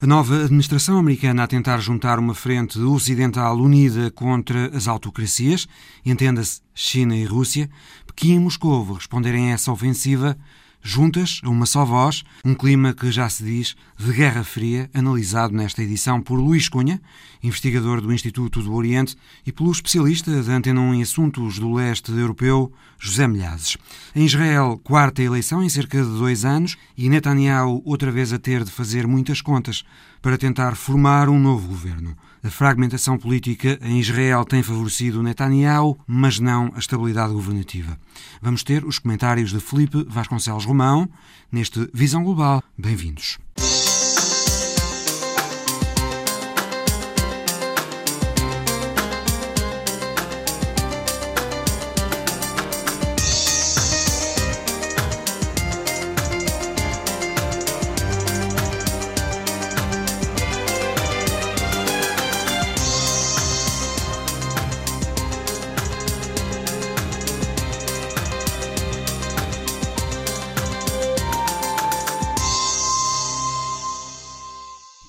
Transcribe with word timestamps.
A 0.00 0.06
nova 0.06 0.44
administração 0.44 0.96
americana 0.96 1.42
a 1.42 1.46
tentar 1.48 1.78
juntar 1.78 2.20
uma 2.20 2.32
frente 2.32 2.78
ocidental 2.78 3.56
unida 3.56 4.12
contra 4.12 4.68
as 4.68 4.86
autocracias, 4.86 5.66
entenda-se 6.06 6.60
China 6.72 7.16
e 7.16 7.24
Rússia, 7.24 7.68
Pequim 8.06 8.36
e 8.36 8.38
Moscou 8.38 8.92
responderem 8.92 9.50
a 9.50 9.54
essa 9.54 9.72
ofensiva 9.72 10.38
juntas, 10.82 11.40
a 11.44 11.48
uma 11.48 11.66
só 11.66 11.84
voz, 11.84 12.24
um 12.44 12.54
clima 12.54 12.94
que 12.94 13.10
já 13.10 13.28
se 13.28 13.44
diz 13.44 13.76
de 13.98 14.12
Guerra 14.12 14.44
Fria, 14.44 14.90
analisado 14.94 15.54
nesta 15.54 15.82
edição 15.82 16.20
por 16.20 16.38
Luís 16.38 16.68
Cunha, 16.68 17.00
investigador 17.42 18.00
do 18.00 18.12
Instituto 18.12 18.62
do 18.62 18.74
Oriente, 18.74 19.16
e 19.46 19.52
pelo 19.52 19.70
especialista 19.70 20.42
da 20.42 20.52
Antena 20.52 20.80
1 20.80 20.94
em 20.94 21.02
Assuntos 21.02 21.58
do 21.58 21.72
Leste 21.72 22.12
Europeu, 22.12 22.72
José 22.98 23.26
Milhazes. 23.28 23.76
Em 24.14 24.24
Israel, 24.24 24.80
quarta 24.82 25.22
eleição 25.22 25.62
em 25.62 25.68
cerca 25.68 26.02
de 26.02 26.08
dois 26.08 26.44
anos 26.44 26.76
e 26.96 27.08
Netanyahu 27.08 27.82
outra 27.84 28.10
vez 28.10 28.32
a 28.32 28.38
ter 28.38 28.64
de 28.64 28.70
fazer 28.70 29.06
muitas 29.06 29.40
contas 29.40 29.84
para 30.20 30.38
tentar 30.38 30.74
formar 30.76 31.28
um 31.28 31.38
novo 31.38 31.68
governo. 31.68 32.16
A 32.42 32.50
fragmentação 32.50 33.18
política 33.18 33.78
em 33.82 33.98
Israel 33.98 34.44
tem 34.44 34.62
favorecido 34.62 35.22
Netanyahu, 35.22 35.98
mas 36.06 36.38
não 36.38 36.70
a 36.74 36.78
estabilidade 36.78 37.32
governativa. 37.32 37.98
Vamos 38.40 38.62
ter 38.62 38.84
os 38.84 38.98
comentários 38.98 39.50
de 39.50 39.60
Felipe 39.60 40.06
Vasconcelos 40.08 40.64
Romão 40.64 41.08
neste 41.50 41.90
Visão 41.92 42.22
Global. 42.22 42.62
Bem-vindos. 42.76 43.38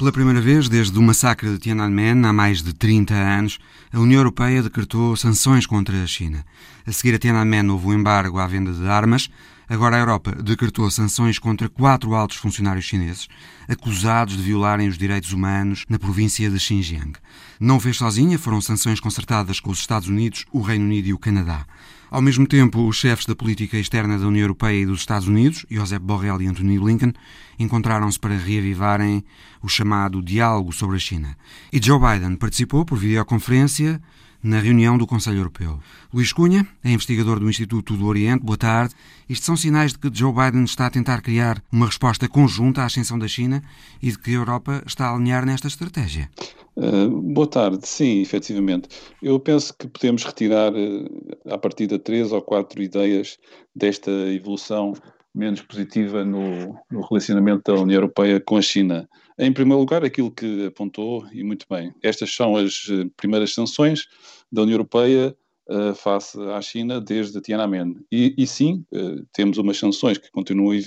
Pela 0.10 0.26
primeira 0.26 0.42
vez 0.42 0.68
desde 0.68 0.98
o 0.98 1.04
massacre 1.04 1.52
de 1.52 1.60
Tiananmen, 1.60 2.26
há 2.26 2.34
mais 2.34 2.64
de 2.64 2.74
30 2.74 3.14
anos, 3.14 3.60
a 3.94 4.00
União 4.00 4.18
Europeia 4.22 4.64
decretou 4.64 5.16
sanções 5.16 5.68
contra 5.68 6.02
a 6.02 6.08
China. 6.08 6.44
A 6.84 6.92
seguir 6.92 7.14
a 7.14 7.20
Tiananmen 7.20 7.70
houve 7.70 7.86
um 7.86 7.94
embargo 7.94 8.40
à 8.40 8.48
venda 8.48 8.74
de 8.74 8.88
armas. 8.88 9.30
Agora 9.70 9.98
a 9.98 10.00
Europa 10.00 10.32
decretou 10.32 10.90
sanções 10.90 11.38
contra 11.38 11.70
quatro 11.70 12.16
altos 12.16 12.38
funcionários 12.38 12.86
chineses 12.86 13.28
acusados 13.68 14.36
de 14.36 14.42
violarem 14.42 14.88
os 14.88 14.98
direitos 14.98 15.32
humanos 15.32 15.86
na 15.88 16.00
província 16.00 16.50
de 16.50 16.60
Xinjiang. 16.60 17.14
Não 17.60 17.80
fez 17.80 17.98
sozinha, 17.98 18.40
foram 18.40 18.60
sanções 18.60 19.00
concertadas 19.00 19.60
com 19.60 19.70
os 19.70 19.78
Estados 19.78 20.08
Unidos, 20.08 20.46
o 20.52 20.62
Reino 20.62 20.86
Unido 20.86 21.08
e 21.10 21.14
o 21.14 21.20
Canadá. 21.20 21.68
Ao 22.10 22.20
mesmo 22.20 22.48
tempo, 22.48 22.88
os 22.88 22.96
chefes 22.96 23.28
da 23.28 23.36
política 23.36 23.78
externa 23.78 24.18
da 24.18 24.26
União 24.26 24.42
Europeia 24.42 24.82
e 24.82 24.86
dos 24.88 25.02
Estados 25.02 25.28
Unidos, 25.28 25.64
Josep 25.70 26.04
Borrell 26.04 26.42
e 26.42 26.48
Anthony 26.48 26.80
Blinken, 26.80 27.14
encontraram-se 27.60 28.20
para 28.20 28.36
reavivarem 28.36 29.24
o 29.62 29.70
chamado 29.70 30.20
diálogo 30.20 30.74
sobre 30.74 30.96
a 30.96 31.00
China. 31.00 31.38
E 31.72 31.80
Joe 31.80 32.00
Biden 32.00 32.36
participou 32.36 32.84
por 32.84 32.98
videoconferência 32.98 34.02
na 34.44 34.60
reunião 34.60 34.98
do 34.98 35.06
Conselho 35.06 35.40
Europeu. 35.40 35.80
Luís 36.14 36.32
Cunha 36.34 36.68
é 36.84 36.92
investigador 36.92 37.40
do 37.40 37.50
Instituto 37.50 37.96
do 37.96 38.06
Oriente. 38.06 38.44
Boa 38.44 38.58
tarde. 38.58 38.96
Isto 39.28 39.46
são 39.46 39.58
sinais 39.58 39.94
de 39.94 40.00
que 40.00 40.10
Joe 40.12 40.34
Biden 40.34 40.64
está 40.64 40.88
a 40.88 40.90
tentar 40.90 41.22
criar 41.22 41.62
uma 41.72 41.86
resposta 41.86 42.28
conjunta 42.28 42.82
à 42.82 42.86
ascensão 42.86 43.20
da 43.20 43.28
China 43.28 43.62
e 44.02 44.12
de 44.12 44.18
que 44.18 44.32
a 44.32 44.36
Europa 44.36 44.84
está 44.86 45.10
a 45.10 45.16
alinhar 45.16 45.46
nesta 45.46 45.68
estratégia. 45.68 46.30
Uh, 46.76 47.10
boa 47.10 47.48
tarde, 47.48 47.86
sim, 47.88 48.22
efetivamente. 48.22 48.88
Eu 49.22 49.40
penso 49.40 49.74
que 49.78 49.88
podemos 49.88 50.24
retirar 50.24 50.72
uh, 50.74 51.60
partir 51.60 51.88
de 51.88 52.00
três 52.00 52.32
ou 52.32 52.42
quatro 52.42 52.82
ideias 52.82 53.38
desta 53.76 54.10
evolução 54.10 54.94
menos 55.36 55.62
positiva 55.62 56.24
no, 56.24 56.76
no, 56.90 57.02
relacionamento 57.02 57.72
da 57.72 57.80
União 57.80 57.98
Europeia 57.98 58.40
com 58.40 58.58
a 58.58 58.62
China. 58.62 59.08
Em 59.42 59.54
primeiro 59.54 59.80
lugar, 59.80 60.04
aquilo 60.04 60.30
que 60.30 60.66
apontou, 60.66 61.26
e 61.32 61.46
muito 61.46 61.66
bem, 61.70 61.94
estas 62.04 62.36
são 62.36 62.58
as 62.58 62.90
uh, 62.90 63.10
primeiras 63.16 63.54
sanções 63.54 64.06
da 64.52 64.64
União 64.64 64.74
Europeia 64.74 65.34
uh, 65.70 65.96
face 65.96 66.38
à 66.52 66.62
China 66.62 67.00
desde 67.00 67.40
Tiananmen. 67.40 67.96
E, 68.12 68.36
e 68.38 68.46
sim, 68.46 68.84
uh, 68.92 69.26
temos 69.32 69.58
umas 69.58 69.78
sanções 69.78 70.18
que 70.18 70.30
continuam 70.30 70.78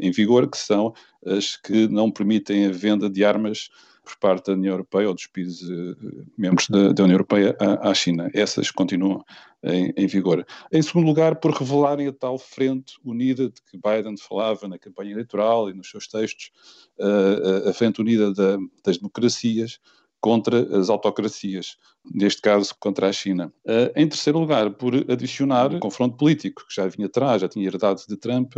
em 0.00 0.10
vigor, 0.10 0.50
que 0.50 0.56
são 0.56 0.94
as 1.26 1.56
que 1.56 1.86
não 1.86 2.10
permitem 2.10 2.64
a 2.64 2.70
venda 2.70 3.10
de 3.10 3.22
armas 3.22 3.68
por 4.08 4.16
parte 4.16 4.46
da 4.46 4.54
União 4.54 4.72
Europeia 4.72 5.08
ou 5.08 5.14
dos 5.14 5.26
países 5.26 5.68
uh, 5.68 6.26
membros 6.36 6.68
da, 6.68 6.92
da, 6.92 7.02
União 7.02 7.14
Europeia 7.14 7.54
à, 7.60 7.90
à, 7.90 7.94
China. 7.94 8.30
Essas 8.32 8.70
continuam 8.70 9.22
em, 9.62 9.92
em, 9.96 10.06
vigor. 10.06 10.46
Em 10.72 10.80
segundo 10.80 11.06
lugar, 11.06 11.36
por 11.36 11.52
revelarem 11.52 12.06
a 12.06 12.12
tal 12.12 12.38
frente 12.38 12.94
unida 13.04 13.50
de 13.50 13.60
que 13.70 13.76
Biden 13.76 14.16
falava 14.16 14.66
na 14.66 14.78
campanha 14.78 15.12
eleitoral 15.12 15.68
e 15.68 15.74
nos 15.74 15.90
seus 15.90 16.08
textos, 16.08 16.50
uh, 16.98 17.68
a 17.68 17.72
frente 17.74 18.00
unida 18.00 18.32
da, 18.32 18.56
das 18.82 18.96
democracias, 18.96 19.78
contra 20.20 20.78
as 20.78 20.90
autocracias, 20.90 21.76
neste 22.12 22.42
caso 22.42 22.74
contra 22.80 23.08
a 23.08 23.12
China. 23.12 23.52
Uh, 23.64 23.92
em 23.94 24.08
terceiro 24.08 24.38
lugar, 24.38 24.70
por 24.70 24.94
adicionar 25.10 25.72
um 25.74 25.78
confronto 25.78 26.16
político, 26.16 26.64
que 26.66 26.74
já 26.74 26.86
vinha 26.88 27.06
atrás, 27.06 27.40
já 27.40 27.48
tinha 27.48 27.66
herdado 27.66 28.02
de 28.08 28.16
Trump, 28.16 28.56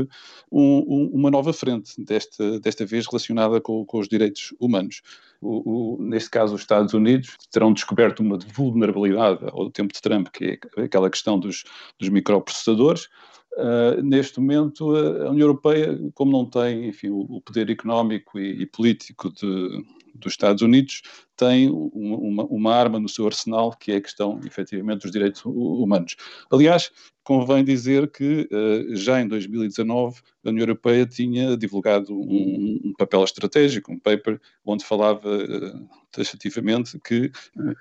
um, 0.51 0.79
um, 0.79 1.11
uma 1.13 1.31
nova 1.31 1.53
frente, 1.53 1.93
desta, 2.03 2.59
desta 2.61 2.87
vez 2.87 3.07
relacionada 3.07 3.61
com, 3.61 3.85
com 3.85 3.99
os 3.99 4.09
direitos 4.09 4.55
humanos. 4.59 5.03
O, 5.41 5.97
o, 5.97 6.03
neste 6.03 6.31
caso, 6.31 6.55
os 6.55 6.63
Estados 6.63 6.95
Unidos 6.95 7.37
terão 7.51 7.73
descoberto 7.73 8.21
uma 8.21 8.39
vulnerabilidade 8.39 9.45
ao 9.51 9.71
tempo 9.71 9.93
de 9.93 10.01
Trump, 10.01 10.29
que 10.29 10.59
é 10.77 10.83
aquela 10.83 11.11
questão 11.11 11.39
dos, 11.39 11.65
dos 11.99 12.09
microprocessadores, 12.09 13.09
Uh, 13.59 14.01
neste 14.01 14.39
momento, 14.39 14.95
a 14.95 15.29
União 15.29 15.49
Europeia, 15.49 15.99
como 16.15 16.31
não 16.31 16.47
tem 16.47 16.87
enfim, 16.87 17.11
o, 17.11 17.41
poder 17.41 17.69
económico 17.69 18.39
e, 18.39 18.63
e 18.63 18.67
político 18.67 19.29
de, 19.29 19.85
dos 20.21 20.33
Estados 20.33 20.63
Unidos, 20.63 21.03
tem 21.37 21.71
uma, 21.71 22.45
uma, 22.45 22.75
arma 22.75 23.01
no 23.01 23.09
seu 23.09 23.27
arsenal, 23.27 23.73
que 23.73 23.93
é 23.93 23.97
a 23.97 24.01
questão, 24.01 24.39
efetivamente, 24.45 25.03
dos 25.03 25.11
direitos 25.11 25.43
humanos. 25.45 26.15
Aliás, 26.53 26.93
convém 27.25 27.63
dizer 27.63 28.11
que 28.11 28.49
uh, 28.51 28.97
já 28.97 29.21
em 29.21 29.29
2019 29.29 30.21
a 30.45 30.49
União 30.49 30.63
Europeia 30.63 31.07
tinha 31.07 31.57
divulgado 31.57 32.15
um, 32.15 32.81
um 32.85 32.93
papel 32.99 33.23
estratégico, 33.23 33.93
um 33.93 33.99
paper, 33.99 34.41
onde 34.65 34.85
falava 34.85 35.29
uh, 35.29 35.89
taxativamente 36.11 36.99
que 36.99 37.31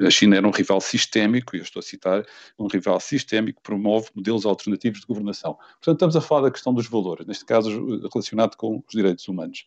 a 0.05 0.09
China 0.09 0.35
era 0.37 0.47
um 0.47 0.51
rival 0.51 0.79
sistémico, 0.79 1.55
e 1.55 1.59
eu 1.59 1.63
estou 1.63 1.79
a 1.79 1.83
citar, 1.83 2.25
um 2.59 2.67
rival 2.67 2.99
sistémico 2.99 3.59
que 3.59 3.63
promove 3.63 4.09
modelos 4.13 4.45
alternativos 4.45 4.99
de 4.99 5.07
governação. 5.07 5.55
Portanto, 5.55 5.95
estamos 5.95 6.15
a 6.15 6.21
falar 6.21 6.41
da 6.41 6.51
questão 6.51 6.73
dos 6.73 6.87
valores, 6.87 7.25
neste 7.25 7.45
caso 7.45 8.07
relacionado 8.13 8.55
com 8.55 8.83
os 8.85 8.93
direitos 8.93 9.27
humanos. 9.27 9.65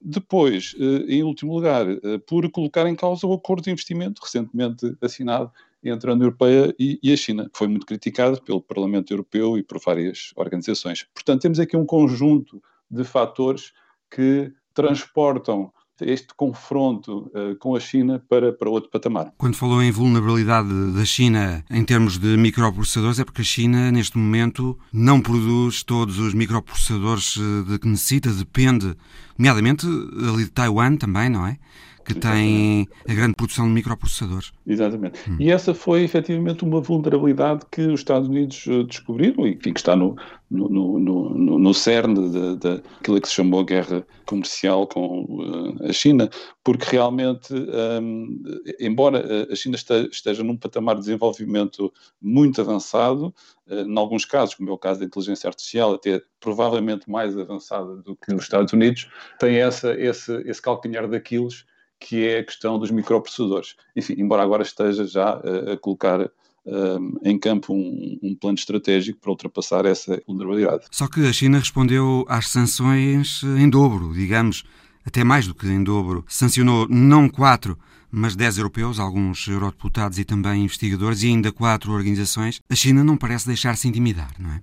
Depois, 0.00 0.74
em 1.08 1.24
último 1.24 1.54
lugar, 1.54 1.86
por 2.26 2.50
colocar 2.50 2.86
em 2.86 2.94
causa 2.94 3.26
o 3.26 3.32
acordo 3.32 3.64
de 3.64 3.70
investimento 3.70 4.22
recentemente 4.22 4.96
assinado 5.00 5.50
entre 5.82 6.10
a 6.10 6.14
União 6.14 6.26
Europeia 6.26 6.74
e, 6.78 6.98
e, 7.02 7.12
a 7.12 7.16
China, 7.16 7.44
que 7.44 7.58
foi 7.58 7.68
muito 7.68 7.86
criticado 7.86 8.42
pelo 8.42 8.60
Parlamento 8.60 9.12
Europeu 9.12 9.56
e 9.56 9.62
por 9.62 9.78
várias 9.78 10.32
organizações. 10.36 11.06
Portanto, 11.14 11.42
temos 11.42 11.60
aqui 11.60 11.76
um 11.76 11.86
conjunto 11.86 12.62
de 12.90 13.04
fatores 13.04 13.72
que 14.10 14.52
transportam 14.74 15.72
este 16.00 16.34
confronto 16.34 17.30
uh, 17.34 17.56
com 17.58 17.74
a 17.74 17.80
China 17.80 18.22
para, 18.28 18.52
para 18.52 18.68
outro 18.68 18.90
patamar. 18.90 19.32
Quando 19.38 19.56
falou 19.56 19.82
em 19.82 19.90
vulnerabilidade 19.90 20.68
da 20.92 21.04
China 21.04 21.64
em 21.70 21.84
termos 21.84 22.18
de 22.18 22.36
microprocessadores, 22.36 23.18
é 23.18 23.24
porque 23.24 23.40
a 23.40 23.44
China, 23.44 23.90
neste 23.90 24.18
momento, 24.18 24.78
não 24.92 25.20
produz 25.20 25.82
todos 25.82 26.18
os 26.18 26.34
microprocessadores 26.34 27.38
eh, 27.38 27.70
de 27.70 27.78
que 27.78 27.88
necessita, 27.88 28.30
depende, 28.30 28.94
nomeadamente 29.38 29.86
ali 29.86 30.44
de 30.44 30.50
Taiwan 30.50 30.96
também, 30.96 31.30
não 31.30 31.46
é? 31.46 31.58
Que 32.06 32.14
tem 32.14 32.88
a 33.08 33.12
grande 33.12 33.34
produção 33.34 33.66
de 33.66 33.72
microprocessadores. 33.72 34.52
Exatamente. 34.64 35.18
Hum. 35.28 35.36
E 35.40 35.50
essa 35.50 35.74
foi 35.74 36.04
efetivamente 36.04 36.64
uma 36.64 36.80
vulnerabilidade 36.80 37.64
que 37.70 37.82
os 37.82 38.00
Estados 38.00 38.28
Unidos 38.28 38.64
eh, 38.68 38.84
descobriram 38.84 39.44
e 39.46 39.56
que 39.56 39.70
está 39.70 39.96
no, 39.96 40.16
no, 40.48 40.68
no, 40.68 40.98
no, 41.00 41.58
no 41.58 41.74
cerne 41.74 42.56
daquilo 42.56 43.20
que 43.20 43.28
se 43.28 43.34
chamou 43.34 43.64
guerra 43.64 44.06
comercial 44.24 44.86
com 44.86 45.24
uh, 45.24 45.88
a 45.88 45.92
China, 45.92 46.30
porque 46.62 46.86
realmente, 46.90 47.52
um, 47.52 48.42
embora 48.78 49.48
a 49.50 49.56
China 49.56 49.74
esteja, 49.74 50.08
esteja 50.10 50.44
num 50.44 50.56
patamar 50.56 50.94
de 50.94 51.00
desenvolvimento 51.00 51.92
muito 52.22 52.60
avançado, 52.60 53.34
uh, 53.66 53.80
em 53.80 53.98
alguns 53.98 54.24
casos, 54.24 54.54
como 54.54 54.70
é 54.70 54.72
o 54.72 54.78
caso 54.78 55.00
da 55.00 55.06
inteligência 55.06 55.48
artificial, 55.48 55.94
até 55.94 56.22
provavelmente 56.38 57.10
mais 57.10 57.36
avançada 57.36 57.96
do 57.96 58.14
que 58.14 58.32
os 58.32 58.44
Estados 58.44 58.72
Unidos, 58.72 59.08
tem 59.40 59.56
essa, 59.56 59.92
esse, 60.00 60.32
esse 60.42 60.62
calcanhar 60.62 61.08
daqueles 61.08 61.64
que 61.98 62.26
é 62.26 62.38
a 62.40 62.44
questão 62.44 62.78
dos 62.78 62.90
microprocessadores. 62.90 63.76
Enfim, 63.94 64.14
embora 64.18 64.42
agora 64.42 64.62
esteja 64.62 65.06
já 65.06 65.30
a, 65.30 65.72
a 65.72 65.76
colocar 65.76 66.30
um, 66.66 67.14
em 67.22 67.38
campo 67.38 67.72
um, 67.72 68.18
um, 68.22 68.34
plano 68.34 68.56
estratégico 68.56 69.20
para 69.20 69.30
ultrapassar 69.30 69.86
essa 69.86 70.20
vulnerabilidade. 70.26 70.86
Só 70.90 71.06
que 71.06 71.26
a 71.26 71.32
China 71.32 71.58
respondeu 71.58 72.24
às 72.28 72.48
sanções 72.48 73.42
em 73.42 73.68
dobro, 73.70 74.12
digamos. 74.12 74.64
até 75.04 75.22
mais 75.22 75.46
do 75.46 75.54
que 75.54 75.66
em 75.66 75.82
dobro, 75.82 76.24
sancionou 76.28 76.88
não 76.88 77.28
quatro, 77.28 77.78
mas 78.10 78.34
dez 78.34 78.58
europeus, 78.58 78.98
alguns 78.98 79.46
eurodeputados 79.46 80.18
e 80.18 80.24
também 80.24 80.64
investigadores, 80.64 81.22
e 81.22 81.28
ainda 81.28 81.52
quatro 81.52 81.92
organizações, 81.92 82.60
a 82.68 82.74
China 82.74 83.04
não 83.04 83.16
parece 83.16 83.46
deixar-se 83.46 83.86
intimidar, 83.86 84.32
não 84.38 84.50
é? 84.50 84.60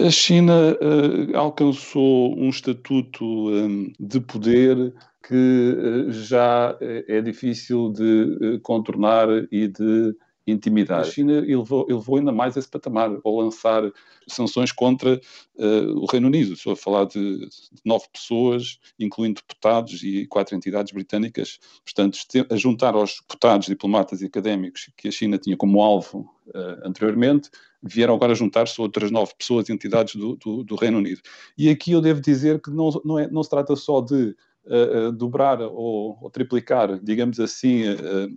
A 0.00 0.10
China 0.10 0.76
uh, 0.80 1.36
alcançou 1.36 2.38
um 2.38 2.48
estatuto 2.48 3.24
um, 3.24 3.92
de 4.00 4.20
poder 4.20 4.94
que 5.26 5.34
uh, 5.34 6.12
já 6.12 6.76
é 6.80 7.20
difícil 7.20 7.92
de 7.92 8.58
contornar 8.62 9.28
e 9.50 9.68
de 9.68 10.14
intimidar. 10.46 11.00
A 11.00 11.04
China 11.04 11.32
elevou, 11.38 11.86
elevou 11.88 12.16
ainda 12.16 12.30
mais 12.30 12.56
esse 12.56 12.68
patamar 12.68 13.10
ao 13.24 13.36
lançar 13.36 13.82
sanções 14.28 14.70
contra 14.70 15.20
uh, 15.56 15.98
o 15.98 16.06
Reino 16.06 16.28
Unido. 16.28 16.52
Estou 16.52 16.72
a 16.72 16.76
falar 16.76 17.04
de, 17.06 17.40
de, 17.40 17.80
nove 17.84 18.06
pessoas, 18.12 18.78
incluindo 18.98 19.40
deputados 19.40 20.02
e 20.02 20.26
quatro 20.26 20.54
entidades 20.54 20.92
britânicas. 20.92 21.58
Portanto, 21.84 22.18
a 22.50 22.56
juntar 22.56 22.94
aos 22.94 23.20
deputados, 23.20 23.66
diplomatas 23.66 24.22
e 24.22 24.26
académicos 24.26 24.90
que 24.96 25.08
a 25.08 25.10
China 25.10 25.36
tinha 25.36 25.56
como 25.56 25.82
alvo 25.82 26.30
uh, 26.48 26.86
anteriormente, 26.86 27.50
vieram 27.82 28.14
agora 28.14 28.34
juntar-se 28.34 28.80
outras 28.80 29.10
nove 29.10 29.32
pessoas 29.36 29.68
e 29.68 29.72
entidades 29.72 30.14
do, 30.14 30.36
do, 30.36 30.62
do, 30.62 30.76
Reino 30.76 30.98
Unido. 30.98 31.20
E 31.58 31.68
aqui 31.68 31.92
eu 31.92 32.00
devo 32.00 32.20
dizer 32.20 32.60
que 32.60 32.70
não, 32.70 32.90
não, 33.04 33.18
é, 33.18 33.28
não 33.28 33.42
se 33.42 33.50
trata 33.50 33.74
só 33.74 34.00
de 34.00 34.34
uh, 34.64 35.12
dobrar 35.12 35.60
ou, 35.60 36.18
ou, 36.20 36.30
triplicar, 36.30 36.98
digamos 37.02 37.40
assim, 37.40 37.82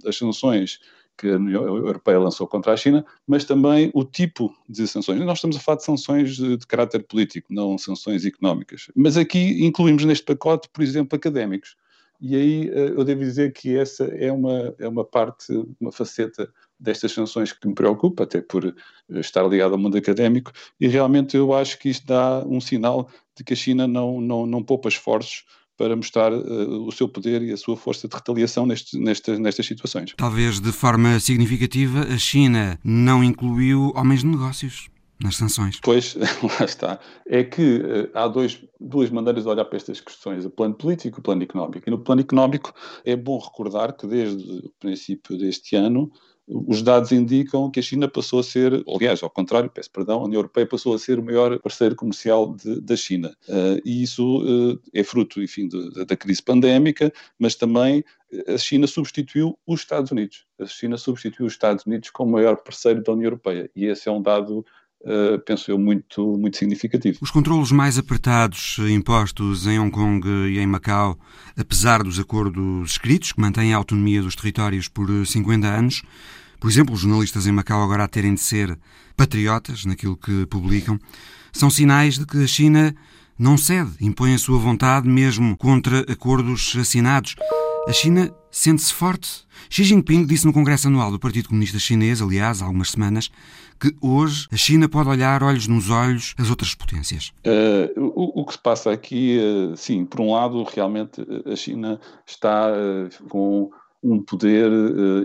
as 0.05 0.15
sanções 0.15 0.79
que 1.19 1.29
a 1.29 1.35
União 1.35 1.63
Europeia 1.63 2.17
lançou 2.17 2.47
contra 2.47 2.71
a 2.71 2.77
China, 2.77 3.05
mas 3.27 3.43
também 3.43 3.91
o 3.93 4.05
tipo 4.05 4.55
de 4.67 4.87
sanções. 4.87 5.19
Nós 5.19 5.39
estamos 5.39 5.57
a 5.57 5.59
falar 5.59 5.77
de 5.77 5.83
sanções 5.83 6.35
de, 6.37 6.55
de 6.55 6.65
caráter 6.65 7.03
político, 7.03 7.53
não 7.53 7.77
sanções 7.77 8.25
económicas. 8.25 8.89
Mas 8.95 9.17
aqui 9.17 9.65
incluímos 9.65 10.05
neste 10.05 10.23
pacote, 10.23 10.69
por 10.71 10.81
exemplo, 10.81 11.17
académicos. 11.17 11.75
E 12.21 12.35
aí 12.35 12.69
eh, 12.69 12.93
eu 12.95 13.03
devo 13.03 13.19
dizer 13.21 13.51
que 13.51 13.77
essa 13.77 14.05
é 14.05 14.31
uma, 14.31 14.73
é 14.79 14.87
uma 14.87 15.03
parte, 15.03 15.53
uma 15.79 15.91
faceta 15.91 16.49
destas 16.79 17.11
sanções 17.11 17.51
que 17.51 17.67
me 17.67 17.73
preocupa, 17.73 18.23
até 18.23 18.39
por 18.41 18.73
estar 19.09 19.45
ligado 19.45 19.73
ao 19.73 19.77
mundo 19.77 19.97
académico, 19.97 20.51
e 20.79 20.87
realmente 20.87 21.35
eu 21.35 21.53
acho 21.53 21.77
que 21.77 21.89
isto 21.89 22.07
dá 22.07 22.43
um 22.45 22.61
sinal 22.61 23.09
de 23.35 23.43
que 23.43 23.53
a 23.53 23.55
China 23.55 23.85
não, 23.85 24.21
não, 24.21 24.45
não 24.45 24.63
poupa 24.63 24.87
esforços 24.87 25.43
para 25.79 25.95
mostrar 25.95 26.33
uh, 26.33 26.85
o 26.85 26.91
seu 26.91 27.07
poder 27.07 27.41
e 27.41 27.53
a 27.53 27.57
sua 27.57 27.77
força 27.77 28.05
de 28.05 28.13
retaliação 28.13 28.65
neste, 28.65 28.99
nestas, 28.99 29.39
nestas 29.39 29.65
situações. 29.65 30.13
Talvez 30.17 30.59
de 30.59 30.73
forma 30.73 31.17
significativa, 31.21 32.01
a 32.01 32.17
China 32.17 32.77
não 32.83 33.23
incluiu 33.23 33.93
homens 33.95 34.19
de 34.19 34.27
negócios 34.27 34.89
nas 35.23 35.37
sanções. 35.37 35.79
Pois, 35.81 36.15
lá 36.59 36.65
está. 36.65 36.99
É 37.25 37.45
que 37.45 37.77
uh, 37.77 38.09
há 38.13 38.27
dois, 38.27 38.61
duas 38.77 39.09
maneiras 39.09 39.43
de 39.43 39.49
olhar 39.49 39.63
para 39.63 39.77
estas 39.77 40.01
questões, 40.01 40.43
o 40.43 40.49
plano 40.49 40.75
político 40.75 41.17
e 41.17 41.21
o 41.21 41.23
plano 41.23 41.43
económico. 41.43 41.87
E 41.87 41.91
no 41.91 41.99
plano 41.99 42.19
económico 42.19 42.73
é 43.05 43.15
bom 43.15 43.39
recordar 43.39 43.95
que 43.95 44.05
desde 44.05 44.51
o 44.51 44.73
princípio 44.81 45.37
deste 45.37 45.77
ano 45.77 46.11
os 46.49 46.81
dados 46.81 47.11
indicam 47.11 47.69
que 47.69 47.79
a 47.79 47.83
China 47.83 48.07
passou 48.07 48.39
a 48.39 48.43
ser, 48.43 48.83
aliás, 48.87 49.21
ao 49.21 49.29
contrário, 49.29 49.69
peço 49.69 49.91
perdão, 49.91 50.21
a 50.21 50.23
União 50.23 50.39
Europeia 50.39 50.65
passou 50.65 50.95
a 50.95 50.99
ser 50.99 51.19
o 51.19 51.23
maior 51.23 51.59
parceiro 51.59 51.95
comercial 51.95 52.55
de, 52.55 52.81
da 52.81 52.95
China. 52.95 53.35
Uh, 53.47 53.79
e 53.85 54.01
isso 54.01 54.41
uh, 54.41 54.79
é 54.91 55.03
fruto, 55.03 55.41
enfim, 55.43 55.67
de, 55.67 56.05
da 56.05 56.17
crise 56.17 56.41
pandémica, 56.41 57.13
mas 57.37 57.53
também 57.53 58.03
a 58.47 58.57
China 58.57 58.87
substituiu 58.87 59.57
os 59.65 59.81
Estados 59.81 60.11
Unidos. 60.11 60.45
A 60.59 60.65
China 60.65 60.97
substituiu 60.97 61.45
os 61.45 61.53
Estados 61.53 61.85
Unidos 61.85 62.09
como 62.09 62.31
maior 62.31 62.57
parceiro 62.57 63.03
da 63.03 63.11
União 63.13 63.27
Europeia. 63.27 63.69
E 63.75 63.85
esse 63.85 64.09
é 64.09 64.11
um 64.11 64.21
dado 64.21 64.65
Uh, 65.01 65.39
penso 65.45 65.71
eu, 65.71 65.79
muito, 65.79 66.37
muito 66.37 66.57
significativo. 66.57 67.19
Os 67.21 67.31
controlos 67.31 67.71
mais 67.71 67.97
apertados 67.97 68.77
impostos 68.89 69.65
em 69.65 69.79
Hong 69.79 69.91
Kong 69.91 70.27
e 70.27 70.59
em 70.59 70.67
Macau, 70.67 71.17
apesar 71.57 72.03
dos 72.03 72.19
acordos 72.19 72.91
escritos 72.91 73.31
que 73.31 73.39
mantêm 73.39 73.73
a 73.73 73.77
autonomia 73.77 74.21
dos 74.21 74.35
territórios 74.35 74.89
por 74.89 75.07
50 75.25 75.67
anos, 75.67 76.03
por 76.59 76.69
exemplo, 76.69 76.93
os 76.93 76.99
jornalistas 76.99 77.47
em 77.47 77.51
Macau 77.53 77.81
agora 77.81 78.03
a 78.03 78.07
terem 78.07 78.33
de 78.33 78.41
ser 78.41 78.77
patriotas 79.15 79.85
naquilo 79.85 80.17
que 80.17 80.45
publicam, 80.47 80.99
são 81.53 81.69
sinais 81.69 82.17
de 82.17 82.25
que 82.25 82.43
a 82.43 82.47
China 82.47 82.93
não 83.37 83.57
cede, 83.57 83.91
impõe 84.01 84.33
a 84.33 84.37
sua 84.37 84.59
vontade 84.59 85.07
mesmo 85.07 85.55
contra 85.55 86.01
acordos 86.11 86.75
assinados. 86.77 87.35
A 87.87 87.93
China 87.93 88.29
sente-se 88.51 88.93
forte. 88.93 89.47
Xi 89.69 89.83
Jinping 89.85 90.25
disse 90.25 90.45
no 90.45 90.51
Congresso 90.51 90.87
Anual 90.87 91.11
do 91.11 91.19
Partido 91.19 91.47
Comunista 91.47 91.79
Chinês, 91.79 92.21
aliás, 92.21 92.61
há 92.61 92.65
algumas 92.65 92.91
semanas, 92.91 93.31
que 93.79 93.95
hoje 94.01 94.47
a 94.51 94.57
China 94.57 94.89
pode 94.89 95.09
olhar 95.09 95.41
olhos 95.41 95.67
nos 95.67 95.89
olhos 95.89 96.35
as 96.37 96.49
outras 96.49 96.75
potências. 96.75 97.31
Uh, 97.45 98.11
o, 98.15 98.41
o, 98.41 98.45
que 98.45 98.53
se 98.53 98.59
passa 98.59 98.91
aqui, 98.91 99.39
uh, 99.39 99.77
sim, 99.77 100.05
por 100.05 100.19
um 100.19 100.33
lado, 100.33 100.63
realmente 100.63 101.25
a 101.45 101.55
China 101.55 101.99
está 102.25 102.69
uh, 102.71 103.29
com 103.29 103.71
um 104.01 104.21
poder 104.23 104.71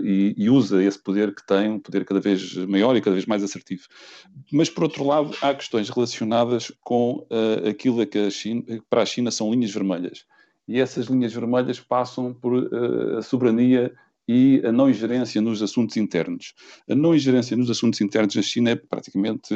e, 0.03 0.35
e, 0.37 0.49
usa 0.49 0.83
esse 0.83 0.99
poder 0.99 1.33
que 1.33 1.45
tem, 1.47 1.69
um 1.69 1.79
poder 1.79 2.03
cada 2.03 2.19
vez 2.19 2.55
maior 2.67 2.93
e 2.97 2.99
cada 2.99 3.13
vez 3.13 3.25
mais 3.25 3.41
assertivo. 3.41 3.83
Mas, 4.51 4.69
por 4.69 4.83
outro 4.83 5.05
lado, 5.05 5.33
há 5.41 5.53
questões 5.53 5.89
relacionadas 5.89 6.73
com 6.81 7.25
aquilo 7.69 8.05
que 8.05 8.19
a 8.19 8.29
China, 8.29 8.63
para 8.89 9.03
a 9.03 9.05
China 9.05 9.31
são 9.31 9.49
linhas 9.49 9.71
vermelhas. 9.71 10.25
E 10.67 10.81
essas 10.81 11.05
linhas 11.05 11.31
vermelhas 11.31 11.79
passam 11.79 12.33
por 12.33 12.69
a 13.17 13.21
soberania 13.21 13.93
e 14.27 14.61
a 14.65 14.71
não 14.71 14.89
ingerência 14.89 15.41
nos 15.41 15.61
assuntos 15.61 15.97
internos. 15.97 16.53
A 16.89 16.95
não 16.95 17.13
ingerência 17.15 17.55
nos 17.55 17.69
assuntos 17.69 18.01
internos 18.01 18.35
da 18.35 18.41
China 18.41 18.71
é 18.71 18.75
praticamente 18.75 19.53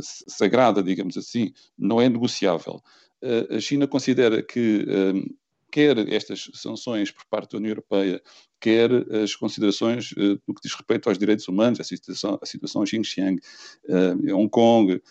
sagrada, 0.00 0.82
digamos 0.82 1.16
assim, 1.16 1.52
não 1.76 2.00
é 2.00 2.08
negociável. 2.08 2.80
A 3.50 3.60
China 3.60 3.86
considera 3.86 4.42
que 4.42 4.86
quer 5.70 5.96
estas 6.12 6.50
sanções 6.54 7.10
por 7.10 7.24
parte 7.26 7.52
da 7.52 7.58
União 7.58 7.70
Europeia, 7.70 8.22
quer 8.60 8.90
as 9.22 9.34
considerações 9.34 10.14
no 10.46 10.54
que 10.54 10.62
diz 10.62 10.74
respeito 10.74 11.08
aos 11.08 11.18
direitos 11.18 11.48
humanos, 11.48 11.80
a 11.80 11.84
situação, 11.84 12.38
situação 12.44 12.82
em 12.82 12.86
Xinjiang, 12.86 13.40
em 14.22 14.32
Hong 14.32 14.50
Kong 14.50 15.02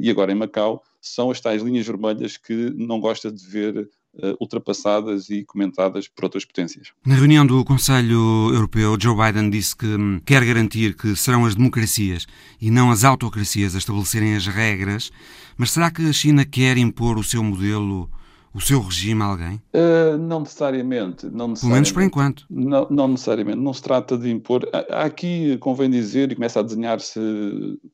e 0.00 0.08
agora 0.08 0.32
em 0.32 0.36
Macau, 0.36 0.82
são 1.00 1.30
as 1.30 1.40
tais 1.40 1.62
linhas 1.62 1.86
vermelhas 1.86 2.36
que 2.36 2.54
não 2.74 3.00
gosta 3.00 3.30
de 3.30 3.46
ver 3.46 3.90
ultrapassadas 4.40 5.30
e 5.30 5.44
comentadas 5.44 6.08
por 6.08 6.24
outras 6.24 6.44
potências. 6.44 6.92
Na 7.04 7.14
reunião 7.14 7.46
do 7.46 7.64
Conselho 7.64 8.50
Europeu, 8.52 8.96
Joe 9.00 9.16
Biden 9.16 9.50
disse 9.50 9.76
que 9.76 9.86
hum, 9.86 10.20
quer 10.24 10.44
garantir 10.44 10.94
que 10.94 11.14
serão 11.16 11.44
as 11.44 11.54
democracias 11.54 12.26
e 12.60 12.70
não 12.70 12.90
as 12.90 13.04
autocracias 13.04 13.74
a 13.74 13.78
estabelecerem 13.78 14.34
as 14.34 14.46
regras, 14.46 15.10
mas 15.56 15.70
será 15.70 15.90
que 15.90 16.08
a 16.08 16.12
China 16.12 16.44
quer 16.44 16.76
impor 16.76 17.18
o 17.18 17.24
seu 17.24 17.42
modelo 17.42 18.08
o 18.56 18.60
seu 18.60 18.80
regime 18.80 19.20
a 19.20 19.26
alguém? 19.26 19.62
Uh, 19.74 20.16
não, 20.16 20.40
necessariamente, 20.40 21.26
não 21.26 21.48
necessariamente. 21.48 21.60
Pelo 21.60 21.72
menos 21.74 21.92
por 21.92 22.02
enquanto. 22.02 22.46
Não, 22.48 22.86
não, 22.88 23.08
necessariamente. 23.08 23.58
Não 23.58 23.74
se 23.74 23.82
trata 23.82 24.16
de 24.16 24.30
impor. 24.30 24.66
Aqui 24.90 25.58
convém 25.58 25.90
dizer, 25.90 26.32
e 26.32 26.34
começa 26.34 26.60
a 26.60 26.62
desenhar-se 26.62 27.20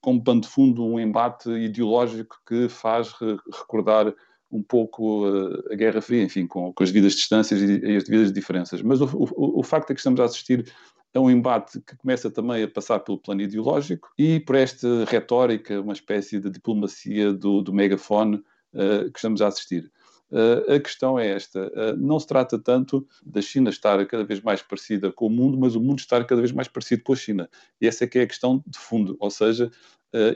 como 0.01 0.23
pano 0.23 0.43
de 0.43 0.49
fundo, 0.49 0.87
um 0.87 1.01
embate 1.01 1.51
ideológico 1.51 2.37
que 2.47 2.69
faz 2.69 3.13
recordar 3.53 4.15
um 4.53 4.63
pouco 4.63 5.25
a 5.71 5.75
Guerra 5.75 6.03
Fria, 6.03 6.23
enfim, 6.23 6.47
com, 6.47 6.73
com 6.73 6.83
as 6.85 6.93
devidas 6.93 7.15
distâncias 7.15 7.61
e 7.61 7.97
as 7.97 8.05
devidas 8.05 8.33
diferenças. 8.33 8.83
Mas 8.83 9.01
o, 9.01 9.07
o, 9.07 9.61
o 9.61 9.63
facto 9.63 9.91
é 9.91 9.95
que 9.95 10.01
estamos 10.01 10.21
a 10.21 10.25
assistir 10.25 10.71
a 11.15 11.21
um 11.21 11.31
embate 11.31 11.81
que 11.81 11.97
começa 11.97 12.31
também 12.31 12.63
a 12.63 12.69
passar 12.69 13.01
pelo 13.01 13.19
plano 13.19 13.43
ideológico 13.43 14.11
e 14.19 14.41
por 14.41 14.57
esta 14.57 15.05
retórica, 15.05 15.81
uma 15.81 15.93
espécie 15.93 16.41
de 16.41 16.51
diplomacia 16.51 17.33
do, 17.33 17.63
do 17.63 17.73
megafone 17.73 18.37
uh, 18.37 19.11
que 19.11 19.19
estamos 19.19 19.43
a 19.43 19.49
assistir. 19.49 19.91
Uh, 20.31 20.73
a 20.73 20.81
questão 20.81 21.19
é 21.19 21.29
esta: 21.29 21.67
uh, 21.67 21.97
não 21.99 22.19
se 22.19 22.27
trata 22.27 22.59
tanto 22.59 23.07
da 23.25 23.43
China 23.43 23.69
estar 23.69 24.05
cada 24.07 24.25
vez 24.25 24.41
mais 24.41 24.63
parecida 24.63 25.13
com 25.13 25.27
o 25.27 25.31
mundo, 25.31 25.59
mas 25.59 25.75
o 25.75 25.81
mundo 25.81 25.99
estar 25.99 26.25
cada 26.27 26.41
vez 26.41 26.53
mais 26.53 26.69
parecido 26.69 27.03
com 27.03 27.13
a 27.13 27.17
China. 27.17 27.51
E 27.81 27.87
essa 27.87 28.05
é 28.05 28.07
que 28.07 28.19
é 28.19 28.23
a 28.23 28.27
questão 28.27 28.63
de 28.67 28.79
fundo, 28.79 29.17
ou 29.21 29.31
seja, 29.31 29.71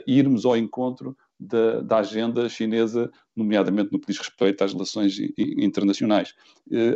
irmos 0.07 0.43
ao 0.43 0.57
encontro 0.57 1.15
da, 1.39 1.81
da, 1.81 1.97
agenda 1.97 2.49
chinesa, 2.49 3.11
nomeadamente 3.35 3.91
no 3.91 3.99
que 3.99 4.07
diz 4.07 4.17
respeito 4.17 4.63
às 4.63 4.73
relações 4.73 5.17
internacionais. 5.37 6.33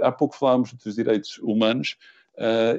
há 0.01 0.11
pouco 0.11 0.35
falámos 0.35 0.73
dos 0.73 0.95
direitos 0.95 1.37
humanos 1.39 1.95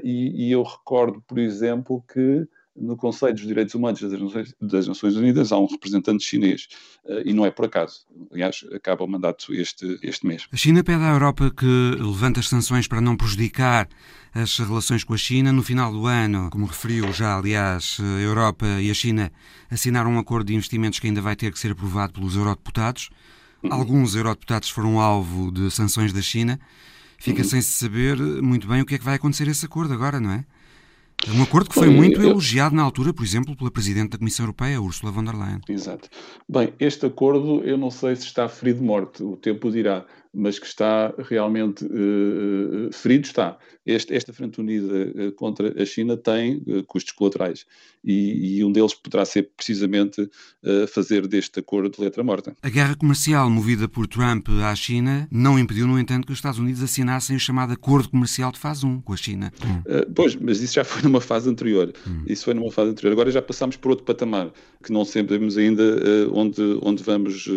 e, 0.03 0.47
e 0.49 0.53
eu 0.53 0.63
recordo, 0.63 1.23
por 1.23 1.39
exemplo, 1.39 2.05
que 2.13 2.49
no 2.77 2.97
Conselho 2.97 3.35
dos 3.35 3.47
Direitos 3.47 3.75
Humanos 3.75 4.01
das 4.01 4.13
Nações, 4.13 4.55
das 4.61 4.89
Nações 4.89 5.17
Unidas 5.17 5.53
há 5.53 5.59
um 5.59 5.67
representante 5.67 6.25
chinês 6.25 6.69
uh, 7.05 7.23
e 7.25 7.33
não 7.33 7.45
é 7.45 7.51
por 7.51 7.67
acaso. 7.67 8.07
Aliás, 8.33 8.65
acaba 8.73 9.05
o 9.05 9.09
mandato 9.09 9.53
este, 9.53 9.99
este 10.03 10.27
mês. 10.27 10.47
A 10.51 10.57
China 10.57 10.83
pede 10.83 11.03
à 11.03 11.11
Europa 11.11 11.51
que 11.51 11.67
levante 11.99 12.41
as 12.41 12.49
sanções 12.49 12.89
para 12.89 13.01
não 13.01 13.17
prejudicar 13.17 13.89
as 14.35 14.59
relações 14.59 15.05
com 15.05 15.13
a 15.13 15.19
China. 15.19 15.53
No 15.53 15.63
final 15.63 15.93
do 15.93 16.07
ano, 16.07 16.49
como 16.51 16.67
referiu 16.67 17.13
já, 17.13 17.37
aliás, 17.37 17.99
a 18.01 18.21
Europa 18.21 18.67
e 18.81 18.91
a 18.91 18.95
China 18.95 19.31
assinaram 19.71 20.13
um 20.13 20.19
acordo 20.19 20.47
de 20.47 20.55
investimentos 20.55 20.99
que 20.99 21.07
ainda 21.07 21.21
vai 21.21 21.37
ter 21.37 21.53
que 21.53 21.59
ser 21.59 21.73
aprovado 21.73 22.15
pelos 22.15 22.37
eurodeputados. 22.37 23.11
Alguns 23.71 24.17
eurodeputados 24.17 24.71
foram 24.71 24.99
alvo 24.99 25.53
de 25.53 25.71
sanções 25.71 26.13
da 26.13 26.23
China. 26.23 26.59
Fica 27.19 27.43
uhum. 27.43 27.49
sem 27.49 27.63
se 27.63 27.71
saber 27.71 28.19
muito 28.19 28.67
bem 28.67 28.81
o 28.81 28.87
que 28.87 28.97
é 28.97 28.99
que 28.99 29.05
vai 29.05 29.15
acontecer 29.15 29.47
esse 29.47 29.65
acordo 29.65 29.95
agora, 29.95 30.19
não 30.19 30.33
é? 30.33 30.45
É 31.27 31.31
um 31.31 31.43
acordo 31.43 31.69
que 31.69 31.75
foi 31.75 31.89
Bem, 31.89 31.97
muito 31.97 32.21
eu... 32.21 32.31
elogiado 32.31 32.75
na 32.75 32.83
altura, 32.83 33.13
por 33.13 33.25
exemplo, 33.25 33.57
pela 33.57 33.71
Presidente 33.71 34.11
da 34.11 34.19
Comissão 34.19 34.45
Europeia, 34.45 34.81
Ursula 34.81 35.13
von 35.13 35.23
der 35.23 35.35
Leyen. 35.35 35.61
Exato. 35.69 36.09
Bem, 36.49 36.75
este 36.81 37.07
acordo 37.07 37.63
eu 37.65 37.79
não 37.79 37.91
sei 37.91 38.17
se 38.17 38.25
está 38.27 38.49
ferido 38.49 38.81
de 38.81 38.85
morte, 38.85 39.23
o 39.23 39.37
tempo 39.37 39.71
dirá, 39.71 40.05
mas 40.35 40.59
que 40.59 40.67
está 40.67 41.13
realmente 41.19 41.85
uh, 41.85 42.91
ferido, 42.93 43.27
está. 43.27 43.59
Este, 43.85 44.15
esta 44.15 44.33
frente 44.33 44.61
unida 44.61 45.13
uh, 45.29 45.33
contra 45.33 45.81
a 45.81 45.85
China 45.85 46.17
tem 46.17 46.63
uh, 46.67 46.83
custos 46.85 47.13
colaterais 47.13 47.67
e, 48.05 48.59
e, 48.59 48.65
um 48.65 48.73
deles 48.73 48.95
poderá 48.95 49.25
ser 49.25 49.51
precisamente 49.57 50.29
fazer 50.93 51.29
deste 51.29 51.61
acordo 51.61 52.03
letra 52.03 52.25
morta. 52.25 52.57
A 52.61 52.69
guerra 52.69 52.97
comercial 52.97 53.49
movida 53.49 53.87
por 53.87 54.09
Trump 54.09 54.49
à 54.49 54.75
China 54.75 55.29
não 55.31 55.57
impediu, 55.57 55.87
no 55.87 55.97
entanto, 55.97 56.27
que 56.27 56.33
os 56.33 56.39
Estados 56.39 56.59
Unidos 56.59 56.83
assinassem 56.83 57.37
o 57.37 57.39
chamado 57.39 57.73
Acordo 57.73 58.09
Comercial 58.09 58.51
de 58.51 58.59
Fase 58.59 58.85
1 58.85 59.03
com 59.03 59.13
a 59.13 59.17
China. 59.17 59.53
pois, 60.17 60.35
mas 60.35 60.61
isso 60.61 60.75
já 60.75 60.83
foi 60.85 61.03
numa 61.03 61.21
fase 61.21 61.49
anterior. 61.49 61.93
Hum. 62.05 62.25
Isso 62.27 62.45
foi 62.45 62.55
numa 62.55 62.73
fase 62.73 62.91
anterior. 62.91 63.13
Agora 63.13 63.31
já 63.31 63.41
passamos 63.41 63.77
por 63.77 63.91
outro 63.91 64.05
patamar, 64.05 64.51
que 64.83 64.93
não 64.93 65.05
sabemos 65.05 65.57
ainda 65.57 65.85
onde, 66.33 66.61
onde 66.83 67.05
vamos, 67.05 67.49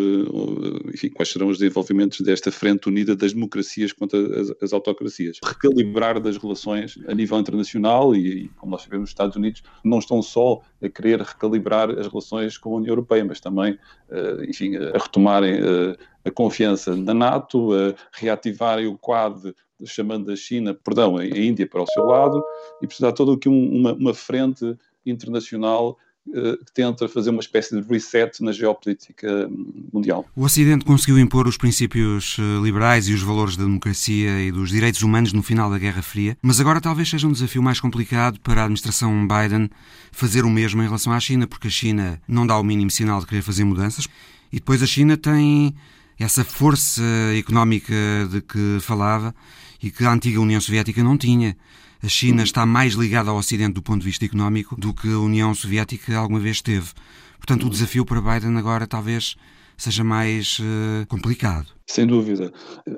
enfim, 0.94 1.10
quais 1.10 1.30
serão 1.30 1.48
os 1.48 1.58
desenvolvimentos 1.58 2.22
desta 2.22 2.52
frente 2.52 2.65
frente 2.66 2.90
unida 2.90 3.16
das 3.16 3.32
democracias 3.32 3.94
contra 3.94 4.18
as, 4.42 4.52
as 4.60 4.74
autocracias. 4.74 5.40
Recalibrar 5.46 6.20
das 6.20 6.36
relações 6.36 6.98
a 7.08 7.14
nível 7.14 7.38
internacional 7.38 8.16
e, 8.16 8.46
e, 8.46 8.48
como 8.50 8.72
nós 8.72 8.82
sabemos, 8.82 9.04
os 9.04 9.10
Estados 9.12 9.36
Unidos 9.36 9.62
não 9.84 10.00
estão 10.00 10.20
só 10.20 10.62
a 10.82 10.90
querer 10.90 11.22
recalibrar 11.22 11.92
as 11.92 12.08
relações 12.08 12.58
com 12.58 12.74
a 12.74 12.78
União 12.78 12.92
Europeia, 12.92 13.24
mas 13.24 13.40
também, 13.40 13.74
uh, 14.10 14.44
enfim, 14.50 14.76
a 14.78 14.98
retomarem 14.98 15.62
uh, 15.62 15.96
a 16.26 16.32
confiança 16.32 16.96
na 16.96 17.14
NATO, 17.14 17.72
a 17.74 17.94
reativarem 18.12 18.88
o 18.88 18.98
Quad 18.98 19.54
chamando 19.86 20.32
a 20.32 20.36
China, 20.36 20.74
perdão, 20.74 21.18
a 21.18 21.26
Índia 21.26 21.68
para 21.68 21.84
o 21.84 21.88
seu 21.88 22.04
lado, 22.04 22.44
e 22.82 22.88
precisar 22.88 23.12
toda 23.12 23.34
aqui 23.34 23.48
uma, 23.48 23.94
uma 23.94 24.14
frente 24.14 24.76
internacional 25.06 25.98
eh, 26.00 26.02
que 26.32 26.72
tenta 26.74 27.08
fazer 27.08 27.30
uma 27.30 27.40
espécie 27.40 27.80
de 27.80 27.88
reset 27.88 28.44
na 28.44 28.52
geopolítica 28.52 29.50
mundial. 29.94 30.26
O 30.36 30.44
Ocidente 30.44 30.84
conseguiu 30.84 31.20
impor 31.20 31.48
os 31.48 31.56
princípios 31.56 32.38
eh, 32.40 32.64
liberais 32.64 33.08
e 33.08 33.14
os 33.14 33.22
valores 33.22 33.56
da 33.56 33.64
democracia 33.64 34.42
e 34.42 34.52
dos 34.52 34.70
direitos 34.70 35.02
humanos 35.02 35.32
no 35.34 35.44
final 35.44 35.70
da 35.70 35.78
Guerra 35.78 36.02
Fria, 36.02 36.38
mas 36.42 36.60
agora 36.60 36.82
talvez 36.82 37.10
seja 37.10 37.28
um 37.28 37.32
desafio 37.32 37.62
mais 37.62 37.80
complicado 37.80 38.40
para 38.40 38.62
a 38.62 38.64
administração 38.64 39.28
Biden 39.28 39.70
fazer 40.12 40.44
o 40.46 40.50
mesmo 40.50 40.82
em 40.82 40.86
relação 40.86 41.14
à 41.14 41.20
China, 41.20 41.46
porque 41.46 41.68
a 41.68 41.72
China 41.72 42.22
não 42.28 42.46
dá 42.46 42.58
o 42.58 42.64
mínimo 42.64 42.90
sinal 42.90 43.20
de 43.20 43.28
querer 43.28 43.42
fazer 43.42 43.64
mudanças 43.64 44.08
e 44.52 44.56
depois 44.56 44.82
a 44.82 44.88
China 44.88 45.16
tem 45.16 45.76
essa 46.20 46.44
força 46.44 47.04
económica 47.38 47.94
de 48.32 48.42
que 48.42 48.78
falava 48.82 49.36
e 49.82 49.92
que 49.92 50.04
a 50.04 50.12
antiga 50.12 50.40
União 50.40 50.60
Soviética 50.60 51.04
não 51.04 51.18
tinha. 51.18 51.56
A 52.04 52.08
China 52.08 52.44
está 52.44 52.66
mais 52.66 52.94
ligada 52.94 53.30
ao 53.30 53.38
Ocidente 53.38 53.74
do 53.74 53.82
ponto 53.82 54.00
de 54.00 54.06
vista 54.06 54.26
económico 54.26 54.76
do 54.80 54.94
que 54.94 55.12
a 55.12 55.20
União 55.20 55.54
Soviética 55.54 56.18
alguma 56.18 56.40
vez 56.40 56.62
teve. 56.62 56.92
Portanto, 57.38 57.68
o 57.68 57.70
desafio 57.70 58.06
para 58.06 58.22
Biden 58.22 58.58
agora 58.58 58.86
talvez 58.86 59.36
seja 59.78 60.04
mais 60.04 60.60
uh, 60.60 61.06
complicado. 61.08 61.68
Sem 61.88 62.08
dúvida. 62.08 62.52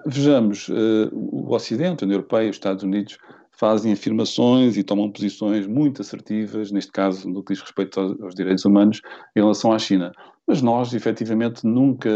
Vejamos, 0.05 0.67
uh, 0.69 1.09
o 1.13 1.53
Ocidente, 1.53 2.03
a 2.03 2.05
União 2.05 2.17
Europeia, 2.17 2.49
os 2.49 2.55
Estados 2.55 2.83
Unidos 2.83 3.17
fazem 3.51 3.91
afirmações 3.91 4.77
e 4.77 4.83
tomam 4.83 5.11
posições 5.11 5.65
muito 5.65 6.01
assertivas, 6.01 6.71
neste 6.71 6.91
caso 6.91 7.27
no 7.27 7.43
que 7.43 7.53
diz 7.53 7.61
respeito 7.61 7.99
aos, 7.99 8.21
aos 8.21 8.35
direitos 8.35 8.65
humanos, 8.65 9.01
em 9.35 9.39
relação 9.39 9.71
à 9.71 9.79
China. 9.79 10.11
Mas 10.47 10.61
nós, 10.61 10.93
efetivamente, 10.93 11.65
nunca 11.65 12.09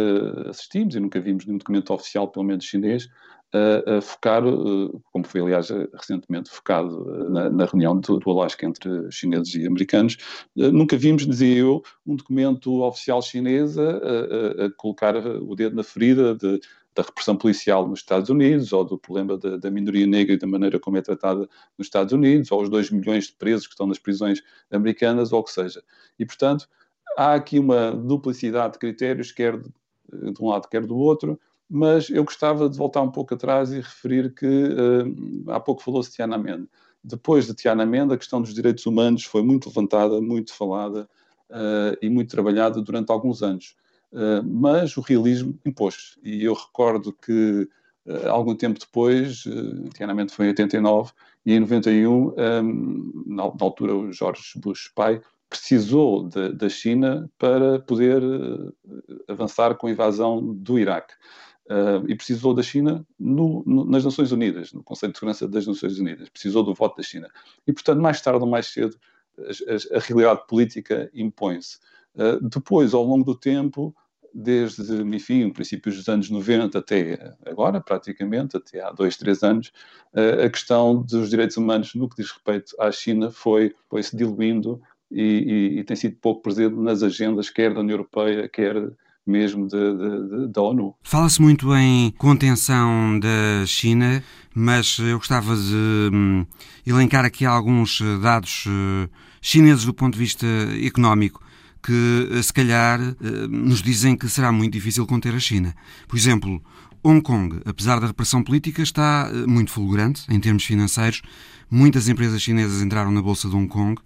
assistimos 0.47 0.95
e 0.95 0.99
nunca 0.99 1.19
vimos 1.19 1.45
nenhum 1.45 1.57
documento 1.57 1.93
oficial, 1.93 2.27
pelo 2.29 2.45
menos 2.45 2.63
chinês, 2.63 3.07
a, 3.53 3.97
a 3.97 4.01
focar, 4.01 4.43
eh, 4.45 4.99
como 5.11 5.25
foi 5.25 5.41
aliás 5.41 5.69
recentemente 5.93 6.49
focado 6.49 7.05
eh, 7.09 7.29
na, 7.29 7.49
na 7.49 7.65
reunião 7.65 7.99
do, 7.99 8.17
do, 8.17 8.31
Alasca 8.31 8.65
entre 8.65 9.11
chineses 9.11 9.53
e 9.55 9.67
americanos, 9.67 10.17
eh, 10.57 10.71
nunca 10.71 10.95
vimos, 10.97 11.27
dizia 11.27 11.57
eu, 11.57 11.83
um 12.05 12.15
documento 12.15 12.81
oficial 12.81 13.21
chinês 13.21 13.77
a, 13.77 13.83
a, 13.83 14.65
a 14.65 14.71
colocar 14.77 15.15
o 15.17 15.55
dedo 15.55 15.75
na 15.75 15.83
ferida 15.83 16.33
de, 16.35 16.61
da 16.95 17.03
repressão 17.03 17.35
policial 17.35 17.87
nos 17.87 17.99
Estados 17.99 18.29
Unidos, 18.29 18.71
ou 18.73 18.83
do 18.83 18.97
problema 18.97 19.37
da, 19.37 19.57
da, 19.57 19.71
minoria 19.71 20.07
negra 20.07 20.33
e 20.33 20.37
da 20.37 20.47
maneira 20.47 20.79
como 20.79 20.97
é 20.97 21.01
tratada 21.01 21.47
nos 21.77 21.87
Estados 21.87 22.13
Unidos, 22.13 22.51
ou 22.51 22.61
os 22.61 22.69
2 22.69 22.91
milhões 22.91 23.27
de 23.27 23.33
presos 23.33 23.67
que 23.67 23.73
estão 23.73 23.87
nas 23.87 23.99
prisões 23.99 24.41
americanas, 24.69 25.31
ou 25.31 25.39
o 25.39 25.43
que 25.43 25.51
seja. 25.51 25.81
E, 26.19 26.25
portanto, 26.25 26.67
há 27.17 27.33
aqui 27.33 27.59
uma 27.59 27.91
duplicidade 27.91 28.73
de 28.73 28.79
critérios, 28.79 29.31
quer 29.31 29.57
de, 29.57 29.69
de 30.33 30.41
um 30.41 30.47
lado, 30.47 30.67
quer 30.67 30.85
do 30.85 30.97
outro, 30.97 31.39
mas 31.73 32.09
eu 32.09 32.25
gostava 32.25 32.67
de 32.67 32.77
voltar 32.77 33.01
um 33.01 33.09
pouco 33.09 33.33
atrás 33.33 33.71
e 33.71 33.77
referir 33.77 34.33
que 34.33 34.45
uh, 34.45 35.51
há 35.51 35.59
pouco 35.59 35.81
falou-se 35.81 36.09
de 36.09 36.17
Tiananmen. 36.17 36.67
Depois 37.01 37.47
de 37.47 37.53
Tiananmen, 37.53 38.11
a 38.11 38.17
questão 38.17 38.41
dos 38.41 38.53
direitos 38.53 38.85
humanos 38.85 39.23
foi 39.23 39.41
muito 39.41 39.69
levantada, 39.69 40.19
muito 40.19 40.53
falada 40.53 41.09
uh, 41.49 41.97
e 42.01 42.09
muito 42.09 42.29
trabalhada 42.29 42.81
durante 42.81 43.09
alguns 43.09 43.41
anos. 43.41 43.77
Uh, 44.11 44.43
mas 44.43 44.97
o 44.97 45.01
realismo 45.01 45.57
impôs. 45.65 46.19
E 46.21 46.43
eu 46.43 46.53
recordo 46.53 47.13
que, 47.13 47.69
algum 48.29 48.53
tempo 48.53 48.77
depois, 48.77 49.45
uh, 49.45 49.89
Tiananmen 49.95 50.27
foi 50.27 50.47
em 50.47 50.49
89, 50.49 51.13
e 51.45 51.53
em 51.53 51.59
91, 51.61 52.11
um, 52.11 53.23
na, 53.27 53.43
na, 53.45 53.49
altura, 53.61 53.95
o 53.95 54.11
George 54.11 54.41
Bush 54.57 54.91
pai 54.93 55.21
precisou 55.49 56.29
da 56.29 56.69
China 56.69 57.29
para 57.37 57.79
poder 57.79 58.21
avançar 59.27 59.75
com 59.75 59.87
a 59.87 59.91
invasão 59.91 60.41
do 60.41 60.79
Iraque 60.79 61.13
uh, 61.71 62.05
e 62.07 62.15
precisou 62.15 62.53
da 62.53 62.61
China 62.61 63.05
no, 63.17 63.63
no, 63.65 63.85
nas 63.85 64.03
Nações 64.03 64.31
Unidas, 64.31 64.73
no 64.73 64.83
Conselho 64.83 65.13
de 65.13 65.19
Segurança 65.19 65.47
das 65.47 65.65
Nações 65.65 65.97
Unidas, 65.97 66.27
precisou 66.29 66.63
do 66.63 66.73
voto 66.73 66.97
da 66.97 67.03
China. 67.03 67.29
E, 67.65 67.71
portanto, 67.71 68.01
mais 68.01 68.21
tarde 68.21 68.43
ou 68.43 68.49
mais 68.49 68.67
cedo, 68.67 68.97
a, 69.39 69.97
a, 69.97 69.99
realidade 69.99 70.45
política 70.47 71.09
impõe-se. 71.13 71.77
Uh, 72.15 72.45
depois, 72.47 72.93
ao 72.93 73.03
longo 73.03 73.23
do 73.23 73.35
tempo, 73.35 73.95
desde, 74.33 75.01
enfim, 75.01 75.49
princípios 75.49 75.95
dos 75.95 76.07
anos 76.09 76.29
90 76.29 76.77
até 76.77 77.35
agora, 77.45 77.79
praticamente, 77.79 78.57
até 78.57 78.81
há 78.81 78.91
dois, 78.91 79.15
três 79.15 79.41
anos, 79.41 79.71
uh, 80.13 80.45
a 80.45 80.49
questão 80.49 81.01
dos 81.01 81.29
direitos 81.29 81.55
humanos 81.55 81.95
no 81.95 82.09
que 82.09 82.17
diz 82.17 82.31
respeito 82.31 82.75
à 82.79 82.91
China 82.91 83.31
foi, 83.31 83.73
foi 83.89 84.03
se 84.03 84.15
diluindo 84.15 84.81
e, 85.09 85.21
e, 85.21 85.79
e 85.79 85.83
tem 85.83 85.95
sido 85.95 86.17
pouco 86.17 86.41
presente 86.41 86.75
nas 86.75 87.01
agendas, 87.01 87.49
quer 87.49 87.73
da 87.73 87.79
União 87.79 87.95
Europeia, 87.95 88.47
quer 88.49 88.75
mesmo 89.25 89.67
da 90.51 90.61
ONU. 90.61 90.95
Fala-se 91.03 91.41
muito 91.41 91.73
em 91.75 92.11
contenção 92.17 93.19
da 93.19 93.65
China, 93.65 94.23
mas 94.53 94.97
eu 94.99 95.17
gostava 95.17 95.55
de 95.55 96.09
hum, 96.13 96.45
elencar 96.85 97.23
aqui 97.25 97.45
alguns 97.45 98.01
eh, 98.01 98.17
dados 98.17 98.65
uh, 98.65 99.09
chineses 99.41 99.85
do 99.85 99.93
ponto 99.93 100.13
de 100.13 100.19
vista 100.19 100.45
económico 100.83 101.41
que, 101.81 102.29
uh, 102.31 102.43
se 102.43 102.51
calhar, 102.51 102.99
nos 103.49 103.81
dizem 103.81 104.15
que 104.15 104.27
será 104.27 104.51
muito 104.51 104.73
difícil 104.73 105.05
conter 105.07 105.33
a 105.33 105.39
China. 105.39 105.73
Por 106.07 106.17
exemplo, 106.17 106.61
Hong 107.03 107.21
Kong, 107.21 107.61
apesar 107.65 107.99
da 107.99 108.07
repressão 108.07 108.43
política, 108.43 108.81
está 108.83 109.31
muito 109.47 109.71
fulgurante 109.71 110.23
em 110.29 110.39
termos 110.39 110.63
financeiros. 110.65 111.21
Muitas 111.69 112.07
empresas 112.07 112.41
chinesas 112.41 112.81
entraram 112.81 113.11
na 113.11 113.21
bolsa 113.21 113.49
de 113.49 113.55
Hong 113.55 113.67
Kong. 113.67 113.99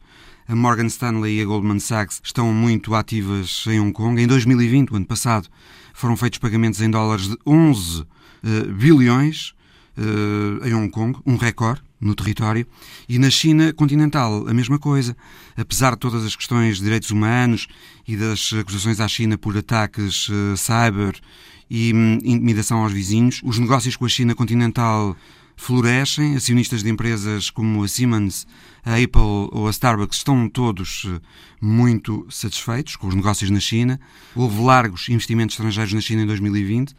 A 0.48 0.56
Morgan 0.56 0.86
Stanley 0.86 1.40
e 1.40 1.42
a 1.42 1.46
Goldman 1.46 1.80
Sachs 1.80 2.22
estão 2.24 2.54
muito 2.54 2.94
ativas 2.94 3.64
em 3.66 3.80
Hong 3.80 3.92
Kong. 3.92 4.22
Em 4.22 4.28
2020, 4.28 4.92
o 4.92 4.96
ano 4.96 5.06
passado, 5.06 5.50
foram 5.92 6.16
feitos 6.16 6.38
pagamentos 6.38 6.82
em 6.82 6.90
dólares 6.90 7.28
de 7.30 7.38
11 7.48 8.02
uh, 8.02 8.08
eh, 8.44 8.64
bilhões 8.72 9.56
uh, 9.98 10.68
em 10.68 10.76
Hong 10.76 10.92
Kong, 10.92 11.18
um 11.26 11.36
recorde 11.36 11.82
no 12.00 12.14
território. 12.14 12.68
E 13.10 13.18
na 13.18 13.32
China 13.32 13.74
continental, 13.74 14.48
a 14.48 14.54
mesma 14.54 14.78
coisa. 14.78 15.18
Apesar 15.58 15.94
de 15.94 15.98
todas 15.98 16.24
as 16.24 16.36
questões 16.36 16.78
de 16.78 16.84
direitos 16.84 17.10
humanos 17.10 17.68
e 18.08 18.16
das 18.16 18.54
acusações 18.54 19.00
à 19.00 19.08
China 19.08 19.40
por 19.40 19.58
ataques 19.58 20.30
uh, 20.30 20.56
cyber 20.56 21.20
e 21.68 21.92
um, 21.92 22.20
intimidação 22.24 22.84
aos 22.84 22.94
vizinhos, 22.94 23.42
os 23.44 23.58
negócios 23.58 23.96
com 23.96 24.06
a 24.06 24.10
China 24.10 24.36
continental 24.36 25.18
florescem. 25.56 26.36
Acionistas 26.36 26.84
de 26.84 26.90
empresas 26.90 27.50
como 27.50 27.84
a 27.84 27.88
Siemens, 27.88 28.48
a 28.84 28.96
Apple 28.96 29.50
ou 29.52 29.68
a 29.68 29.72
Starbucks 29.72 30.20
estão 30.20 30.48
todos 30.50 31.06
eh, 31.08 31.20
muito 31.62 32.26
satisfeitos 32.30 32.96
com 32.96 33.08
os 33.08 33.16
negócios 33.16 33.50
na 33.50 33.60
China. 33.60 34.00
Houve 34.36 34.62
largos 34.62 35.10
investimentos 35.10 35.56
estrangeiros 35.56 35.94
na 35.94 36.02
China 36.02 36.24
em 36.24 36.26
2020. 36.28 36.96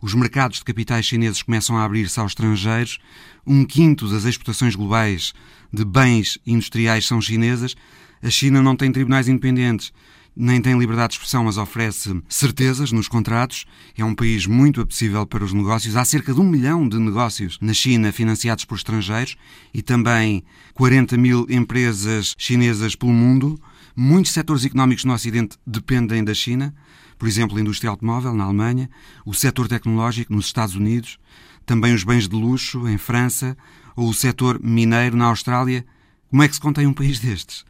Os 0.00 0.14
mercados 0.14 0.58
de 0.58 0.64
capitais 0.64 1.06
chineses 1.06 1.42
começam 1.42 1.76
a 1.76 1.84
abrir-se 1.84 2.20
aos 2.20 2.32
estrangeiros. 2.32 2.98
Um 3.46 3.64
quinto 3.64 4.08
das 4.08 4.24
exportações 4.24 4.74
globais 4.74 5.32
de 5.72 5.84
bens 5.84 6.38
industriais 6.46 7.06
são 7.06 7.20
chinesas. 7.20 7.74
A 8.22 8.30
China 8.30 8.62
não 8.62 8.76
tem 8.76 8.92
tribunais 8.92 9.28
independentes 9.28 9.92
nem 10.36 10.60
tem 10.60 10.78
liberdade 10.78 11.10
de 11.10 11.14
expressão, 11.14 11.44
mas 11.44 11.56
oferece 11.56 12.20
certezas 12.28 12.90
nos 12.90 13.06
contratos. 13.06 13.64
É 13.96 14.04
um 14.04 14.14
país 14.14 14.46
muito 14.46 14.80
apetecível 14.80 15.26
para 15.26 15.44
os 15.44 15.52
negócios. 15.52 15.96
Há 15.96 16.04
cerca 16.04 16.34
de 16.34 16.40
um 16.40 16.48
milhão 16.48 16.88
de 16.88 16.98
negócios 16.98 17.58
na 17.60 17.72
China 17.72 18.10
financiados 18.10 18.64
por 18.64 18.76
estrangeiros 18.76 19.36
e 19.72 19.80
também 19.80 20.44
40 20.74 21.16
mil 21.16 21.46
empresas 21.48 22.34
chinesas 22.36 22.96
pelo 22.96 23.12
mundo. 23.12 23.60
Muitos 23.94 24.32
setores 24.32 24.64
económicos 24.64 25.04
no 25.04 25.12
Ocidente 25.12 25.56
dependem 25.64 26.24
da 26.24 26.34
China, 26.34 26.74
por 27.16 27.28
exemplo, 27.28 27.56
a 27.56 27.60
indústria 27.60 27.90
automóvel 27.90 28.34
na 28.34 28.44
Alemanha, 28.44 28.90
o 29.24 29.32
setor 29.32 29.68
tecnológico 29.68 30.32
nos 30.32 30.46
Estados 30.46 30.74
Unidos, 30.74 31.18
também 31.64 31.94
os 31.94 32.02
bens 32.02 32.28
de 32.28 32.34
luxo 32.34 32.88
em 32.88 32.98
França 32.98 33.56
ou 33.94 34.08
o 34.08 34.14
setor 34.14 34.60
mineiro 34.60 35.16
na 35.16 35.26
Austrália. 35.26 35.86
Como 36.28 36.42
é 36.42 36.48
que 36.48 36.54
se 36.54 36.60
contém 36.60 36.86
um 36.88 36.92
país 36.92 37.20
destes? 37.20 37.64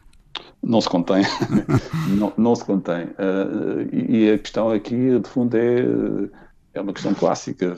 Não 0.61 0.81
se 0.81 0.89
contém. 0.89 1.23
não, 2.17 2.33
não, 2.37 2.55
se 2.55 2.65
contém. 2.65 3.05
Uh, 3.05 3.93
e 3.93 4.31
a 4.31 4.37
questão 4.37 4.69
aqui, 4.71 5.19
de 5.19 5.29
fundo, 5.29 5.55
é, 5.55 5.85
é 6.73 6.81
uma 6.81 6.93
questão 6.93 7.13
clássica, 7.13 7.75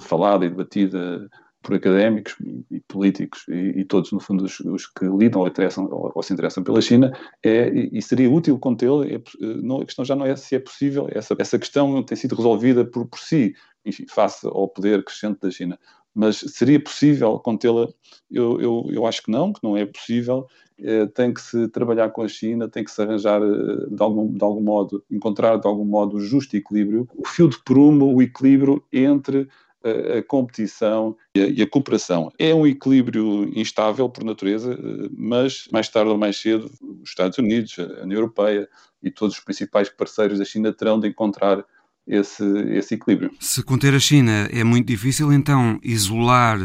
falada 0.00 0.44
e 0.44 0.48
debatida 0.48 1.28
por 1.64 1.74
académicos 1.74 2.36
e 2.70 2.78
políticos 2.80 3.46
e, 3.48 3.80
e 3.80 3.84
todos, 3.84 4.12
no 4.12 4.20
fundo, 4.20 4.44
os, 4.44 4.60
os, 4.60 4.86
que 4.86 5.06
lidam 5.06 5.40
ou, 5.40 5.48
interessam, 5.48 5.88
ou, 5.90 6.12
ou, 6.14 6.22
se 6.22 6.32
interessam 6.32 6.62
pela 6.62 6.80
China, 6.80 7.10
é, 7.42 7.68
e, 7.70 8.00
seria 8.02 8.30
útil 8.30 8.58
contê-lo. 8.58 9.02
É, 9.02 9.16
a 9.16 9.84
questão 9.84 10.04
já 10.04 10.14
não 10.14 10.26
é 10.26 10.36
se 10.36 10.54
é 10.54 10.58
possível, 10.58 11.08
essa, 11.10 11.34
essa 11.38 11.58
questão 11.58 12.02
tem 12.02 12.16
sido 12.16 12.36
resolvida 12.36 12.84
por, 12.84 13.06
por 13.06 13.18
si, 13.18 13.54
enfim, 13.84 14.04
face 14.06 14.46
ao 14.46 14.68
poder 14.68 15.02
crescente 15.02 15.40
da 15.40 15.50
China. 15.50 15.78
Mas 16.14 16.36
seria 16.36 16.78
possível 16.78 17.40
contê-la? 17.40 17.88
Eu, 18.30 18.60
eu, 18.60 18.86
eu 18.90 19.06
acho 19.06 19.22
que 19.22 19.30
não, 19.30 19.52
que 19.52 19.60
não 19.64 19.76
é 19.76 19.84
possível. 19.84 20.46
É, 20.78 21.06
tem 21.06 21.32
que 21.32 21.40
se 21.40 21.68
trabalhar 21.68 22.10
com 22.10 22.22
a 22.22 22.28
China, 22.28 22.68
tem 22.68 22.82
que 22.82 22.90
se 22.90 23.00
arranjar 23.00 23.40
eh, 23.40 23.86
de 23.88 24.02
algum, 24.02 24.32
de 24.32 24.42
algum 24.42 24.60
modo, 24.60 25.04
encontrar 25.08 25.56
de 25.56 25.66
algum 25.68 25.84
modo 25.84 26.16
o 26.16 26.20
justo 26.20 26.56
equilíbrio, 26.56 27.08
o 27.16 27.26
fio 27.28 27.48
de 27.48 27.58
prumo, 27.62 28.12
o 28.12 28.20
equilíbrio 28.20 28.82
entre 28.92 29.48
a, 29.84 30.18
a 30.18 30.22
competição 30.22 31.16
e 31.32 31.62
a, 31.62 31.68
cooperação. 31.68 32.32
É 32.38 32.52
um 32.52 32.66
equilíbrio 32.66 33.48
instável 33.56 34.08
por 34.08 34.24
natureza, 34.24 34.76
mas 35.16 35.68
mais 35.70 35.88
tarde 35.88 36.10
ou 36.10 36.18
mais 36.18 36.36
cedo 36.36 36.68
os 37.02 37.08
Estados 37.08 37.38
Unidos, 37.38 37.76
a 37.78 38.02
União 38.02 38.18
Europeia 38.18 38.68
e 39.02 39.10
todos 39.10 39.36
os 39.36 39.44
principais 39.44 39.88
parceiros 39.88 40.38
da 40.38 40.44
China 40.44 40.72
terão 40.72 40.98
de 40.98 41.06
encontrar 41.06 41.64
esse, 42.06 42.44
esse 42.70 42.94
equilíbrio. 42.94 43.30
Se 43.40 43.62
conter 43.62 43.94
a 43.94 43.98
China 43.98 44.48
é 44.52 44.64
muito 44.64 44.86
difícil, 44.86 45.32
então 45.32 45.78
isolar 45.82 46.58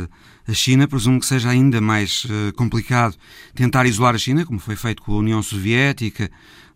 a 0.50 0.54
China 0.54 0.88
presumo 0.88 1.20
que 1.20 1.26
seja 1.26 1.50
ainda 1.50 1.80
mais 1.80 2.26
uh, 2.26 2.54
complicado. 2.56 3.16
Tentar 3.54 3.86
isolar 3.86 4.16
a 4.16 4.18
China, 4.18 4.46
como 4.46 4.60
foi 4.60 4.76
feito 4.76 5.02
com 5.04 5.14
a 5.14 5.18
União 5.18 5.44
Soviética, 5.44 6.30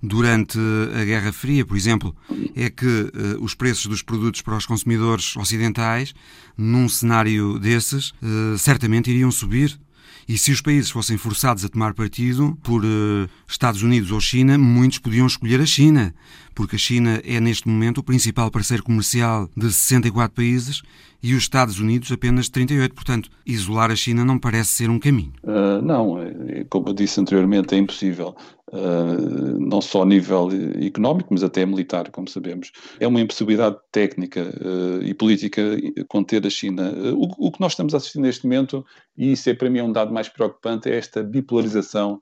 durante 0.04 0.60
a 1.00 1.06
Guerra 1.06 1.32
Fria, 1.32 1.66
por 1.66 1.78
exemplo, 1.78 2.14
é 2.54 2.70
que 2.70 2.86
uh, 2.86 3.42
os 3.42 3.56
preços 3.56 3.86
dos 3.86 4.02
produtos 4.02 4.42
para 4.42 4.58
os 4.58 4.66
consumidores 4.66 5.36
ocidentais, 5.38 6.14
num 6.58 6.90
cenário 6.90 7.58
desses, 7.58 8.10
uh, 8.22 8.58
certamente 8.58 9.10
iriam 9.10 9.32
subir. 9.32 9.80
E 10.28 10.38
se 10.38 10.52
os 10.52 10.62
países 10.62 10.90
fossem 10.90 11.18
forçados 11.18 11.66
a 11.66 11.70
tomar 11.70 11.94
partido 11.94 12.58
por 12.64 12.84
uh, 12.84 13.30
Estados 13.48 13.82
Unidos 13.82 14.12
ou 14.12 14.20
China, 14.20 14.58
muitos 14.58 15.00
podiam 15.00 15.26
escolher 15.26 15.62
a 15.62 15.66
China, 15.66 16.14
porque 16.54 16.76
a 16.76 16.80
China 16.80 17.22
é 17.24 17.40
neste 17.40 17.68
momento 17.68 18.00
o 18.00 18.04
principal 18.04 18.52
parceiro 18.52 18.84
comercial 18.84 19.50
de 19.56 19.72
64 19.72 20.36
países 20.36 20.82
e 21.24 21.34
os 21.34 21.44
Estados 21.44 21.80
Unidos 21.80 22.12
apenas 22.12 22.50
38. 22.50 22.94
Portanto, 22.94 23.30
isolar 23.46 23.90
a 23.90 23.96
China 23.96 24.26
não 24.26 24.38
parece 24.38 24.72
ser 24.72 24.90
um 24.90 25.00
caminho. 25.00 25.32
Uh, 25.42 25.82
não, 25.82 26.22
é, 26.22 26.66
como 26.70 26.90
eu 26.90 26.94
disse 26.94 27.22
anteriormente, 27.22 27.74
é 27.74 27.78
impossível. 27.78 28.36
Uh, 28.74 29.60
não 29.60 29.80
só 29.80 30.02
a 30.02 30.06
nível 30.06 30.50
económico, 30.82 31.30
mas 31.32 31.44
até 31.44 31.64
militar, 31.64 32.10
como 32.10 32.28
sabemos. 32.28 32.72
É 33.00 33.08
uma 33.08 33.22
impossibilidade 33.22 33.78
técnica 33.92 34.42
uh, 34.42 35.04
e 35.04 35.14
política 35.14 35.62
conter 36.08 36.46
a 36.46 36.50
China. 36.50 36.92
Uh, 36.92 37.16
o, 37.16 37.48
o, 37.48 37.52
que 37.52 37.62
nós 37.62 37.74
estamos 37.74 37.94
a 37.94 37.98
assistir 37.98 38.20
neste 38.20 38.46
momento, 38.46 38.84
e 39.16 39.32
isso 39.32 39.48
é 39.50 39.54
para 39.54 39.70
mim 39.70 39.82
um 39.82 39.92
dado 39.92 40.12
mais 40.12 40.28
preocupante, 40.28 40.90
é 40.90 40.98
esta 40.98 41.24
bipolarização, 41.24 42.20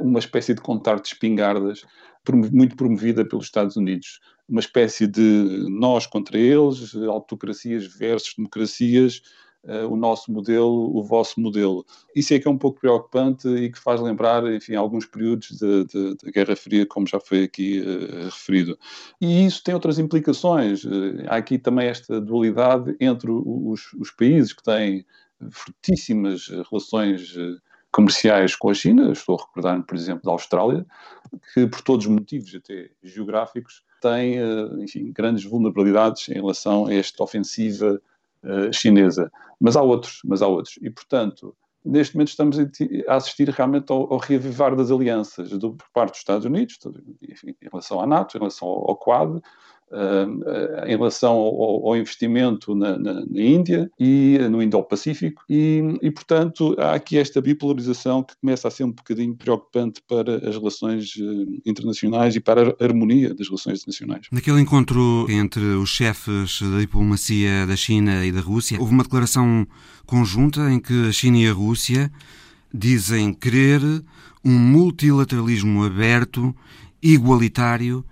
uma 0.00 0.20
espécie 0.20 0.54
de 0.54 0.60
contar 0.60 1.00
de 1.00 1.08
espingardas, 1.08 1.84
muito 2.52 2.76
promovida 2.76 3.24
pelos 3.24 3.46
Estados 3.46 3.76
Unidos. 3.76 4.20
Uma 4.48 4.60
espécie 4.60 5.06
de 5.06 5.66
nós 5.68 6.06
contra 6.06 6.38
eles, 6.38 6.94
autocracias 6.94 7.86
versus 7.86 8.34
democracias, 8.36 9.22
uh, 9.66 9.92
o 9.92 9.96
nosso 9.96 10.32
modelo, 10.32 10.96
o 10.96 11.02
vosso 11.02 11.40
modelo. 11.40 11.84
Isso 12.14 12.32
é 12.32 12.38
que 12.38 12.48
é 12.48 12.50
um 12.50 12.58
pouco 12.58 12.80
preocupante 12.80 13.48
e 13.48 13.70
que 13.70 13.78
faz 13.78 14.00
lembrar, 14.00 14.46
enfim, 14.52 14.74
alguns 14.74 15.04
períodos 15.04 15.58
da 15.58 16.30
Guerra 16.30 16.56
Fria, 16.56 16.86
como 16.86 17.06
já 17.06 17.20
foi 17.20 17.44
aqui 17.44 17.80
uh, 17.80 18.24
referido. 18.24 18.78
E 19.20 19.46
isso 19.46 19.62
tem 19.62 19.74
outras 19.74 19.98
implicações. 19.98 20.84
Uh, 20.84 21.24
há 21.28 21.36
aqui 21.36 21.58
também 21.58 21.88
esta 21.88 22.20
dualidade 22.20 22.96
entre 23.00 23.30
os, 23.30 23.92
os 23.94 24.10
países 24.10 24.52
que 24.52 24.62
têm 24.62 25.04
fortíssimas 25.50 26.48
relações 26.70 27.36
comerciais 27.92 28.54
com 28.56 28.70
a 28.70 28.74
China. 28.74 29.12
Estou 29.12 29.36
a 29.36 29.42
recordar-me, 29.42 29.82
por 29.82 29.96
exemplo, 29.96 30.22
da 30.24 30.30
Austrália, 30.30 30.86
que 31.52 31.66
por 31.66 31.82
todos 31.82 32.06
os 32.06 32.12
motivos, 32.12 32.54
até 32.54 32.90
geográficos, 33.02 33.82
tem 34.00 34.36
enfim, 34.78 35.12
grandes 35.12 35.44
vulnerabilidades 35.44 36.28
em 36.28 36.34
relação 36.34 36.86
a 36.86 36.94
esta 36.94 37.22
ofensiva 37.22 38.00
uh, 38.42 38.72
chinesa. 38.72 39.30
Mas 39.60 39.76
há 39.76 39.82
outros, 39.82 40.20
mas 40.24 40.42
há 40.42 40.46
outros. 40.46 40.78
E, 40.82 40.90
portanto, 40.90 41.56
neste 41.84 42.14
momento 42.14 42.28
estamos 42.28 42.58
a 42.58 43.14
assistir 43.14 43.48
realmente 43.48 43.90
ao, 43.90 44.12
ao 44.12 44.18
reavivar 44.18 44.74
das 44.74 44.90
alianças 44.90 45.50
do, 45.50 45.74
por 45.74 45.88
parte 45.92 46.10
dos 46.10 46.18
Estados 46.18 46.44
Unidos, 46.44 46.78
enfim, 47.22 47.54
em 47.62 47.68
relação 47.70 48.00
à 48.00 48.06
NATO, 48.06 48.36
em 48.36 48.40
relação 48.40 48.68
ao, 48.68 48.90
ao 48.90 48.96
Quad, 48.96 49.40
em 50.86 50.96
relação 50.96 51.32
ao, 51.32 51.88
ao 51.88 51.96
investimento 51.96 52.74
na, 52.74 52.98
na, 52.98 53.14
na, 53.14 53.40
Índia 53.40 53.88
e 53.98 54.38
no 54.50 54.60
Indo-Pacífico 54.60 55.42
e, 55.48 55.80
e, 56.02 56.10
portanto, 56.10 56.74
há 56.78 56.94
aqui 56.94 57.16
esta 57.16 57.40
bipolarização 57.40 58.22
que 58.22 58.34
começa 58.40 58.66
a 58.66 58.70
ser 58.70 58.84
um 58.84 58.90
bocadinho 58.90 59.36
preocupante 59.36 60.02
para 60.08 60.36
as 60.48 60.56
relações 60.56 61.14
uh, 61.16 61.60
internacionais 61.64 62.34
e 62.34 62.40
para 62.40 62.74
a 62.80 62.84
harmonia 62.84 63.32
das 63.32 63.46
relações 63.46 63.80
internacionais. 63.80 64.26
Naquele 64.32 64.60
encontro 64.60 65.26
entre 65.28 65.62
os 65.62 65.90
chefes 65.90 66.60
da 66.62 66.80
diplomacia 66.80 67.64
da 67.66 67.76
China 67.76 68.24
e 68.26 68.32
da 68.32 68.40
Rússia, 68.40 68.80
houve 68.80 68.92
uma 68.92 69.04
declaração 69.04 69.66
conjunta 70.04 70.68
em 70.70 70.80
que 70.80 71.08
a 71.08 71.12
China 71.12 71.38
e 71.38 71.48
a 71.48 71.52
Rússia 71.52 72.10
dizem 72.74 73.32
querer 73.32 73.80
um 74.44 74.52
multilateralismo 74.52 75.84
aberto, 75.84 76.54
igualitário 77.02 78.04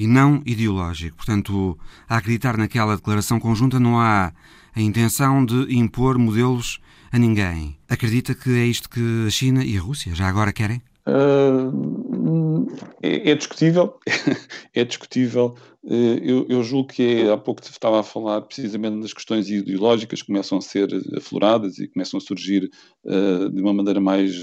e 0.00 0.06
não 0.06 0.42
ideológico. 0.46 1.18
Portanto, 1.18 1.78
a 2.08 2.16
acreditar 2.16 2.56
naquela 2.56 2.96
declaração 2.96 3.38
conjunta 3.38 3.78
não 3.78 4.00
há 4.00 4.32
a 4.74 4.80
intenção 4.80 5.44
de 5.44 5.76
impor 5.76 6.16
modelos 6.16 6.80
a 7.12 7.18
ninguém. 7.18 7.76
Acredita 7.86 8.34
que 8.34 8.48
é 8.50 8.64
isto 8.64 8.88
que 8.88 9.26
a 9.26 9.30
China 9.30 9.62
e 9.62 9.76
a 9.76 9.80
Rússia 9.80 10.14
já 10.14 10.26
agora 10.26 10.54
querem? 10.54 10.80
Uh, 11.06 12.66
é, 13.02 13.30
é, 13.30 13.34
discutível, 13.34 13.98
é 14.74 14.84
discutível. 14.86 15.54
Uh, 15.84 16.18
eu, 16.22 16.46
eu, 16.48 16.62
julgo 16.62 16.88
que 16.88 17.02
é, 17.02 17.32
há 17.32 17.36
pouco 17.36 17.60
estava 17.62 18.00
a 18.00 18.02
falar 18.02 18.40
precisamente 18.40 19.02
das 19.02 19.12
questões 19.12 19.50
ideológicas 19.50 20.22
que 20.22 20.28
começam 20.28 20.56
a 20.56 20.62
ser 20.62 20.88
afloradas 21.14 21.78
e 21.78 21.88
começam 21.88 22.16
a 22.16 22.20
surgir 22.22 22.70
uh, 23.04 23.50
de 23.50 23.60
uma 23.60 23.74
maneira 23.74 24.00
mais 24.00 24.34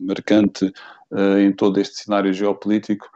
marcante 0.00 0.72
uh, 1.10 1.38
em 1.38 1.52
todo 1.52 1.78
este 1.78 1.96
cenário 1.96 2.32
geopolítico. 2.32 3.06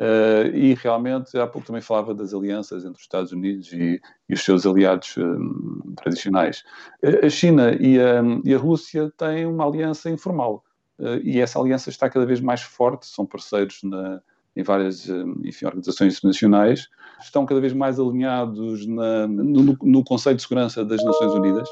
Uh, 0.00 0.48
e 0.56 0.72
realmente, 0.72 1.36
há 1.38 1.46
pouco 1.46 1.66
também 1.66 1.82
falava 1.82 2.14
das 2.14 2.32
alianças 2.32 2.86
entre 2.86 2.96
os 2.96 3.02
Estados 3.02 3.32
Unidos 3.32 3.70
e, 3.70 4.00
e 4.26 4.32
os 4.32 4.42
seus 4.42 4.64
aliados 4.64 5.14
um, 5.18 5.92
tradicionais. 5.94 6.64
Uh, 7.04 7.26
a 7.26 7.28
China 7.28 7.76
e 7.78 8.00
a, 8.00 8.22
e 8.42 8.54
a, 8.54 8.58
Rússia 8.58 9.12
têm 9.14 9.44
uma 9.44 9.66
aliança 9.66 10.08
informal 10.08 10.64
uh, 10.98 11.18
e 11.22 11.38
essa 11.38 11.58
aliança 11.58 11.90
está 11.90 12.08
cada 12.08 12.24
vez 12.24 12.40
mais 12.40 12.62
forte, 12.62 13.04
são 13.04 13.26
parceiros 13.26 13.80
na, 13.82 14.22
em 14.56 14.62
várias 14.62 15.06
enfim, 15.44 15.66
organizações 15.66 16.16
internacionais, 16.16 16.88
estão 17.20 17.44
cada 17.44 17.60
vez 17.60 17.74
mais 17.74 18.00
alinhados 18.00 18.86
na, 18.86 19.26
no, 19.26 19.76
no 19.82 20.02
Conselho 20.02 20.36
de 20.36 20.42
Segurança 20.42 20.82
das 20.82 21.04
Nações 21.04 21.34
Unidas 21.34 21.68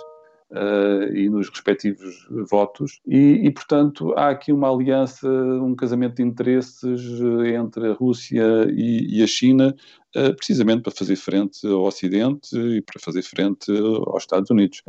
uh, 0.51 1.15
e 1.15 1.29
nos 1.29 1.49
respectivos 1.49 2.27
votos, 2.51 3.01
e, 3.07 3.41
e, 3.45 3.51
portanto 3.51 4.13
há 4.17 4.31
aqui 4.31 4.53
uma 4.53 4.71
aliança, 4.71 5.29
um 5.29 5.75
casamento 5.75 6.17
de 6.17 6.23
interesses 6.23 7.21
eh, 7.21 7.55
entre 7.55 7.89
a 7.89 7.93
Rússia 7.93 8.67
e, 8.71 9.19
e 9.19 9.23
a 9.23 9.27
China, 9.27 9.75
uh, 10.17 10.35
precisamente 10.37 10.83
para 10.83 10.93
fazer 10.93 11.17
frente 11.17 11.67
ao 11.67 11.83
Ocidente 11.83 12.57
e 12.57 12.83
para 12.83 13.01
fazer 13.01 13.23
frente 13.23 13.71
aos 13.71 14.23
Estados 14.23 14.51
Unidos. 14.51 14.83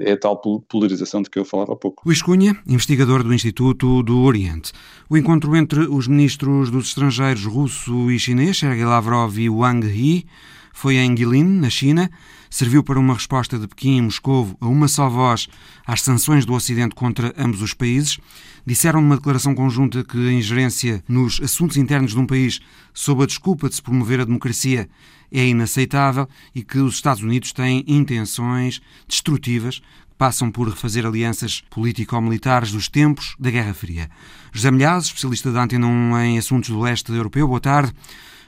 É 0.00 0.12
a 0.12 0.16
tal 0.16 0.40
polarização 0.68 1.22
de 1.22 1.30
que 1.30 1.38
eu 1.38 1.44
falava 1.44 1.72
há 1.72 1.76
pouco. 1.76 2.02
Luís 2.06 2.22
Cunha, 2.22 2.56
investigador 2.66 3.22
do 3.22 3.34
Instituto 3.34 4.02
do 4.02 4.22
Oriente. 4.22 4.72
O 5.08 5.16
encontro 5.16 5.54
entre 5.56 5.80
os 5.80 6.06
ministros 6.06 6.70
dos 6.70 6.88
estrangeiros 6.88 7.44
russo 7.44 8.10
e 8.10 8.18
chinês, 8.18 8.58
Sergei 8.58 8.84
Lavrov 8.84 9.38
e 9.38 9.50
Wang 9.50 9.86
Yi, 9.86 10.26
foi 10.74 10.96
em 10.96 11.14
Guilin, 11.14 11.44
na 11.44 11.70
China, 11.70 12.10
serviu 12.50 12.82
para 12.82 12.98
uma 12.98 13.14
resposta 13.14 13.58
de 13.58 13.66
Pequim 13.66 13.96
e 13.96 14.02
Moscovo 14.02 14.56
a 14.60 14.66
uma 14.66 14.88
só 14.88 15.08
voz 15.08 15.48
às 15.86 16.02
sanções 16.02 16.44
do 16.44 16.52
Ocidente 16.52 16.94
contra 16.94 17.32
ambos 17.38 17.62
os 17.62 17.72
países. 17.72 18.18
Disseram 18.66 19.00
numa 19.00 19.16
declaração 19.16 19.54
conjunta 19.54 20.04
que 20.04 20.18
a 20.18 20.32
ingerência 20.32 21.02
nos 21.08 21.40
assuntos 21.40 21.76
internos 21.76 22.10
de 22.10 22.18
um 22.18 22.26
país, 22.26 22.60
sob 22.92 23.22
a 23.22 23.26
desculpa 23.26 23.68
de 23.68 23.76
se 23.76 23.82
promover 23.82 24.20
a 24.20 24.24
democracia, 24.24 24.88
é 25.32 25.46
inaceitável 25.46 26.28
e 26.54 26.62
que 26.62 26.78
os 26.78 26.96
Estados 26.96 27.22
Unidos 27.22 27.52
têm 27.52 27.84
intenções 27.86 28.82
destrutivas 29.08 29.78
que 29.78 30.16
passam 30.18 30.50
por 30.50 30.68
refazer 30.68 31.06
alianças 31.06 31.62
político-militares 31.70 32.72
dos 32.72 32.88
tempos 32.88 33.36
da 33.38 33.50
Guerra 33.50 33.74
Fria. 33.74 34.10
José 34.52 34.70
Milhazes, 34.70 35.08
especialista 35.08 35.52
da 35.52 35.62
Antena 35.62 35.86
1 35.86 36.18
em 36.18 36.38
assuntos 36.38 36.70
do 36.70 36.80
leste 36.80 37.12
europeu, 37.12 37.46
boa 37.46 37.60
tarde. 37.60 37.92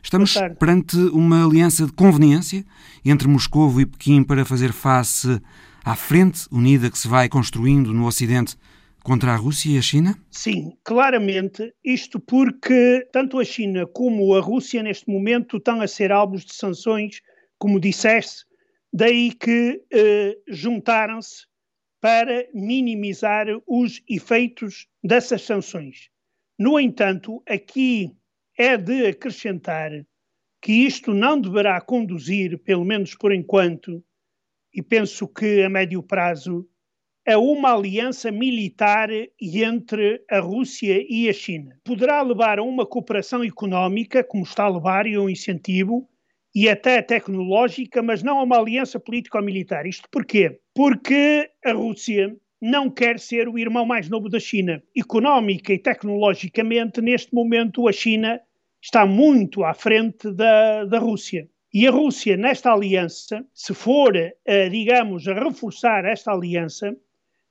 Estamos 0.06 0.34
perante 0.60 0.96
uma 0.96 1.44
aliança 1.44 1.84
de 1.84 1.92
conveniência 1.92 2.64
entre 3.04 3.26
Moscou 3.26 3.80
e 3.80 3.84
Pequim 3.84 4.22
para 4.22 4.44
fazer 4.44 4.72
face 4.72 5.42
à 5.84 5.96
frente 5.96 6.46
unida 6.52 6.88
que 6.88 6.96
se 6.96 7.08
vai 7.08 7.28
construindo 7.28 7.92
no 7.92 8.06
Ocidente 8.06 8.54
contra 9.02 9.32
a 9.32 9.36
Rússia 9.36 9.72
e 9.72 9.78
a 9.78 9.82
China? 9.82 10.16
Sim, 10.30 10.78
claramente. 10.84 11.74
Isto 11.84 12.20
porque 12.20 13.04
tanto 13.12 13.40
a 13.40 13.44
China 13.44 13.84
como 13.84 14.32
a 14.36 14.40
Rússia 14.40 14.80
neste 14.80 15.10
momento 15.10 15.56
estão 15.56 15.80
a 15.80 15.88
ser 15.88 16.12
alvos 16.12 16.44
de 16.44 16.54
sanções, 16.54 17.20
como 17.58 17.80
disseste, 17.80 18.44
daí 18.92 19.32
que 19.32 19.82
eh, 19.92 20.36
juntaram-se 20.46 21.46
para 22.00 22.46
minimizar 22.54 23.48
os 23.66 24.00
efeitos 24.08 24.86
dessas 25.02 25.42
sanções. 25.42 26.10
No 26.56 26.78
entanto, 26.78 27.42
aqui 27.48 28.12
é 28.56 28.76
de 28.76 29.06
acrescentar 29.06 29.90
que 30.62 30.72
isto 30.72 31.12
não 31.12 31.40
deverá 31.40 31.80
conduzir, 31.80 32.58
pelo 32.58 32.84
menos 32.84 33.14
por 33.14 33.32
enquanto, 33.32 34.02
e 34.74 34.82
penso 34.82 35.28
que 35.28 35.62
a 35.62 35.68
médio 35.68 36.02
prazo, 36.02 36.66
a 37.26 37.38
uma 37.38 37.74
aliança 37.74 38.30
militar 38.30 39.08
entre 39.40 40.24
a 40.30 40.38
Rússia 40.38 41.04
e 41.08 41.28
a 41.28 41.32
China. 41.32 41.78
Poderá 41.84 42.22
levar 42.22 42.58
a 42.58 42.62
uma 42.62 42.86
cooperação 42.86 43.42
económica, 43.42 44.22
como 44.22 44.44
está 44.44 44.64
a 44.64 44.68
levar, 44.68 45.06
e 45.06 45.18
um 45.18 45.28
incentivo, 45.28 46.08
e 46.54 46.68
até 46.68 47.02
tecnológica, 47.02 48.02
mas 48.02 48.22
não 48.22 48.38
a 48.38 48.42
uma 48.42 48.58
aliança 48.58 48.98
político-militar. 48.98 49.86
Isto 49.86 50.08
porquê? 50.10 50.60
Porque 50.74 51.50
a 51.64 51.72
Rússia 51.72 52.34
não 52.60 52.90
quer 52.90 53.18
ser 53.18 53.48
o 53.48 53.58
irmão 53.58 53.84
mais 53.84 54.08
novo 54.08 54.28
da 54.28 54.40
China. 54.40 54.82
Económica 54.96 55.72
e 55.72 55.78
tecnologicamente, 55.78 57.00
neste 57.00 57.34
momento, 57.34 57.88
a 57.88 57.92
China 57.92 58.40
está 58.82 59.04
muito 59.04 59.64
à 59.64 59.74
frente 59.74 60.32
da, 60.32 60.84
da 60.84 60.98
Rússia. 60.98 61.48
E 61.72 61.86
a 61.86 61.90
Rússia, 61.90 62.36
nesta 62.36 62.72
aliança, 62.72 63.44
se 63.52 63.74
for, 63.74 64.14
uh, 64.16 64.70
digamos, 64.70 65.28
a 65.28 65.34
reforçar 65.34 66.04
esta 66.04 66.32
aliança, 66.32 66.96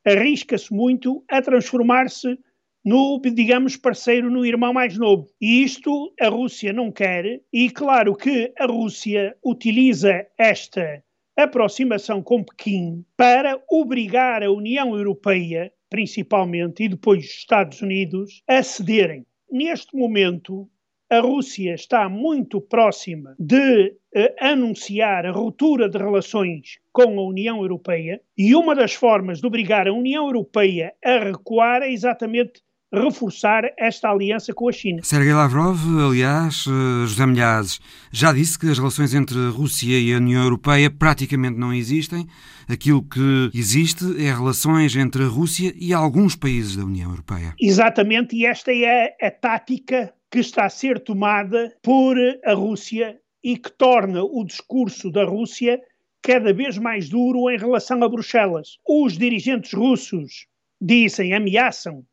arrisca-se 0.06 0.74
muito 0.74 1.24
a 1.30 1.41
transformar-se 1.41 2.38
no, 2.84 3.20
digamos, 3.20 3.76
parceiro, 3.76 4.30
no 4.30 4.46
irmão 4.46 4.72
mais 4.72 4.98
novo. 4.98 5.28
E 5.41 5.63
isto 5.63 6.13
a 6.20 6.28
Rússia 6.30 6.72
não 6.72 6.91
quer, 6.91 7.41
e 7.52 7.70
claro 7.70 8.15
que 8.15 8.54
a 8.58 8.65
Rússia 8.65 9.36
utiliza 9.44 10.26
esta 10.38 11.04
aproximação 11.36 12.21
com 12.21 12.43
Pequim 12.43 13.04
para 13.17 13.62
obrigar 13.69 14.43
a 14.43 14.52
União 14.52 14.95
Europeia, 14.95 15.71
principalmente, 15.89 16.84
e 16.84 16.89
depois 16.89 17.26
os 17.26 17.32
Estados 17.32 17.82
Unidos, 17.82 18.41
a 18.48 18.63
cederem. 18.63 19.26
Neste 19.52 19.95
momento, 19.95 20.69
a 21.10 21.19
Rússia 21.19 21.76
está 21.76 22.10
muito 22.10 22.60
próxima 22.60 23.36
de 23.38 23.95
eh, 24.13 24.36
anunciar 24.39 25.26
a 25.26 25.32
ruptura 25.32 25.88
de 25.88 25.98
relações 25.98 26.80
com 26.91 27.19
a 27.19 27.24
União 27.24 27.62
Europeia 27.62 28.19
e 28.38 28.56
uma 28.56 28.74
das 28.74 28.93
formas 28.93 29.39
de 29.39 29.45
obrigar 29.45 29.88
a 29.88 29.93
União 29.93 30.26
Europeia 30.26 30.93
a 31.04 31.19
recuar 31.19 31.84
é 31.84 31.91
exatamente 31.91 32.63
reforçar 32.93 33.63
esta 33.78 34.10
aliança 34.10 34.54
com 34.54 34.69
a 34.69 34.71
China. 34.71 35.02
Sergei 35.04 35.34
Lavrov, 35.34 35.78
aliás, 36.08 36.65
eh, 36.67 37.08
José 37.08 37.26
Milhazes, 37.26 37.80
já 38.12 38.32
disse 38.32 38.58
que 38.58 38.69
as 38.69 38.78
relações 38.78 39.13
entre 39.13 39.38
a 39.38 39.50
Rússia 39.50 40.00
e 40.00 40.13
a 40.13 40.17
União 40.17 40.43
Europeia 40.43 40.89
praticamente 40.89 41.58
não 41.58 41.74
existem. 41.74 42.28
Aquilo 42.67 43.04
que 43.04 43.50
existe 43.54 44.06
é 44.17 44.34
relações 44.34 44.95
entre 44.95 45.24
a 45.24 45.28
Rússia 45.28 45.74
e 45.80 45.93
alguns 45.93 46.36
países 46.36 46.76
da 46.76 46.84
União 46.84 47.10
Europeia. 47.10 47.54
Exatamente, 47.60 48.36
e 48.36 48.45
esta 48.45 48.71
é 48.71 49.15
a, 49.21 49.28
a 49.28 49.32
tática 49.32 50.13
que 50.32 50.39
está 50.39 50.65
a 50.65 50.69
ser 50.69 51.00
tomada 51.00 51.74
por 51.82 52.17
a 52.45 52.54
Rússia 52.54 53.17
e 53.43 53.58
que 53.58 53.71
torna 53.71 54.24
o 54.24 54.43
discurso 54.43 55.12
da 55.12 55.24
Rússia 55.24 55.80
cada 56.21 56.52
vez 56.52 56.78
mais 56.80 57.08
duro 57.08 57.50
em 57.52 57.58
relação 57.58 58.04
a 58.04 58.10
Bruxelas. 58.10 58.80
Os 58.88 59.15
dirigentes 59.15 59.74
russos 59.74 60.48
dizem, 60.82 61.34
ameaçam 61.34 62.04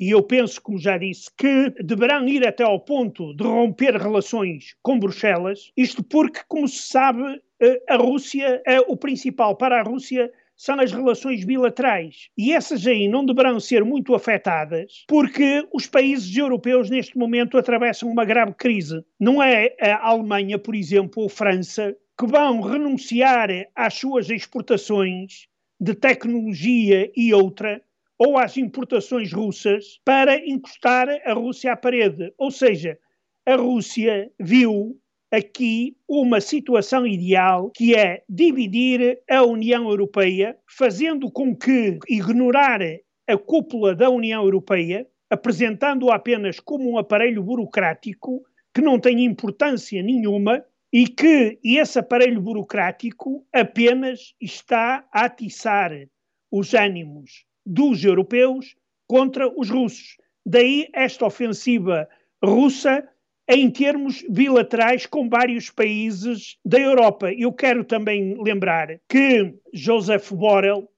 e 0.00 0.10
eu 0.10 0.22
penso, 0.22 0.62
como 0.62 0.78
já 0.78 0.96
disse, 0.96 1.30
que 1.36 1.70
deverão 1.84 2.26
ir 2.26 2.46
até 2.46 2.64
ao 2.64 2.80
ponto 2.80 3.34
de 3.36 3.44
romper 3.44 3.94
relações 3.96 4.74
com 4.82 4.98
Bruxelas, 4.98 5.70
isto 5.76 6.02
porque, 6.02 6.40
como 6.48 6.66
se 6.66 6.88
sabe, 6.88 7.40
eh, 7.60 7.82
a 7.86 7.96
Rússia, 7.96 8.62
é 8.66 8.80
o 8.80 8.96
principal 8.96 9.56
para 9.56 9.78
a 9.78 9.82
Rússia 9.82 10.32
são 10.56 10.78
as 10.78 10.92
relações 10.92 11.42
bilaterais. 11.42 12.28
E 12.36 12.52
essas 12.52 12.86
aí 12.86 13.08
não 13.08 13.24
deverão 13.24 13.58
ser 13.58 13.82
muito 13.82 14.14
afetadas, 14.14 15.04
porque 15.08 15.66
os 15.72 15.86
países 15.86 16.36
europeus 16.36 16.90
neste 16.90 17.16
momento 17.16 17.56
atravessam 17.56 18.10
uma 18.10 18.26
grave 18.26 18.52
crise. 18.52 19.02
Não 19.18 19.42
é 19.42 19.74
a 19.80 20.08
Alemanha, 20.08 20.58
por 20.58 20.74
exemplo, 20.74 21.22
ou 21.22 21.30
França, 21.30 21.96
que 22.18 22.26
vão 22.26 22.60
renunciar 22.60 23.48
às 23.74 23.94
suas 23.94 24.28
exportações 24.28 25.46
de 25.80 25.94
tecnologia 25.94 27.10
e 27.16 27.32
outra 27.32 27.82
ou 28.20 28.36
às 28.36 28.58
importações 28.58 29.32
russas 29.32 29.98
para 30.04 30.36
encostar 30.46 31.08
a 31.24 31.32
Rússia 31.32 31.72
à 31.72 31.76
parede. 31.76 32.30
Ou 32.36 32.50
seja, 32.50 32.98
a 33.46 33.56
Rússia 33.56 34.30
viu 34.38 35.00
aqui 35.32 35.96
uma 36.06 36.38
situação 36.38 37.06
ideal 37.06 37.70
que 37.74 37.96
é 37.96 38.22
dividir 38.28 39.18
a 39.30 39.42
União 39.42 39.88
Europeia, 39.88 40.54
fazendo 40.68 41.30
com 41.30 41.56
que 41.56 41.98
ignorar 42.10 42.80
a 43.26 43.38
cúpula 43.38 43.94
da 43.94 44.10
União 44.10 44.44
Europeia, 44.44 45.06
apresentando-a 45.30 46.16
apenas 46.16 46.60
como 46.60 46.90
um 46.90 46.98
aparelho 46.98 47.42
burocrático 47.42 48.42
que 48.74 48.82
não 48.82 49.00
tem 49.00 49.24
importância 49.24 50.02
nenhuma 50.02 50.62
e 50.92 51.06
que 51.06 51.58
esse 51.64 51.98
aparelho 51.98 52.42
burocrático 52.42 53.46
apenas 53.50 54.34
está 54.38 55.08
a 55.10 55.24
atiçar 55.24 55.92
os 56.52 56.74
ânimos 56.74 57.48
dos 57.64 58.04
europeus 58.04 58.74
contra 59.06 59.48
os 59.48 59.70
russos. 59.70 60.16
Daí 60.44 60.88
esta 60.94 61.26
ofensiva 61.26 62.08
russa 62.42 63.06
em 63.48 63.68
termos 63.70 64.24
bilaterais 64.28 65.06
com 65.06 65.28
vários 65.28 65.70
países 65.70 66.56
da 66.64 66.78
Europa. 66.78 67.32
Eu 67.32 67.52
quero 67.52 67.84
também 67.84 68.40
lembrar 68.42 69.00
que 69.08 69.54
Joseph 69.74 70.30
Borrell 70.32 70.88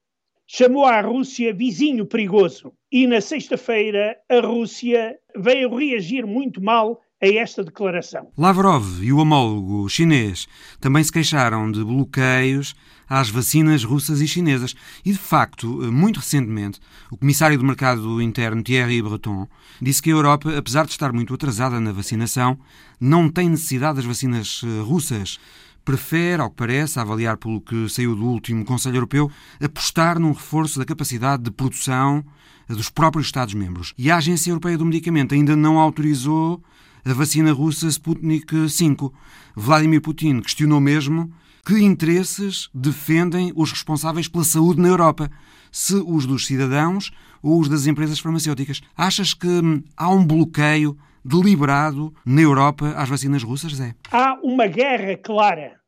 chamou 0.47 0.85
a 0.85 1.01
Rússia 1.01 1.55
vizinho 1.55 2.07
perigoso 2.07 2.75
e 2.91 3.07
na 3.07 3.23
sexta-feira 3.23 4.19
a 4.29 4.41
Rússia 4.41 5.19
veio 5.35 5.75
reagir 5.75 6.27
muito 6.27 6.63
mal 6.63 7.01
a 7.23 7.27
esta 7.27 7.63
declaração. 7.63 8.27
Lavrov 8.37 9.01
e 9.01 9.13
o 9.13 9.19
homólogo 9.19 9.89
chinês 9.89 10.49
também 10.81 11.05
se 11.05 11.13
queixaram 11.13 11.71
de 11.71 11.85
bloqueios 11.85 12.75
às 13.09 13.29
vacinas 13.29 13.85
russas 13.85 14.21
e 14.21 14.27
chinesas. 14.27 14.75
E, 15.05 15.13
de 15.13 15.19
facto, 15.19 15.67
muito 15.93 16.19
recentemente, 16.19 16.81
o 17.11 17.17
comissário 17.17 17.57
do 17.57 17.65
mercado 17.65 18.21
interno 18.21 18.63
Thierry 18.63 19.01
Breton 19.01 19.47
disse 19.81 20.03
que 20.03 20.11
a 20.11 20.15
Europa, 20.15 20.57
apesar 20.57 20.85
de 20.85 20.91
estar 20.91 21.13
muito 21.13 21.33
atrasada 21.33 21.79
na 21.79 21.93
vacinação, 21.93 22.59
não 23.01 23.29
tem 23.29 23.49
necessidade 23.49 23.97
das 23.97 24.05
vacinas 24.05 24.63
eh, 24.65 24.83
russas. 24.83 25.39
Prefere, 25.85 26.41
ao 26.41 26.51
que 26.51 26.57
parece, 26.57 26.99
avaliar 26.99 27.37
pelo 27.37 27.61
que 27.61 27.89
saiu 27.89 28.17
do 28.17 28.25
último 28.25 28.65
Conselho 28.65 28.97
Europeu, 28.97 29.31
apostar 29.61 30.19
num 30.19 30.33
reforço 30.33 30.79
da 30.79 30.85
capacidade 30.85 31.43
de 31.43 31.51
produção 31.51 32.25
dos 32.69 32.89
próprios 32.89 33.27
Estados-membros. 33.27 33.93
E 33.99 34.11
a 34.11 34.17
Agência 34.17 34.51
Europeia 34.51 34.79
do 34.79 34.87
Medicamento 34.87 35.35
ainda 35.35 35.55
não 35.55 35.79
autorizou 35.79 36.63
a 37.05 37.13
vacina 37.13 37.53
russa 37.53 37.89
Sputnik 37.89 38.55
V. 38.55 39.11
Vladimir 39.57 40.01
Putin 40.01 40.41
questionou 40.41 40.81
mesmo 40.81 41.33
que 41.67 41.79
interesses 41.81 42.69
defendem 42.75 43.53
os 43.55 43.71
responsáveis 43.71 44.29
pela 44.29 44.45
saúde 44.45 44.81
na 44.81 44.89
Europa, 44.89 45.31
se 45.71 45.95
os 45.95 46.27
dos 46.27 46.47
cidadãos 46.47 47.11
ou 47.43 47.59
os 47.59 47.69
das 47.69 47.87
empresas 47.87 48.21
farmacêuticas. 48.21 48.81
Achas 48.97 49.35
que 49.35 49.49
hum, 49.49 49.83
há 49.97 50.11
um 50.11 50.25
bloqueio 50.25 50.97
deliberado 51.25 52.15
na 52.25 52.41
Europa 52.41 52.95
às 52.97 53.09
vacinas 53.09 53.43
russas, 53.43 53.75
Zé? 53.75 53.95
Há 54.11 54.39
uma 54.43 54.67
guerra 54.67 55.17
clara. 55.17 55.81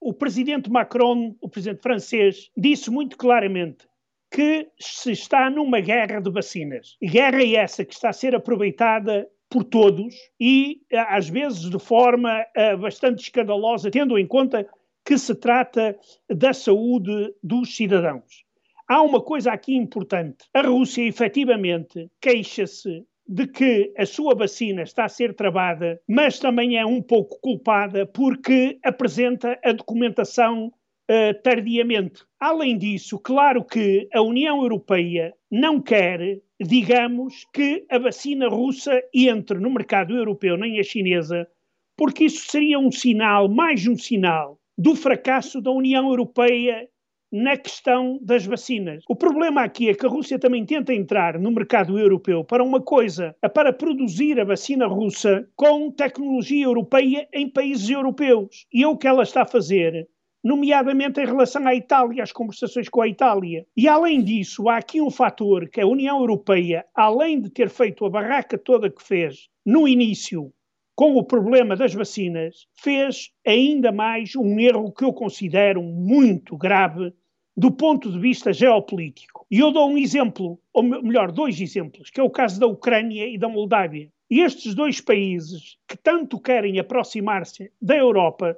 O 0.00 0.14
presidente 0.14 0.70
Macron, 0.70 1.36
o 1.40 1.48
presidente 1.48 1.82
francês, 1.82 2.50
disse 2.56 2.90
muito 2.90 3.16
claramente 3.16 3.86
que 4.32 4.68
se 4.80 5.12
está 5.12 5.50
numa 5.50 5.80
guerra 5.80 6.20
de 6.20 6.30
vacinas. 6.30 6.96
Guerra 7.02 7.44
essa 7.44 7.84
que 7.84 7.92
está 7.92 8.10
a 8.10 8.12
ser 8.12 8.34
aproveitada 8.34 9.26
por 9.50 9.64
todos 9.64 10.14
e, 10.40 10.80
às 11.08 11.28
vezes, 11.28 11.68
de 11.68 11.78
forma 11.78 12.40
uh, 12.56 12.78
bastante 12.78 13.24
escandalosa, 13.24 13.90
tendo 13.90 14.16
em 14.16 14.26
conta 14.26 14.66
que 15.04 15.18
se 15.18 15.34
trata 15.34 15.98
da 16.28 16.52
saúde 16.52 17.34
dos 17.42 17.74
cidadãos. 17.74 18.44
Há 18.88 19.02
uma 19.02 19.20
coisa 19.20 19.52
aqui 19.52 19.74
importante. 19.74 20.44
A 20.54 20.62
Rússia, 20.62 21.02
efetivamente, 21.02 22.08
queixa-se 22.20 23.04
de 23.26 23.46
que 23.46 23.92
a 23.96 24.04
sua 24.04 24.34
vacina 24.34 24.82
está 24.82 25.04
a 25.04 25.08
ser 25.08 25.34
travada, 25.34 26.00
mas 26.08 26.40
também 26.40 26.76
é 26.76 26.84
um 26.84 27.00
pouco 27.00 27.38
culpada 27.40 28.04
porque 28.04 28.78
apresenta 28.82 29.58
a 29.64 29.72
documentação 29.72 30.72
uh, 31.10 31.42
tardiamente. 31.42 32.22
Além 32.38 32.78
disso, 32.78 33.18
claro 33.18 33.64
que 33.64 34.08
a 34.14 34.22
União 34.22 34.62
Europeia 34.62 35.34
não 35.50 35.80
quer, 35.80 36.40
digamos, 36.60 37.44
que 37.52 37.84
a 37.90 37.98
vacina 37.98 38.48
russa 38.48 39.02
entre 39.12 39.58
no 39.58 39.70
mercado 39.70 40.16
europeu 40.16 40.56
nem 40.56 40.78
a 40.78 40.82
chinesa, 40.84 41.48
porque 41.96 42.24
isso 42.24 42.50
seria 42.50 42.78
um 42.78 42.92
sinal, 42.92 43.48
mais 43.48 43.86
um 43.86 43.96
sinal, 43.96 44.58
do 44.78 44.94
fracasso 44.94 45.60
da 45.60 45.70
União 45.70 46.08
Europeia 46.08 46.88
na 47.32 47.56
questão 47.56 48.18
das 48.22 48.44
vacinas. 48.44 49.04
O 49.08 49.14
problema 49.14 49.62
aqui 49.62 49.88
é 49.88 49.94
que 49.94 50.04
a 50.04 50.08
Rússia 50.08 50.38
também 50.38 50.64
tenta 50.64 50.92
entrar 50.92 51.38
no 51.38 51.52
mercado 51.52 51.98
europeu 51.98 52.42
para 52.42 52.64
uma 52.64 52.80
coisa, 52.80 53.36
para 53.54 53.72
produzir 53.72 54.40
a 54.40 54.44
vacina 54.44 54.86
russa 54.86 55.46
com 55.54 55.92
tecnologia 55.92 56.64
europeia 56.64 57.28
em 57.32 57.48
países 57.48 57.88
europeus. 57.88 58.66
E 58.72 58.82
é 58.82 58.88
o 58.88 58.96
que 58.96 59.06
ela 59.06 59.22
está 59.22 59.42
a 59.42 59.46
fazer 59.46 60.08
nomeadamente 60.42 61.20
em 61.20 61.26
relação 61.26 61.66
à 61.66 61.74
Itália, 61.74 62.22
às 62.22 62.32
conversações 62.32 62.88
com 62.88 63.02
a 63.02 63.08
Itália. 63.08 63.66
E 63.76 63.86
além 63.88 64.22
disso, 64.22 64.68
há 64.68 64.78
aqui 64.78 65.00
um 65.00 65.10
fator 65.10 65.68
que 65.68 65.80
a 65.80 65.86
União 65.86 66.18
Europeia, 66.18 66.84
além 66.94 67.40
de 67.40 67.50
ter 67.50 67.68
feito 67.68 68.04
a 68.04 68.10
barraca 68.10 68.58
toda 68.58 68.90
que 68.90 69.02
fez 69.02 69.48
no 69.64 69.86
início 69.86 70.52
com 70.94 71.16
o 71.16 71.24
problema 71.24 71.76
das 71.76 71.94
vacinas, 71.94 72.66
fez 72.74 73.30
ainda 73.46 73.90
mais 73.90 74.36
um 74.36 74.58
erro 74.58 74.92
que 74.92 75.04
eu 75.04 75.12
considero 75.12 75.82
muito 75.82 76.56
grave 76.56 77.12
do 77.56 77.70
ponto 77.70 78.10
de 78.10 78.18
vista 78.18 78.52
geopolítico. 78.52 79.46
E 79.50 79.58
eu 79.58 79.70
dou 79.70 79.90
um 79.90 79.98
exemplo, 79.98 80.58
ou 80.72 80.82
melhor, 80.82 81.32
dois 81.32 81.60
exemplos, 81.60 82.10
que 82.10 82.20
é 82.20 82.22
o 82.22 82.30
caso 82.30 82.60
da 82.60 82.66
Ucrânia 82.66 83.26
e 83.26 83.36
da 83.36 83.48
Moldávia. 83.48 84.10
E 84.30 84.40
estes 84.40 84.74
dois 84.74 85.00
países, 85.00 85.76
que 85.88 85.96
tanto 85.96 86.38
querem 86.38 86.78
aproximar-se 86.78 87.72
da 87.82 87.96
Europa, 87.96 88.56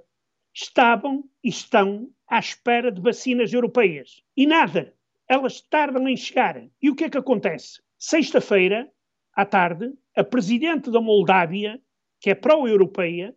estavam 0.55 1.25
e 1.43 1.49
estão 1.49 2.09
à 2.29 2.39
espera 2.39 2.91
de 2.91 3.01
vacinas 3.01 3.53
europeias. 3.53 4.23
E 4.37 4.47
nada. 4.47 4.95
Elas 5.29 5.61
tardam 5.61 6.09
em 6.09 6.17
chegar. 6.17 6.63
E 6.81 6.91
o 6.91 6.95
que 6.95 7.05
é 7.05 7.11
que 7.11 7.19
acontece? 7.19 7.81
Sexta-feira, 7.99 8.89
à 9.35 9.47
tarde, 9.47 9.91
a 10.17 10.23
presidente 10.23 10.91
da 10.91 11.01
Moldávia, 11.01 11.81
que 12.21 12.31
é 12.31 12.35
pró-europeia, 12.35 13.35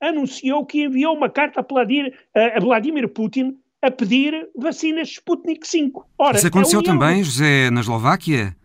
anunciou 0.00 0.66
que 0.66 0.84
enviou 0.84 1.16
uma 1.16 1.30
carta 1.30 1.60
a 1.60 2.60
Vladimir, 2.60 3.08
Putin 3.08 3.56
a 3.80 3.90
pedir 3.90 4.48
vacinas 4.56 5.08
Sputnik 5.08 5.66
5. 5.66 6.06
Ora, 6.18 6.36
Isso 6.36 6.46
aconteceu 6.46 6.80
União... 6.80 6.92
também, 6.98 7.22
José, 7.22 7.70
na 7.70 7.80
Eslováquia? 7.80 8.56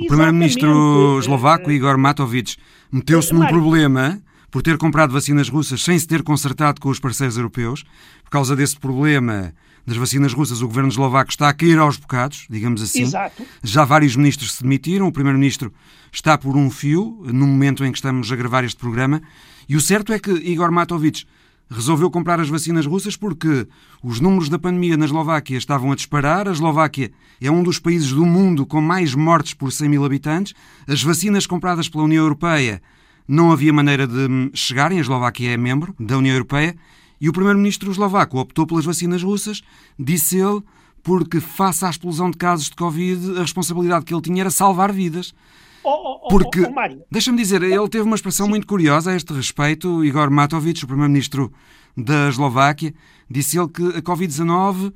O 0.00 0.06
primeiro-ministro 0.06 1.18
eslovaco, 1.18 1.70
Igor 1.70 1.98
Matovic, 1.98 2.56
meteu-se 2.90 3.34
num 3.34 3.46
problema 3.46 4.22
por 4.54 4.62
ter 4.62 4.78
comprado 4.78 5.12
vacinas 5.12 5.48
russas 5.48 5.82
sem 5.82 5.98
se 5.98 6.06
ter 6.06 6.22
consertado 6.22 6.80
com 6.80 6.88
os 6.88 7.00
parceiros 7.00 7.36
europeus. 7.36 7.82
Por 8.22 8.30
causa 8.30 8.54
desse 8.54 8.78
problema 8.78 9.52
das 9.84 9.96
vacinas 9.96 10.32
russas, 10.32 10.62
o 10.62 10.68
governo 10.68 10.90
eslovaco 10.90 11.28
está 11.28 11.48
a 11.48 11.52
cair 11.52 11.76
aos 11.76 11.96
bocados, 11.96 12.46
digamos 12.48 12.80
assim. 12.80 13.02
Exato. 13.02 13.42
Já 13.64 13.84
vários 13.84 14.14
ministros 14.14 14.52
se 14.52 14.62
demitiram, 14.62 15.08
o 15.08 15.12
primeiro-ministro 15.12 15.74
está 16.12 16.38
por 16.38 16.56
um 16.56 16.70
fio, 16.70 17.20
no 17.24 17.48
momento 17.48 17.84
em 17.84 17.90
que 17.90 17.98
estamos 17.98 18.30
a 18.30 18.36
gravar 18.36 18.62
este 18.62 18.76
programa, 18.76 19.20
e 19.68 19.74
o 19.74 19.80
certo 19.80 20.12
é 20.12 20.20
que 20.20 20.30
Igor 20.30 20.70
Matovic 20.70 21.24
resolveu 21.68 22.08
comprar 22.08 22.38
as 22.38 22.48
vacinas 22.48 22.86
russas 22.86 23.16
porque 23.16 23.66
os 24.04 24.20
números 24.20 24.48
da 24.48 24.56
pandemia 24.56 24.96
na 24.96 25.06
Eslováquia 25.06 25.58
estavam 25.58 25.90
a 25.90 25.96
disparar. 25.96 26.46
A 26.46 26.52
Eslováquia 26.52 27.10
é 27.40 27.50
um 27.50 27.64
dos 27.64 27.80
países 27.80 28.12
do 28.12 28.24
mundo 28.24 28.64
com 28.64 28.80
mais 28.80 29.16
mortes 29.16 29.52
por 29.52 29.72
100 29.72 29.88
mil 29.88 30.04
habitantes. 30.04 30.54
As 30.86 31.02
vacinas 31.02 31.44
compradas 31.44 31.88
pela 31.88 32.04
União 32.04 32.22
Europeia 32.22 32.80
não 33.26 33.52
havia 33.52 33.72
maneira 33.72 34.06
de 34.06 34.50
chegarem, 34.54 34.98
a 34.98 35.00
Eslováquia 35.00 35.52
é 35.52 35.56
membro 35.56 35.94
da 35.98 36.18
União 36.18 36.34
Europeia, 36.34 36.76
e 37.20 37.28
o 37.28 37.32
primeiro-ministro 37.32 37.90
eslovaco 37.90 38.38
optou 38.38 38.66
pelas 38.66 38.84
vacinas 38.84 39.22
russas, 39.22 39.62
disse 39.98 40.38
ele, 40.38 40.62
porque 41.02 41.40
face 41.40 41.84
à 41.84 41.90
explosão 41.90 42.30
de 42.30 42.36
casos 42.36 42.68
de 42.68 42.76
Covid, 42.76 43.38
a 43.38 43.42
responsabilidade 43.42 44.04
que 44.04 44.12
ele 44.12 44.22
tinha 44.22 44.42
era 44.42 44.50
salvar 44.50 44.92
vidas. 44.92 45.34
Oh, 45.82 45.90
oh, 45.90 46.20
oh, 46.24 46.28
porque, 46.28 46.60
oh, 46.62 46.68
oh, 46.70 47.04
deixa-me 47.10 47.36
dizer, 47.36 47.62
ele 47.62 47.88
teve 47.88 48.04
uma 48.04 48.16
expressão 48.16 48.46
Sim. 48.46 48.50
muito 48.50 48.66
curiosa 48.66 49.10
a 49.10 49.16
este 49.16 49.32
respeito. 49.32 50.04
Igor 50.04 50.30
Matovic, 50.30 50.82
o 50.82 50.86
primeiro-ministro 50.86 51.52
da 51.96 52.28
Eslováquia, 52.28 52.94
disse 53.30 53.58
ele 53.58 53.68
que 53.68 53.82
a 53.82 54.02
Covid-19 54.02 54.92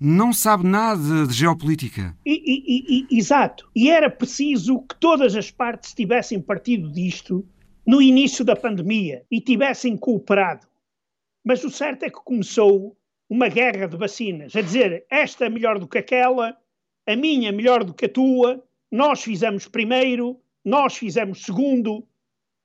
não 0.00 0.32
sabe 0.32 0.66
nada 0.66 1.26
de 1.26 1.32
geopolítica. 1.32 2.16
E, 2.26 2.32
e, 2.32 3.06
e, 3.08 3.18
exato. 3.18 3.68
E 3.76 3.88
era 3.88 4.10
preciso 4.10 4.80
que 4.80 4.96
todas 4.98 5.36
as 5.36 5.50
partes 5.50 5.94
tivessem 5.94 6.40
partido 6.40 6.90
disto 6.90 7.46
no 7.86 8.00
início 8.00 8.44
da 8.44 8.54
pandemia 8.54 9.24
e 9.30 9.40
tivessem 9.40 9.96
cooperado. 9.96 10.66
Mas 11.44 11.64
o 11.64 11.70
certo 11.70 12.04
é 12.04 12.10
que 12.10 12.22
começou 12.24 12.96
uma 13.28 13.48
guerra 13.48 13.88
de 13.88 13.96
vacinas, 13.96 14.54
a 14.54 14.60
dizer 14.60 15.06
esta 15.10 15.46
é 15.46 15.48
melhor 15.48 15.78
do 15.78 15.88
que 15.88 15.98
aquela, 15.98 16.56
a 17.06 17.16
minha 17.16 17.48
é 17.48 17.52
melhor 17.52 17.82
do 17.82 17.94
que 17.94 18.04
a 18.04 18.08
tua, 18.08 18.62
nós 18.90 19.22
fizemos 19.22 19.66
primeiro, 19.66 20.40
nós 20.64 20.96
fizemos 20.96 21.42
segundo, 21.42 22.06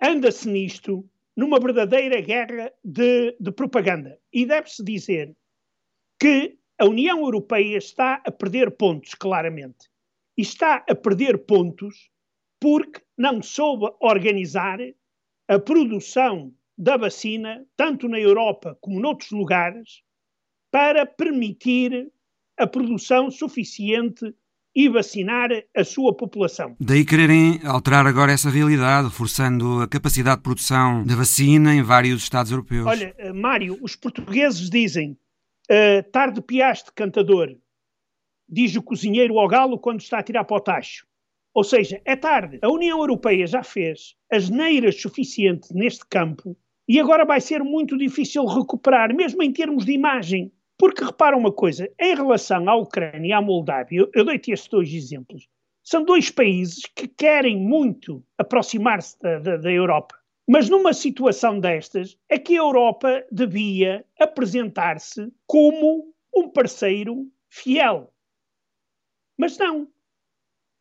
anda-se 0.01 0.47
nisto 0.47 1.09
numa 1.35 1.59
verdadeira 1.59 2.19
guerra 2.21 2.71
de, 2.83 3.35
de 3.39 3.51
propaganda. 3.51 4.19
E 4.33 4.45
deve-se 4.45 4.83
dizer 4.83 5.35
que 6.19 6.57
a 6.77 6.85
União 6.85 7.19
Europeia 7.19 7.77
está 7.77 8.21
a 8.25 8.31
perder 8.31 8.71
pontos, 8.71 9.15
claramente. 9.15 9.89
E 10.37 10.41
está 10.41 10.83
a 10.87 10.93
perder 10.93 11.45
pontos 11.45 12.09
porque 12.59 13.01
não 13.17 13.41
soube 13.41 13.91
organizar 13.99 14.79
a 15.47 15.59
produção 15.59 16.53
da 16.77 16.97
vacina, 16.97 17.65
tanto 17.75 18.07
na 18.07 18.19
Europa 18.19 18.77
como 18.81 18.99
noutros 18.99 19.31
lugares, 19.31 20.01
para 20.71 21.05
permitir 21.05 22.11
a 22.57 22.67
produção 22.67 23.31
suficiente 23.31 24.33
e 24.75 24.87
vacinar 24.87 25.49
a 25.75 25.83
sua 25.83 26.15
população. 26.15 26.75
Daí 26.79 27.03
quererem 27.03 27.59
alterar 27.65 28.05
agora 28.05 28.31
essa 28.31 28.47
realidade, 28.47 29.09
forçando 29.09 29.81
a 29.81 29.87
capacidade 29.87 30.37
de 30.37 30.43
produção 30.43 31.03
da 31.03 31.15
vacina 31.15 31.73
em 31.73 31.81
vários 31.81 32.21
Estados 32.21 32.51
europeus. 32.51 32.85
Olha, 32.85 33.15
eh, 33.17 33.33
Mário, 33.33 33.79
os 33.81 33.95
portugueses 33.95 34.69
dizem 34.69 35.17
uh, 35.71 36.11
tarde 36.11 36.41
piaste 36.41 36.91
cantador, 36.93 37.57
diz 38.47 38.75
o 38.75 38.83
cozinheiro 38.83 39.39
ao 39.39 39.47
galo 39.47 39.79
quando 39.79 39.99
está 39.99 40.19
a 40.19 40.23
tirar 40.23 40.43
para 40.43 40.57
o 40.57 40.61
tacho. 40.61 41.06
Ou 41.57 41.63
seja, 41.63 41.99
é 42.05 42.15
tarde. 42.15 42.59
A 42.61 42.69
União 42.69 42.99
Europeia 42.99 43.47
já 43.47 43.63
fez 43.63 44.15
as 44.31 44.47
neiras 44.47 45.01
suficientes 45.01 45.71
neste 45.71 46.05
campo 46.05 46.55
e 46.87 46.99
agora 46.99 47.25
vai 47.25 47.41
ser 47.41 47.63
muito 47.63 47.97
difícil 47.97 48.45
recuperar, 48.45 49.11
mesmo 49.11 49.41
em 49.41 49.51
termos 49.51 49.83
de 49.83 49.91
imagem. 49.91 50.51
Porque 50.77 51.03
repara 51.03 51.35
uma 51.35 51.51
coisa, 51.51 51.91
em 51.99 52.13
relação 52.13 52.69
à 52.69 52.75
Ucrânia 52.75 53.29
e 53.29 53.33
à 53.33 53.41
Moldávia, 53.41 54.01
eu, 54.01 54.11
eu 54.13 54.23
dei-te 54.23 54.51
estes 54.51 54.69
dois 54.69 54.93
exemplos, 54.93 55.49
são 55.83 56.05
dois 56.05 56.29
países 56.29 56.85
que 56.95 57.07
querem 57.07 57.57
muito 57.57 58.23
aproximar-se 58.37 59.19
da, 59.19 59.39
da, 59.39 59.57
da 59.57 59.71
Europa. 59.71 60.15
Mas 60.47 60.69
numa 60.69 60.93
situação 60.93 61.59
destas, 61.59 62.15
é 62.29 62.37
que 62.37 62.53
a 62.53 62.61
Europa 62.61 63.25
devia 63.31 64.05
apresentar-se 64.19 65.33
como 65.47 66.13
um 66.35 66.49
parceiro 66.49 67.27
fiel. 67.49 68.13
Mas 69.35 69.57
não 69.57 69.87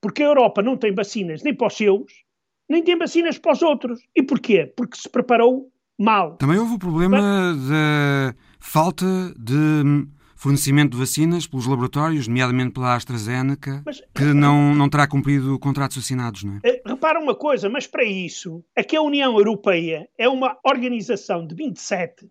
porque 0.07 0.23
a 0.23 0.27
Europa 0.27 0.63
não 0.63 0.77
tem 0.77 0.95
vacinas 0.95 1.43
nem 1.43 1.53
para 1.53 1.67
os 1.67 1.77
seus, 1.77 2.23
nem 2.69 2.81
tem 2.81 2.97
vacinas 2.97 3.39
para 3.39 3.53
os 3.53 3.61
outros. 3.61 3.99
E 4.15 4.23
porquê? 4.23 4.73
Porque 4.77 4.97
se 4.97 5.09
preparou 5.09 5.69
mal. 5.99 6.37
Também 6.37 6.59
houve 6.59 6.75
o 6.75 6.79
problema 6.79 7.19
Mas... 7.19 7.69
da 7.69 8.35
falta 8.61 9.05
de 9.37 10.07
fornecimento 10.37 10.93
de 10.93 10.99
vacinas 10.99 11.49
pelos 11.49 11.67
laboratórios, 11.67 12.29
nomeadamente 12.29 12.71
pela 12.71 12.95
AstraZeneca, 12.95 13.83
mas, 13.85 14.01
que 14.15 14.27
não, 14.27 14.77
não 14.77 14.89
terá 14.89 15.09
cumprido 15.09 15.59
contratos 15.59 15.99
assinados, 15.99 16.45
não 16.45 16.55
é? 16.55 16.61
Eh, 16.63 16.83
repara 16.87 17.19
uma 17.19 17.35
coisa, 17.35 17.69
mas 17.69 17.89
para 17.89 18.05
isso, 18.05 18.63
é 18.77 18.85
que 18.85 18.95
a 18.95 19.03
União 19.03 19.37
Europeia 19.37 20.09
é 20.17 20.29
uma 20.29 20.57
organização 20.65 21.45
de 21.45 21.53
27 21.57 22.31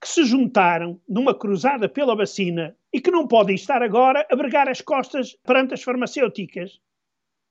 que 0.00 0.08
se 0.08 0.24
juntaram 0.24 1.00
numa 1.08 1.34
cruzada 1.34 1.88
pela 1.88 2.14
vacina 2.14 2.76
e 2.92 3.00
que 3.00 3.10
não 3.10 3.26
podem 3.26 3.56
estar 3.56 3.82
agora 3.82 4.24
a 4.30 4.36
bregar 4.36 4.68
as 4.68 4.80
costas 4.80 5.36
perante 5.44 5.74
as 5.74 5.82
farmacêuticas 5.82 6.78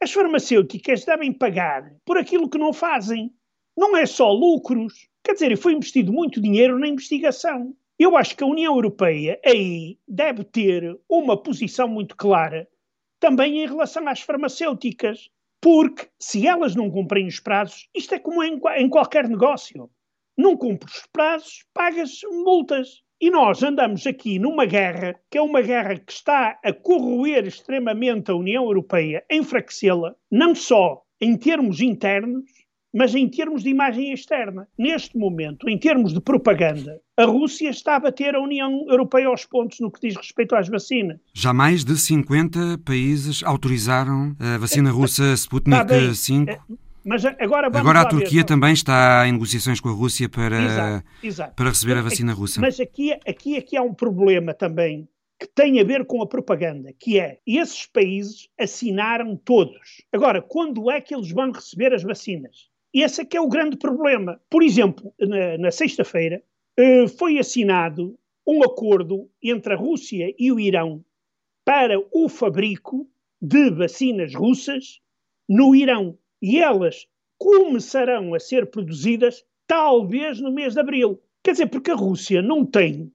as 0.01 0.11
farmacêuticas 0.11 1.03
devem 1.03 1.33
pagar 1.33 1.93
por 2.05 2.17
aquilo 2.17 2.49
que 2.49 2.57
não 2.57 2.71
fazem. 2.71 3.33
Não 3.77 3.95
é 3.95 4.05
só 4.05 4.31
lucros. 4.31 5.09
Quer 5.23 5.33
dizer, 5.33 5.57
foi 5.57 5.73
investido 5.73 6.13
muito 6.13 6.41
dinheiro 6.41 6.79
na 6.79 6.87
investigação. 6.87 7.75
Eu 7.97 8.15
acho 8.15 8.35
que 8.35 8.43
a 8.43 8.47
União 8.47 8.75
Europeia 8.75 9.39
aí 9.45 9.97
deve 10.07 10.43
ter 10.45 10.97
uma 11.09 11.41
posição 11.41 11.87
muito 11.87 12.15
clara 12.15 12.67
também 13.19 13.61
em 13.61 13.67
relação 13.67 14.07
às 14.07 14.21
farmacêuticas. 14.21 15.29
Porque 15.61 16.07
se 16.17 16.47
elas 16.47 16.73
não 16.73 16.89
cumprem 16.89 17.27
os 17.27 17.41
prazos, 17.41 17.89
isto 17.93 18.15
é 18.15 18.19
como 18.19 18.41
em, 18.41 18.61
em 18.77 18.89
qualquer 18.89 19.27
negócio. 19.27 19.89
Não 20.37 20.55
cumpres 20.55 20.99
os 20.99 21.05
prazos, 21.11 21.65
pagas 21.73 22.21
multas. 22.23 23.03
E 23.21 23.29
nós 23.29 23.61
andamos 23.61 24.07
aqui 24.07 24.39
numa 24.39 24.65
guerra, 24.65 25.13
que 25.29 25.37
é 25.37 25.41
uma 25.41 25.61
guerra 25.61 25.97
que 25.97 26.13
está 26.13 26.57
a 26.63 26.71
corroer 26.71 27.45
extremamente 27.45 28.31
a 28.31 28.35
União 28.35 28.63
Europeia, 28.63 29.25
a 29.29 29.35
enfraquecê-la, 29.35 30.15
não 30.31 30.55
só 30.55 31.01
em 31.19 31.35
termos 31.35 31.81
internos, 31.81 32.45
mas 32.93 33.13
em 33.13 33.27
termos 33.27 33.63
de 33.63 33.69
imagem 33.71 34.13
externa. 34.13 34.69
Neste 34.77 35.17
momento, 35.17 35.69
em 35.69 35.77
termos 35.77 36.13
de 36.13 36.21
propaganda, 36.21 37.01
a 37.17 37.25
Rússia 37.25 37.69
está 37.69 37.97
a 37.97 37.99
bater 37.99 38.35
a 38.35 38.41
União 38.41 38.85
Europeia 38.87 39.27
aos 39.27 39.45
pontos 39.45 39.81
no 39.81 39.91
que 39.91 39.99
diz 40.07 40.15
respeito 40.15 40.55
às 40.55 40.69
vacinas. 40.69 41.19
Já 41.33 41.51
mais 41.53 41.83
de 41.83 41.97
50 41.97 42.79
países 42.85 43.43
autorizaram 43.43 44.33
a 44.39 44.57
vacina 44.57 44.91
russa 44.91 45.33
Sputnik 45.33 46.15
5 46.15 46.88
mas 47.03 47.25
agora 47.25 47.67
Agora 47.67 48.01
a 48.01 48.05
Turquia 48.05 48.41
ver, 48.41 48.45
também 48.45 48.73
está 48.73 49.27
em 49.27 49.31
negociações 49.31 49.79
com 49.79 49.89
a 49.89 49.93
Rússia 49.93 50.29
para, 50.29 50.61
exato, 50.61 51.07
exato. 51.23 51.55
para 51.55 51.69
receber 51.69 51.97
a 51.97 52.01
vacina 52.01 52.33
russa. 52.33 52.61
Mas 52.61 52.79
aqui, 52.79 53.13
aqui, 53.27 53.57
aqui 53.57 53.77
há 53.77 53.81
um 53.81 53.93
problema 53.93 54.53
também 54.53 55.07
que 55.39 55.47
tem 55.47 55.79
a 55.79 55.83
ver 55.85 56.05
com 56.05 56.21
a 56.21 56.27
propaganda, 56.27 56.91
que 56.99 57.17
é 57.17 57.39
esses 57.47 57.85
países 57.85 58.49
assinaram 58.59 59.37
todos. 59.37 60.03
Agora, 60.11 60.41
quando 60.41 60.91
é 60.91 60.99
que 60.99 61.15
eles 61.15 61.31
vão 61.31 61.51
receber 61.51 61.93
as 61.93 62.03
vacinas? 62.03 62.69
Esse 62.93 63.21
é 63.21 63.25
que 63.25 63.37
é 63.37 63.41
o 63.41 63.47
grande 63.47 63.77
problema. 63.77 64.41
Por 64.49 64.61
exemplo, 64.61 65.13
na, 65.19 65.57
na 65.57 65.71
sexta-feira 65.71 66.43
uh, 66.77 67.07
foi 67.07 67.39
assinado 67.39 68.19
um 68.45 68.63
acordo 68.63 69.29
entre 69.41 69.73
a 69.73 69.77
Rússia 69.77 70.33
e 70.37 70.51
o 70.51 70.59
Irão 70.59 71.03
para 71.63 71.95
o 72.11 72.27
fabrico 72.27 73.07
de 73.41 73.69
vacinas 73.69 74.33
russas 74.33 74.99
no 75.47 75.75
Irão. 75.75 76.17
E 76.41 76.59
elas 76.59 77.07
começarão 77.37 78.33
a 78.33 78.39
ser 78.39 78.69
produzidas 78.69 79.43
talvez 79.65 80.39
no 80.39 80.51
mês 80.51 80.73
de 80.73 80.79
abril. 80.79 81.21
Quer 81.43 81.51
dizer, 81.51 81.67
porque 81.67 81.91
a 81.91 81.95
Rússia 81.95 82.41
não 82.41 82.65
tem 82.65 83.11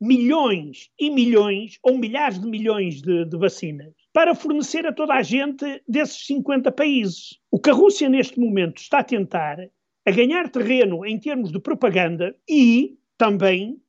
milhões 0.00 0.90
e 0.98 1.10
milhões 1.10 1.78
ou 1.82 1.98
milhares 1.98 2.38
de 2.38 2.46
milhões 2.46 3.02
de, 3.02 3.24
de, 3.24 3.36
vacinas 3.36 3.92
para 4.12 4.34
fornecer 4.34 4.86
a 4.86 4.92
toda 4.92 5.14
a 5.14 5.22
gente 5.22 5.82
desses 5.88 6.24
50 6.26 6.70
países. 6.70 7.38
O 7.50 7.58
que 7.58 7.70
a 7.70 7.72
Rússia 7.72 8.08
neste 8.08 8.38
momento 8.38 8.78
está 8.78 9.00
a 9.00 9.04
tentar 9.04 9.58
a 10.06 10.10
ganhar 10.10 10.48
terreno 10.48 11.04
em 11.04 11.18
termos 11.18 11.50
de 11.50 11.58
propaganda 11.58 12.34
e 12.48 12.96
também 13.18 13.80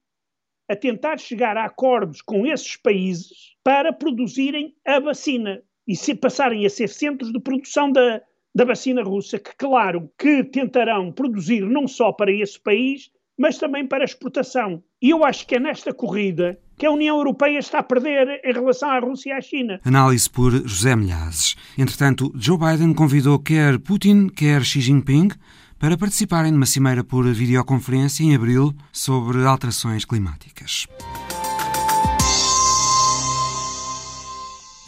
a 0.67 0.75
tentar 0.75 1.19
chegar 1.19 1.57
a 1.57 1.65
acordos 1.65 2.21
com 2.21 2.45
esses 2.45 2.75
países 2.75 3.55
para 3.63 3.93
produzirem 3.93 4.75
a 4.85 4.99
vacina 4.99 5.63
e 5.87 5.95
se 5.95 6.13
passarem 6.13 6.65
a 6.65 6.69
ser 6.69 6.89
centros 6.89 7.31
de 7.31 7.39
produção 7.39 7.91
da, 7.91 8.21
da 8.53 8.65
vacina 8.65 9.03
russa, 9.03 9.39
que 9.39 9.55
claro 9.57 10.09
que 10.17 10.43
tentarão 10.43 11.11
produzir 11.11 11.61
não 11.61 11.87
só 11.87 12.11
para 12.11 12.31
esse 12.31 12.59
país, 12.59 13.09
mas 13.37 13.57
também 13.57 13.87
para 13.87 14.03
exportação. 14.03 14.83
E 15.01 15.11
eu 15.11 15.23
acho 15.23 15.47
que 15.47 15.55
é 15.55 15.59
nesta 15.59 15.93
corrida 15.93 16.59
que 16.77 16.85
a 16.85 16.91
União 16.91 17.17
Europeia 17.17 17.59
está 17.59 17.79
a 17.79 17.83
perder 17.83 18.41
em 18.43 18.53
relação 18.53 18.89
à 18.89 18.99
Rússia 18.99 19.29
e 19.29 19.33
à 19.33 19.41
China. 19.41 19.79
Análise 19.83 20.29
por 20.29 20.51
José 20.51 20.95
Milhazes. 20.95 21.55
Entretanto, 21.77 22.31
Joe 22.35 22.57
Biden 22.57 22.93
convidou 22.93 23.39
quer 23.39 23.79
Putin, 23.79 24.27
quer 24.27 24.63
Xi 24.63 24.81
Jinping 24.81 25.29
para 25.77 25.97
participarem 25.97 26.51
numa 26.51 26.65
cimeira 26.65 27.03
por 27.03 27.25
videoconferência 27.25 28.23
em 28.23 28.35
abril 28.35 28.73
sobre 28.91 29.45
alterações 29.45 30.03
climáticas. 30.03 30.87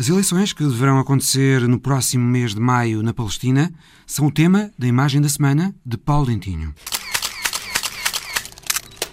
As 0.02 0.10
eleições 0.10 0.52
que 0.52 0.64
deverão 0.64 0.98
acontecer 0.98 1.68
no 1.68 1.80
próximo 1.80 2.28
mês 2.28 2.56
de 2.56 2.60
maio 2.60 3.04
na 3.04 3.14
Palestina 3.14 3.72
são 4.08 4.26
o 4.26 4.32
tema 4.32 4.72
da 4.76 4.88
imagem 4.88 5.22
da 5.22 5.30
semana 5.30 5.76
de 5.86 5.96
Paulo 5.96 6.26
Dentinho. 6.26 6.74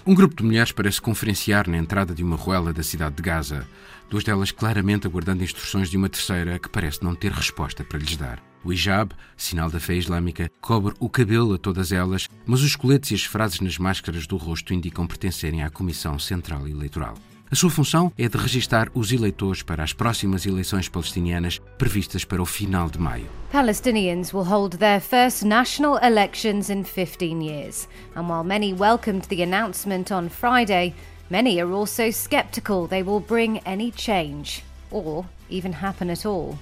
Um 0.03 0.15
grupo 0.15 0.35
de 0.35 0.43
mulheres 0.43 0.71
parece 0.71 0.99
conferenciar 0.99 1.69
na 1.69 1.77
entrada 1.77 2.15
de 2.15 2.23
uma 2.23 2.35
ruela 2.35 2.73
da 2.73 2.81
cidade 2.81 3.17
de 3.17 3.21
Gaza, 3.21 3.67
duas 4.09 4.23
delas 4.23 4.51
claramente 4.51 5.05
aguardando 5.05 5.43
instruções 5.43 5.91
de 5.91 5.97
uma 5.97 6.09
terceira 6.09 6.57
que 6.57 6.69
parece 6.69 7.03
não 7.03 7.13
ter 7.13 7.33
resposta 7.33 7.83
para 7.83 7.99
lhes 7.99 8.17
dar. 8.17 8.41
O 8.63 8.73
hijab, 8.73 9.13
sinal 9.37 9.69
da 9.69 9.79
fé 9.79 9.93
islâmica, 9.93 10.49
cobre 10.59 10.95
o 10.99 11.07
cabelo 11.07 11.53
a 11.53 11.59
todas 11.59 11.91
elas, 11.91 12.27
mas 12.47 12.63
os 12.63 12.75
coletes 12.75 13.11
e 13.11 13.13
as 13.13 13.25
frases 13.25 13.59
nas 13.59 13.77
máscaras 13.77 14.25
do 14.25 14.37
rosto 14.37 14.73
indicam 14.73 15.05
pertencerem 15.05 15.61
à 15.61 15.69
Comissão 15.69 16.17
Central 16.17 16.67
Eleitoral. 16.67 17.13
A 17.51 17.55
sua 17.55 17.71
função 17.71 18.13
é 18.15 18.29
de 18.29 18.37
registar 18.37 18.91
os 18.93 19.11
eleitores 19.11 19.63
para 19.63 19.83
as 19.83 19.91
próximas 19.91 20.45
eleições 20.45 20.87
palestinianas 20.87 21.59
previstas 21.79 22.23
para 22.23 22.39
o 22.39 22.45
final 22.45 22.91
de 22.91 22.99
maio. 22.99 23.27
Palestinians 23.51 24.31
will 24.31 24.43
hold 24.43 24.77
their 24.77 25.01
first 25.01 25.43
national 25.43 25.97
elections 25.97 26.69
in 26.69 26.83
15 26.83 27.41
years. 27.41 27.87
And 28.15 28.27
while 28.29 28.43
many 28.43 28.71
welcomed 28.71 29.23
the 29.29 29.41
announcement 29.41 30.11
on 30.11 30.29
Friday, 30.29 30.93
many 31.31 31.59
are 31.59 31.73
also 31.73 32.11
skeptical 32.11 32.87
they 32.87 33.01
will 33.01 33.19
bring 33.19 33.61
any 33.65 33.89
change 33.89 34.63
or 34.91 35.25
even 35.49 35.73
happen 35.73 36.11
at 36.11 36.27
all. 36.27 36.55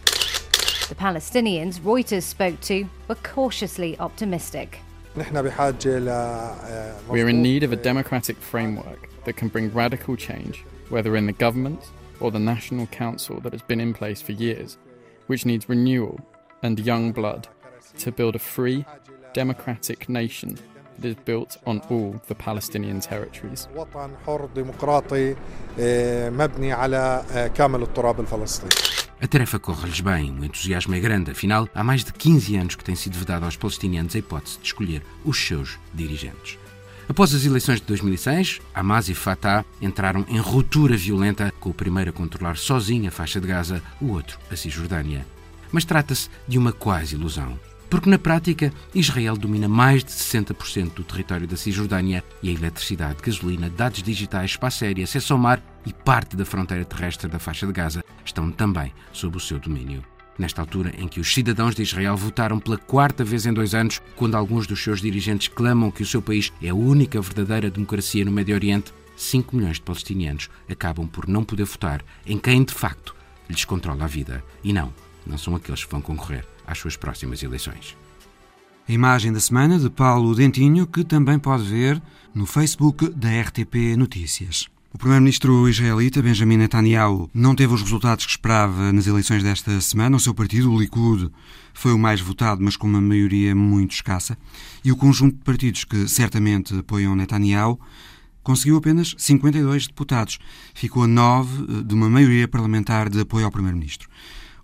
The 0.88 0.96
Palestinians 0.96 1.82
Reuters 1.82 2.24
spoke 2.24 2.62
to 2.62 2.86
were 3.10 3.18
cautiously 3.24 4.00
optimistic. 4.00 4.80
We 5.18 5.24
are 7.22 7.30
in 7.30 7.42
need 7.42 7.64
of 7.64 7.74
a 7.74 7.76
democratic 7.76 8.38
framework 8.38 9.10
that 9.26 9.36
can 9.36 9.50
bring 9.50 9.74
radical 9.74 10.16
change 10.16 10.64
whether 10.90 11.16
in 11.16 11.26
the 11.26 11.34
government 11.34 11.82
or 12.20 12.32
the 12.32 12.40
National 12.40 12.88
Council 12.88 13.40
that 13.42 13.54
has 13.54 13.62
been 13.62 13.80
in 13.80 13.94
place 13.94 14.22
for 14.22 14.32
years, 14.32 14.78
which 15.28 15.46
needs 15.46 15.70
renewal 15.70 16.20
and 16.64 16.80
young 16.80 17.12
blood 17.12 17.48
to 18.00 18.12
build 18.12 18.36
a 18.36 18.40
free, 18.40 18.86
democratic 19.34 20.10
nation 20.10 20.58
that 21.00 21.08
is 21.08 21.16
built 21.26 21.58
on 21.66 21.82
all 21.90 22.20
the 22.28 22.36
Palestinian 22.36 23.00
territories. 23.00 23.68
A 29.20 29.28
tarefa 29.28 29.60
corre-lhes 29.60 30.00
bem, 30.00 30.32
o 30.40 30.46
entusiasmo 30.46 30.94
é 30.94 31.00
grande, 31.00 31.32
afinal, 31.32 31.68
há 31.74 31.84
mais 31.84 32.04
de 32.04 32.14
15 32.14 32.56
anos 32.56 32.76
que 32.76 32.84
tem 32.84 32.96
sido 32.96 33.18
vedado 33.18 33.46
aos 33.46 33.56
palestinianos 33.56 34.16
a 34.16 34.20
hipótese 34.20 34.60
de 34.60 34.66
escolher 34.66 35.02
os 35.26 35.40
seus 35.40 35.80
dirigentes. 35.92 36.60
Após 37.10 37.34
as 37.34 37.46
eleições 37.46 37.80
de 37.80 37.88
2006, 37.88 38.60
Hamas 38.74 39.08
e 39.08 39.14
Fatah 39.14 39.64
entraram 39.82 40.26
em 40.28 40.40
ruptura 40.40 40.98
violenta, 40.98 41.54
com 41.58 41.70
o 41.70 41.74
primeiro 41.74 42.10
a 42.10 42.14
controlar 42.14 42.58
sozinho 42.58 43.08
a 43.08 43.12
faixa 43.12 43.40
de 43.40 43.48
Gaza, 43.48 43.82
o 44.02 44.12
outro 44.12 44.38
a 44.52 44.56
Cisjordânia. 44.58 45.26
Mas 45.72 45.86
trata-se 45.86 46.30
de 46.46 46.58
uma 46.58 46.74
quase 46.74 47.16
ilusão. 47.16 47.58
Porque 47.90 48.10
na 48.10 48.20
prática, 48.20 48.74
Israel 48.94 49.38
domina 49.38 49.70
mais 49.70 50.04
de 50.04 50.12
60% 50.12 50.96
do 50.96 51.04
território 51.06 51.48
da 51.48 51.56
Cisjordânia 51.56 52.22
e 52.44 52.50
a 52.50 52.54
eletricidade, 52.54 53.22
gasolina, 53.24 53.70
dados 53.70 54.04
digitais, 54.04 54.52
espaço 54.52 54.84
aéreo, 54.84 55.06
acesso 55.06 55.32
ao 55.32 55.40
mar 55.40 55.62
e 55.86 55.94
parte 55.94 56.36
da 56.36 56.44
fronteira 56.44 56.84
terrestre 56.84 57.30
da 57.30 57.40
faixa 57.40 57.66
de 57.66 57.72
Gaza 57.72 58.04
estão 58.26 58.52
também 58.52 58.92
sob 59.14 59.38
o 59.38 59.40
seu 59.40 59.58
domínio 59.58 60.04
nesta 60.38 60.62
altura 60.62 60.94
em 60.98 61.08
que 61.08 61.20
os 61.20 61.34
cidadãos 61.34 61.76
de 61.76 61.82
Israel 61.82 62.16
votaram 62.16 62.60
pela 62.60 62.78
quarta 62.78 63.24
vez 63.24 63.46
em 63.46 63.54
dois 63.54 63.74
anos, 63.74 64.02
quando 64.16 64.36
alguns 64.36 64.68
dos 64.68 64.84
seus 64.84 65.02
dirigentes 65.02 65.48
clamam 65.48 65.92
que 65.92 66.04
o 66.04 66.06
seu 66.06 66.22
país 66.22 66.52
é 66.62 66.70
a 66.70 66.76
única 66.76 67.20
verdadeira 67.22 67.70
democracia 67.70 68.24
no 68.24 68.32
Médio 68.32 68.56
Oriente, 68.56 68.94
5 69.16 69.56
milhões 69.56 69.78
de 69.78 69.82
palestinianos 69.82 70.50
acabam 70.70 71.08
por 71.08 71.28
não 71.28 71.44
poder 71.44 71.66
votar 71.66 72.04
em 72.26 72.38
quem 72.38 72.64
de 72.64 72.74
facto 72.74 73.16
lhes 73.50 73.66
controla 73.66 74.04
a 74.04 74.08
vida. 74.08 74.44
E 74.64 74.72
não, 74.72 74.94
não 75.26 75.38
são 75.38 75.56
aqueles 75.56 75.84
que 75.84 75.92
vão 75.92 76.02
concorrer 76.02 76.46
às 76.66 76.78
suas 76.78 76.96
próximas 76.96 77.42
eleições. 77.42 77.98
A 78.88 78.92
imagem 78.92 79.34
da 79.34 79.40
semana 79.40 79.78
de 79.78 79.90
Paulo 79.90 80.34
Dentinho, 80.34 80.88
que 80.88 81.04
também 81.04 81.38
pode 81.38 81.64
ver 81.64 82.02
no 82.34 82.46
Facebook 82.46 83.10
da 83.10 83.42
RTP 83.42 83.98
Notícias. 83.98 84.70
O 84.98 85.00
primeiro-ministro 85.00 85.70
israelita 85.70 86.24
Benjamin 86.24 86.58
Netanyahu 86.58 87.30
não 87.32 87.54
teve 87.54 87.72
os 87.72 87.84
resultados 87.84 88.26
que 88.26 88.32
esperava 88.32 88.92
nas 88.92 89.06
eleições 89.06 89.44
desta 89.44 89.80
semana. 89.80 90.18
O 90.18 90.20
seu 90.20 90.34
partido, 90.34 90.74
o 90.74 90.80
Likud, 90.80 91.30
foi 91.72 91.94
o 91.94 92.00
mais 92.00 92.20
votado, 92.20 92.64
mas 92.64 92.76
com 92.76 92.88
uma 92.88 93.00
maioria 93.00 93.54
muito 93.54 93.92
escassa. 93.92 94.36
E 94.84 94.92
o 94.92 94.98
conjunto 94.98 95.36
de 95.38 95.44
partidos 95.44 95.84
que 95.84 96.08
certamente 96.08 96.80
apoiam 96.80 97.16
Netanyahu 97.16 97.80
conseguiu 98.42 98.78
apenas 98.78 99.14
52 99.20 99.86
deputados. 99.86 100.40
Ficou 100.74 101.04
a 101.04 101.08
9 101.08 101.84
de 101.84 101.94
uma 101.94 102.10
maioria 102.10 102.48
parlamentar 102.48 103.08
de 103.08 103.20
apoio 103.20 103.46
ao 103.46 103.52
primeiro-ministro. 103.52 104.10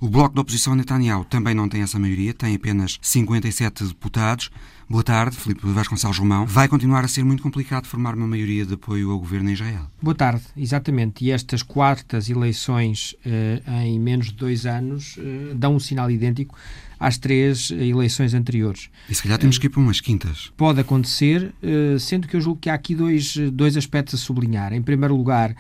O 0.04 0.10
bloco 0.10 0.36
da 0.36 0.42
oposição 0.42 0.76
Netanyahu 0.76 1.24
também 1.24 1.56
não 1.56 1.70
tem 1.70 1.82
essa 1.82 1.98
maioria, 1.98 2.34
tem 2.34 2.54
apenas 2.54 3.00
57 3.02 3.86
deputados. 3.86 4.50
Boa 4.89 5.02
tarde, 5.02 5.38
Filipe 5.38 5.66
Vasconcelos 5.66 6.18
Romão. 6.18 6.46
Vai 6.46 6.68
continuar 6.68 7.06
a 7.06 7.08
ser 7.08 7.24
muito 7.24 7.42
complicado 7.42 7.86
formar 7.86 8.13
uma 8.13 8.28
maioria 8.28 8.66
de 8.66 8.74
apoio 8.74 9.12
ao 9.12 9.18
governo 9.18 9.50
em 9.50 9.54
Israel? 9.54 9.88
Boa 10.02 10.13
tarde, 10.13 10.42
exatamente. 10.58 11.24
E 11.24 11.32
estas 11.32 11.63
quartas 11.63 12.30
eleições 12.30 13.16
eh, 13.26 13.62
em 13.86 13.98
menos 13.98 14.26
de 14.26 14.34
dois 14.34 14.66
anos 14.66 15.16
eh, 15.18 15.54
dão 15.56 15.76
um 15.76 15.80
sinal 15.80 16.12
idêntico 16.12 16.54
às 17.00 17.18
três 17.18 17.72
eleições 17.72 18.34
anteriores. 18.34 18.89
E 19.08 19.16
se 19.16 19.24
calhar 19.24 19.39
temos 19.39 19.58
que 19.58 19.68
ir 19.68 19.70
para 19.70 19.80
umas 19.80 20.02
quintas. 20.02 20.52
Pode 20.58 20.82
acontecer, 20.82 21.56
eh, 21.63 21.98
sendo 21.98 22.28
que 22.28 22.36
eu 22.36 22.42
julgo 22.42 22.60
que 22.60 22.70
há 22.70 22.74
aqui 22.74 22.94
dois, 22.94 23.38
dois 23.54 23.78
aspectos 23.78 24.16
a 24.16 24.18
sublinhar. 24.18 24.74
Em 24.74 24.82
primeiro 24.82 25.16
lugar, 25.16 25.56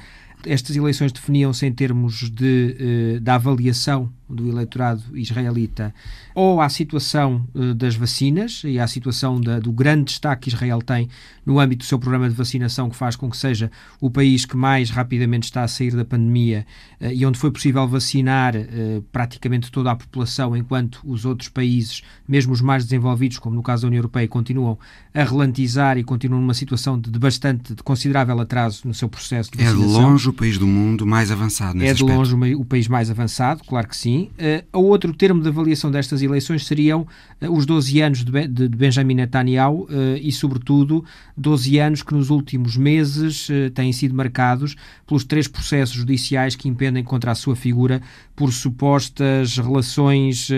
estas 0.45 0.75
eleições 0.75 1.11
definiam-se 1.11 1.65
em 1.65 1.71
termos 1.71 2.29
de, 2.29 2.75
eh, 3.15 3.19
da 3.19 3.35
avaliação 3.35 4.11
do 4.33 4.47
eleitorado 4.47 5.01
israelita 5.13 5.93
ou 6.35 6.61
à 6.61 6.69
situação 6.69 7.47
uh, 7.53 7.73
das 7.73 7.95
vacinas 7.95 8.61
e 8.65 8.79
à 8.79 8.87
situação 8.87 9.39
da, 9.39 9.59
do 9.59 9.71
grande 9.71 10.05
destaque 10.05 10.43
que 10.43 10.49
Israel 10.49 10.81
tem 10.81 11.09
no 11.45 11.59
âmbito 11.59 11.83
do 11.83 11.87
seu 11.87 11.99
programa 11.99 12.29
de 12.29 12.35
vacinação, 12.35 12.89
que 12.89 12.95
faz 12.95 13.15
com 13.15 13.29
que 13.29 13.37
seja 13.37 13.69
o 13.99 14.09
país 14.09 14.45
que 14.45 14.55
mais 14.55 14.89
rapidamente 14.89 15.43
está 15.43 15.63
a 15.63 15.67
sair 15.67 15.95
da 15.95 16.05
pandemia 16.05 16.65
uh, 16.99 17.07
e 17.07 17.25
onde 17.25 17.37
foi 17.37 17.51
possível 17.51 17.87
vacinar 17.87 18.55
uh, 18.55 19.01
praticamente 19.11 19.71
toda 19.71 19.91
a 19.91 19.95
população, 19.95 20.55
enquanto 20.55 20.99
os 21.03 21.25
outros 21.25 21.49
países, 21.49 22.01
mesmo 22.27 22.53
os 22.53 22.61
mais 22.61 22.83
desenvolvidos, 22.83 23.37
como 23.39 23.55
no 23.55 23.63
caso 23.63 23.83
da 23.83 23.87
União 23.87 23.99
Europeia, 23.99 24.27
continuam 24.27 24.77
a 25.13 25.23
relantizar 25.23 25.97
e 25.97 26.03
continuam 26.03 26.41
numa 26.41 26.53
situação 26.53 26.99
de, 26.99 27.09
de 27.09 27.19
bastante, 27.19 27.75
de 27.75 27.83
considerável 27.83 28.39
atraso 28.39 28.81
no 28.85 28.93
seu 28.93 29.07
processo 29.07 29.51
de 29.51 29.57
vacinação. 29.57 29.83
É 29.83 29.87
de 29.87 29.93
longe 29.93 30.29
o 30.29 30.33
país 30.33 30.57
do 30.57 30.67
mundo 30.67 31.05
mais 31.05 31.31
avançado 31.31 31.77
nesse 31.77 31.91
É 31.91 31.93
de 31.93 32.03
aspecto. 32.03 32.33
longe 32.33 32.55
o, 32.55 32.61
o 32.61 32.65
país 32.65 32.87
mais 32.87 33.09
avançado, 33.09 33.63
claro 33.65 33.87
que 33.87 33.95
sim, 33.95 34.22
bem. 34.37 34.63
O 34.73 34.83
outro 34.83 35.13
termo 35.13 35.41
de 35.41 35.47
avaliação 35.47 35.91
destas 35.91 36.21
eleições 36.21 36.65
seriam 36.65 37.07
uh, 37.41 37.51
os 37.51 37.65
12 37.65 38.01
anos 38.01 38.23
de, 38.23 38.47
de, 38.47 38.67
de 38.67 38.77
Benjamin 38.77 39.15
Netanyahu 39.15 39.83
uh, 39.83 39.89
e, 40.21 40.31
sobretudo, 40.31 41.03
12 41.37 41.79
anos 41.79 42.03
que 42.03 42.13
nos 42.13 42.29
últimos 42.29 42.77
meses 42.77 43.47
têm 43.73 43.91
sido 43.91 44.13
marcados 44.13 44.75
pelos 45.07 45.23
três 45.23 45.47
processos 45.47 45.95
judiciais 45.95 46.55
que 46.55 46.67
impendem 46.67 47.03
contra 47.03 47.31
a 47.31 47.35
sua 47.35 47.55
figura 47.55 48.01
por 48.35 48.51
supostas 48.51 49.57
relações 49.57 50.49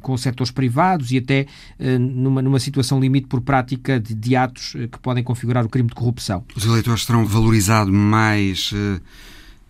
com 0.00 0.16
setores 0.16 0.50
privados 0.50 1.12
e 1.12 1.18
até 1.18 1.46
numa, 1.98 2.42
numa 2.42 2.58
situação 2.58 3.00
limite 3.00 3.26
por 3.26 3.40
prática 3.40 4.00
de, 4.00 4.14
de 4.14 4.36
atos 4.36 4.72
que 4.72 4.98
podem 5.00 5.22
configurar 5.22 5.64
o 5.64 5.68
crime 5.68 5.88
de 5.88 5.94
corrupção. 5.94 6.44
Os 6.56 6.64
eleitores 6.64 7.04
terão 7.04 7.24
valorizado 7.26 7.92
mais 7.92 8.72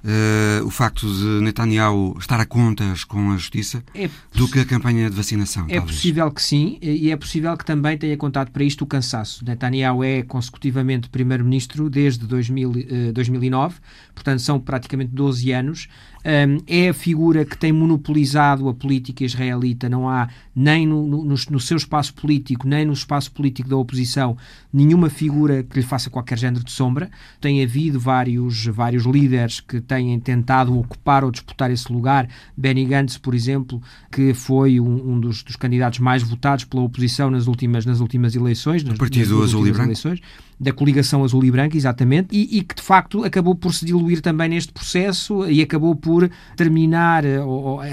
Uh, 0.04 0.64
o 0.64 0.70
facto 0.70 1.12
de 1.12 1.42
Netanyahu 1.42 2.16
estar 2.20 2.38
a 2.38 2.46
contas 2.46 3.02
com 3.02 3.32
a 3.32 3.36
justiça 3.36 3.82
é 3.92 4.08
do 4.32 4.46
que 4.46 4.60
a 4.60 4.64
campanha 4.64 5.10
de 5.10 5.16
vacinação. 5.16 5.64
É 5.68 5.74
talvez. 5.74 5.96
possível 5.96 6.30
que 6.30 6.40
sim, 6.40 6.78
e 6.80 7.10
é 7.10 7.16
possível 7.16 7.56
que 7.56 7.64
também 7.64 7.98
tenha 7.98 8.16
contado 8.16 8.52
para 8.52 8.62
isto 8.62 8.82
o 8.82 8.86
cansaço. 8.86 9.44
Netanyahu 9.44 10.04
é 10.04 10.22
consecutivamente 10.22 11.08
primeiro-ministro 11.08 11.90
desde 11.90 12.26
2000, 12.26 12.70
uh, 12.70 13.12
2009, 13.12 13.76
portanto 14.14 14.40
são 14.40 14.60
praticamente 14.60 15.10
12 15.12 15.50
anos 15.52 15.88
é 16.24 16.88
a 16.88 16.94
figura 16.94 17.44
que 17.44 17.56
tem 17.56 17.72
monopolizado 17.72 18.68
a 18.68 18.74
política 18.74 19.24
israelita. 19.24 19.88
Não 19.88 20.08
há 20.08 20.28
nem 20.54 20.86
no, 20.86 21.06
no, 21.06 21.24
no, 21.24 21.60
seu 21.60 21.76
espaço 21.76 22.12
político, 22.14 22.66
nem 22.66 22.84
no 22.84 22.92
espaço 22.92 23.30
político 23.30 23.68
da 23.68 23.76
oposição, 23.76 24.36
nenhuma 24.72 25.08
figura 25.08 25.62
que 25.62 25.76
lhe 25.76 25.82
faça 25.82 26.10
qualquer 26.10 26.38
género 26.38 26.64
de 26.64 26.72
sombra. 26.72 27.10
Tem 27.40 27.62
havido 27.62 28.00
vários, 28.00 28.66
vários 28.66 29.04
líderes 29.04 29.60
que 29.60 29.80
têm 29.80 30.18
tentado 30.20 30.76
ocupar 30.76 31.24
ou 31.24 31.30
disputar 31.30 31.70
esse 31.70 31.92
lugar. 31.92 32.28
Benny 32.56 32.84
Gantz, 32.84 33.16
por 33.16 33.34
exemplo, 33.34 33.80
que 34.10 34.34
foi 34.34 34.80
um, 34.80 35.12
um 35.14 35.20
dos, 35.20 35.42
dos, 35.42 35.56
candidatos 35.56 35.98
mais 35.98 36.22
votados 36.22 36.64
pela 36.64 36.82
oposição 36.82 37.30
nas 37.30 37.46
últimas, 37.46 37.86
nas 37.86 38.00
últimas 38.00 38.34
eleições. 38.34 38.82
Nas, 38.82 38.98
Partido 38.98 39.36
nas 39.36 39.50
Azul 39.50 39.66
e 39.66 39.70
Branco. 39.70 39.84
Eleições 39.84 40.20
da 40.60 40.72
coligação 40.72 41.22
azul 41.22 41.44
e 41.44 41.50
branca, 41.50 41.76
exatamente, 41.76 42.28
e, 42.36 42.58
e, 42.58 42.62
que 42.62 42.74
de 42.74 42.82
facto 42.82 43.24
acabou 43.24 43.54
por 43.54 43.72
se 43.72 43.84
diluir 43.84 44.20
também 44.20 44.48
neste 44.48 44.72
processo 44.72 45.48
e 45.48 45.62
acabou 45.62 45.94
por 45.94 46.28
terminar 46.56 47.24
eh, 47.24 47.38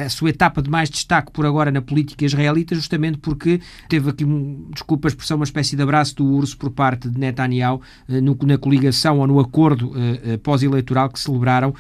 a 0.03 0.09
sua 0.09 0.29
etapa 0.29 0.61
de 0.61 0.69
mais 0.69 0.89
destaque 0.89 1.31
por 1.31 1.45
agora 1.45 1.69
na 1.71 1.81
política 1.81 2.25
israelita, 2.25 2.73
justamente 2.73 3.19
porque 3.19 3.59
teve 3.87 4.09
aqui, 4.09 4.25
desculpa 4.73 5.07
a 5.07 5.09
expressão, 5.09 5.37
uma 5.37 5.43
espécie 5.43 5.75
de 5.75 5.81
abraço 5.81 6.15
do 6.15 6.25
urso 6.25 6.57
por 6.57 6.71
parte 6.71 7.09
de 7.09 7.19
Netanyahu 7.19 7.81
eh, 8.09 8.19
no, 8.19 8.37
na 8.43 8.57
coligação 8.57 9.19
ou 9.19 9.27
no 9.27 9.39
acordo 9.39 9.91
uh, 9.91 10.37
pós-eleitoral 10.39 11.09
que 11.09 11.19
celebraram 11.19 11.69
uh, 11.69 11.73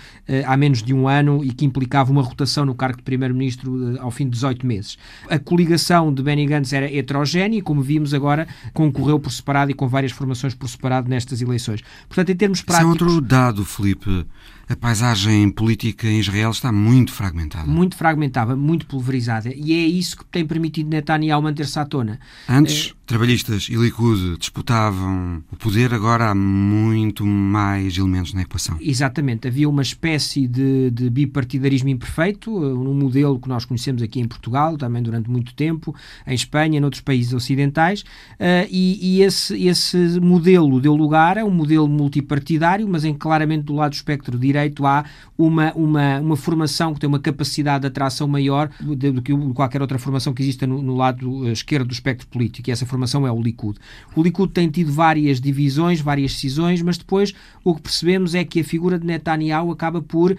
há 0.45 0.55
menos 0.55 0.83
de 0.83 0.93
um 0.93 1.07
ano 1.07 1.43
e 1.43 1.51
que 1.51 1.65
implicava 1.65 2.11
uma 2.11 2.21
rotação 2.21 2.65
no 2.65 2.75
cargo 2.75 2.97
de 2.97 3.03
primeiro-ministro 3.03 3.99
ao 3.99 4.11
fim 4.11 4.25
de 4.25 4.31
18 4.31 4.65
meses. 4.65 4.97
A 5.29 5.39
coligação 5.39 6.13
de 6.13 6.21
Benny 6.21 6.45
Gantz 6.45 6.73
era 6.73 6.91
heterogénea 6.91 7.57
e, 7.57 7.61
como 7.61 7.81
vimos 7.81 8.13
agora, 8.13 8.47
concorreu 8.73 9.19
por 9.19 9.31
separado 9.31 9.71
e 9.71 9.73
com 9.73 9.87
várias 9.87 10.11
formações 10.11 10.53
por 10.53 10.67
separado 10.75 11.09
nestas 11.09 11.41
eleições. 11.41 11.81
Portanto, 12.07 12.29
em 12.31 12.35
termos 12.35 12.61
práticos... 12.61 12.95
Isso 12.95 13.03
é 13.03 13.07
outro 13.07 13.21
dado, 13.21 13.65
Felipe 13.65 14.25
a 14.67 14.75
paisagem 14.75 15.49
política 15.51 16.07
em 16.07 16.19
Israel 16.19 16.49
está 16.49 16.71
muito 16.71 17.11
fragmentada. 17.11 17.67
Muito 17.67 17.95
fragmentada, 17.95 18.55
muito 18.55 18.87
pulverizada. 18.87 19.53
E 19.53 19.73
é 19.73 19.85
isso 19.85 20.17
que 20.17 20.25
tem 20.25 20.45
permitido 20.45 20.89
Netanyahu 20.89 21.41
manter-se 21.41 21.77
à 21.77 21.85
tona. 21.85 22.19
Antes, 22.49 22.95
é... 23.04 23.04
trabalhistas 23.05 23.67
e 23.69 23.75
Likud 23.75 24.37
disputavam 24.37 25.43
o 25.51 25.55
poder, 25.55 25.93
agora 25.93 26.31
há 26.31 26.35
muito 26.35 27.25
mais 27.25 27.97
elementos 27.97 28.33
na 28.33 28.41
equação. 28.41 28.77
Exatamente. 28.81 29.47
Havia 29.47 29.69
uma 29.69 29.81
espécie 29.81 30.47
de, 30.47 30.89
de 30.91 31.09
bipartidarismo 31.09 31.89
imperfeito, 31.89 32.51
um 32.51 32.93
modelo 32.93 33.39
que 33.39 33.47
nós 33.47 33.65
conhecemos 33.65 34.01
aqui 34.01 34.19
em 34.19 34.27
Portugal, 34.27 34.77
também 34.77 35.03
durante 35.03 35.29
muito 35.29 35.53
tempo, 35.53 35.95
em 36.25 36.33
Espanha, 36.33 36.83
outros 36.83 37.01
países 37.01 37.33
ocidentais, 37.33 38.01
uh, 38.01 38.67
e, 38.69 39.17
e 39.17 39.21
esse, 39.21 39.55
esse 39.67 40.19
modelo 40.19 40.79
deu 40.81 40.95
lugar 40.95 41.37
a 41.37 41.45
um 41.45 41.51
modelo 41.51 41.87
multipartidário, 41.87 42.87
mas 42.87 43.03
em 43.05 43.13
claramente 43.13 43.63
do 43.63 43.73
lado 43.73 43.91
do 43.91 43.95
espectro 43.95 44.37
direito 44.37 44.85
a 44.85 45.05
uma, 45.37 45.73
uma, 45.73 46.19
uma 46.19 46.35
formação 46.35 46.93
que 46.93 46.99
tem 46.99 47.07
uma 47.07 47.19
capacidade 47.19 47.81
de 47.81 47.87
atração 47.87 48.27
maior 48.27 48.69
do 48.79 49.21
que 49.21 49.33
qualquer 49.53 49.81
outra 49.81 49.99
formação 49.99 50.33
que 50.33 50.41
exista 50.41 50.65
no, 50.65 50.81
no 50.81 50.95
lado 50.95 51.47
eh, 51.47 51.51
esquerdo 51.51 51.87
do 51.87 51.93
espectro 51.93 52.27
político, 52.27 52.69
e 52.69 52.71
essa 52.71 52.85
formação 52.95 53.27
é 53.27 53.31
o 53.31 53.41
Likud. 53.41 53.77
O 54.15 54.23
Likud 54.23 54.51
tem 54.51 54.69
tido 54.69 54.91
várias 54.91 55.41
divisões, 55.41 55.99
várias 55.99 56.31
decisões, 56.31 56.81
mas 56.81 56.97
depois 56.97 57.33
o 57.63 57.75
que 57.75 57.81
percebemos 57.81 58.33
é 58.33 58.43
que 58.45 58.61
a 58.61 58.63
figura 58.63 58.97
de 58.97 59.05
Netanyahu 59.05 59.71
acaba 59.71 60.01
por 60.01 60.31
uh, 60.31 60.37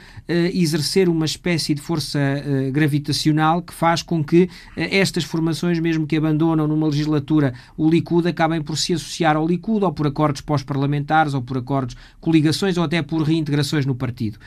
exercer 0.54 1.08
uma 1.08 1.26
espécie 1.26 1.74
de 1.74 1.82
força 1.82 2.18
uh, 2.18 2.72
gravitacional 2.72 3.60
que 3.60 3.74
faz 3.74 4.02
com 4.02 4.24
que 4.24 4.44
uh, 4.44 4.48
estas 4.76 5.24
formações, 5.24 5.78
mesmo 5.78 6.06
que 6.06 6.16
abandonam 6.16 6.66
numa 6.66 6.86
legislatura 6.86 7.52
o 7.76 7.90
Likud, 7.90 8.26
acabem 8.26 8.62
por 8.62 8.78
se 8.78 8.94
associar 8.94 9.36
ao 9.36 9.46
Likud, 9.46 9.84
ou 9.84 9.92
por 9.92 10.06
acordos 10.06 10.40
pós-parlamentares, 10.40 11.34
ou 11.34 11.42
por 11.42 11.58
acordos, 11.58 11.94
coligações, 12.20 12.78
ou 12.78 12.84
até 12.84 13.02
por 13.02 13.22
reintegrações 13.22 13.84
no 13.84 13.94
partido. 13.94 14.38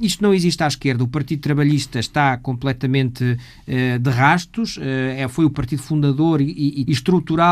Isto 0.00 0.22
não 0.22 0.32
existe 0.32 0.62
à 0.62 0.66
esquerda. 0.66 1.02
O 1.02 1.08
Partido 1.08 1.40
Trabalhista 1.40 1.98
está 1.98 2.36
completamente 2.36 3.38
de 3.66 4.10
rastos. 4.10 4.78
É, 4.80 5.26
foi 5.28 5.44
o 5.44 5.50
partido 5.50 5.82
fundador 5.82 6.40
e, 6.40 6.84
e 6.86 6.90
estrutural 6.90 7.47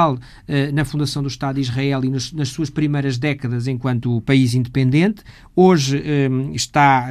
na 0.73 0.85
fundação 0.85 1.23
do 1.23 1.29
Estado 1.29 1.57
de 1.57 1.63
Israel 1.63 2.05
e 2.05 2.09
nos, 2.09 2.33
nas 2.33 2.49
suas 2.49 2.71
primeiras 2.71 3.19
décadas 3.19 3.67
enquanto 3.67 4.21
país 4.23 4.55
independente. 4.55 5.23
Hoje 5.55 6.03
está 6.55 7.09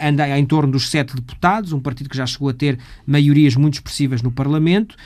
anda 0.00 0.38
em 0.38 0.44
torno 0.44 0.72
dos 0.72 0.90
sete 0.90 1.14
deputados, 1.14 1.72
um 1.72 1.80
partido 1.80 2.08
que 2.08 2.16
já 2.16 2.26
chegou 2.26 2.48
a 2.48 2.52
ter 2.52 2.78
maiorias 3.06 3.56
muito 3.56 3.74
expressivas 3.74 4.22
no 4.22 4.30
Parlamento. 4.30 4.96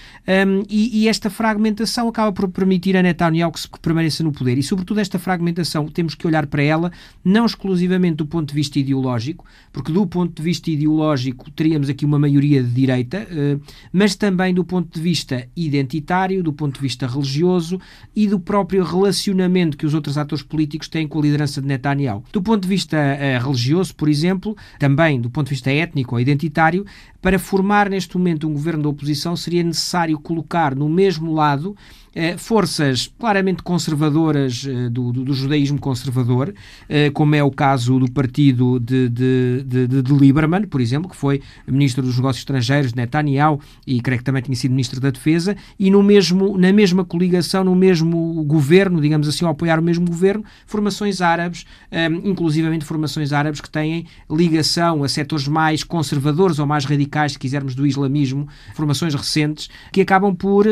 E, 0.69 1.03
e, 1.03 1.09
esta 1.09 1.31
fragmentação 1.31 2.09
acaba 2.09 2.33
por 2.33 2.49
permitir 2.49 2.97
a 2.97 3.03
Netanyahu 3.03 3.53
que, 3.53 3.61
se, 3.61 3.69
que 3.69 3.79
permaneça 3.81 4.23
no 4.23 4.33
poder. 4.33 4.59
E, 4.59 4.63
sobretudo, 4.63 5.01
esta 5.01 5.19
fragmentação 5.19 5.87
temos 5.89 6.15
que 6.15 6.27
olhar 6.27 6.47
para 6.47 6.63
ela 6.63 6.93
não 7.25 7.47
exclusivamente 7.47 8.17
do 8.17 8.27
ponto 8.27 8.49
de 8.49 8.55
vista 8.55 8.79
ideológico, 8.79 9.45
porque 9.73 9.93
do 9.93 10.07
ponto 10.07 10.35
de 10.37 10.43
vista 10.43 10.71
ideológico 10.71 11.51
teríamos 11.51 11.89
aqui 11.89 12.05
uma 12.05 12.19
maioria 12.19 12.63
de 12.63 12.71
direita, 12.71 13.27
eh, 13.31 13.59
mas 13.93 14.15
também 14.15 14.53
do 14.55 14.65
ponto 14.65 14.93
de 14.93 15.01
vista 15.01 15.49
identitário, 15.57 16.43
do 16.43 16.53
ponto 16.53 16.78
de 16.79 16.83
vista 16.83 17.07
religioso 17.07 17.81
e 18.15 18.27
do 18.27 18.41
próprio 18.41 18.83
relacionamento 18.83 19.77
que 19.77 19.87
os 19.87 19.95
outros 19.95 20.17
atores 20.17 20.43
políticos 20.43 20.89
têm 20.89 21.07
com 21.07 21.19
a 21.19 21.23
liderança 21.23 21.61
de 21.61 21.67
Netanyahu. 21.67 22.25
Do 22.33 22.43
ponto 22.43 22.63
de 22.63 22.69
vista 22.69 22.97
eh, 22.97 23.39
religioso, 23.39 23.95
por 23.95 24.09
exemplo, 24.09 24.57
também 24.79 25.21
do 25.21 25.31
ponto 25.31 25.47
de 25.47 25.55
vista 25.55 25.71
étnico 25.71 26.15
ou 26.15 26.21
identitário, 26.21 26.87
para 27.21 27.39
formar 27.39 27.91
neste 27.91 28.17
momento 28.17 28.49
um 28.49 28.53
governo 28.53 28.85
da 28.85 28.89
oposição 28.89 29.37
seria 29.37 29.63
necessário 29.63 30.19
colocar 30.19 30.75
no 30.75 30.89
mesmo 30.89 31.33
lado 31.35 31.77
forças 32.37 33.13
claramente 33.19 33.63
conservadoras 33.63 34.67
eh, 34.67 34.89
do, 34.89 35.13
do, 35.13 35.25
do, 35.25 35.33
judaísmo 35.33 35.79
conservador, 35.79 36.53
eh, 36.89 37.11
como 37.11 37.35
é 37.35 37.45
o 37.45 37.51
caso 37.51 37.99
do 37.99 38.11
partido 38.11 38.81
de, 38.81 39.09
de, 39.09 39.65
de, 39.65 40.03
de, 40.03 40.13
Lieberman, 40.13 40.67
por 40.67 40.81
exemplo, 40.81 41.09
que 41.09 41.17
foi 41.17 41.41
ministro 41.67 42.03
dos 42.03 42.17
Negócios 42.17 42.41
Estrangeiros 42.41 42.93
Netanyahu 42.93 43.61
e 43.87 44.01
creio 44.01 44.19
que 44.19 44.25
também 44.25 44.43
tinha 44.43 44.57
sido 44.57 44.73
ministro 44.73 45.01
da 45.01 45.11
Defesa, 45.11 45.57
e 45.79 45.91
no 45.91 46.03
mesmo, 46.03 46.59
na 46.59 46.73
mesma 46.73 47.05
coligação, 47.05 47.63
no 47.63 47.77
mesmo 47.77 48.43
governo, 48.45 49.01
digamos 49.01 49.29
assim, 49.29 49.45
ao 49.45 49.53
apoiar 49.53 49.79
o 49.79 49.83
mesmo 49.83 50.07
governo, 50.07 50.45
formações 50.67 51.21
árabes, 51.21 51.65
inclusivamente 52.25 52.85
formações 52.85 53.33
árabes 53.33 53.61
que 53.61 53.71
têm 53.71 54.07
ligação 54.31 55.05
a 55.05 55.09
setores 55.09 55.47
mais 55.47 55.85
conservadores 55.85 56.59
ou 56.59 56.67
mais 56.67 56.85
radicais, 56.85 57.33
se 57.33 57.39
quisermos, 57.39 57.75
do 57.75 57.87
islamismo, 57.87 58.49
formações 58.75 59.15
recentes, 59.15 59.69
que 59.93 60.01
acabam 60.01 60.35
por, 60.35 60.67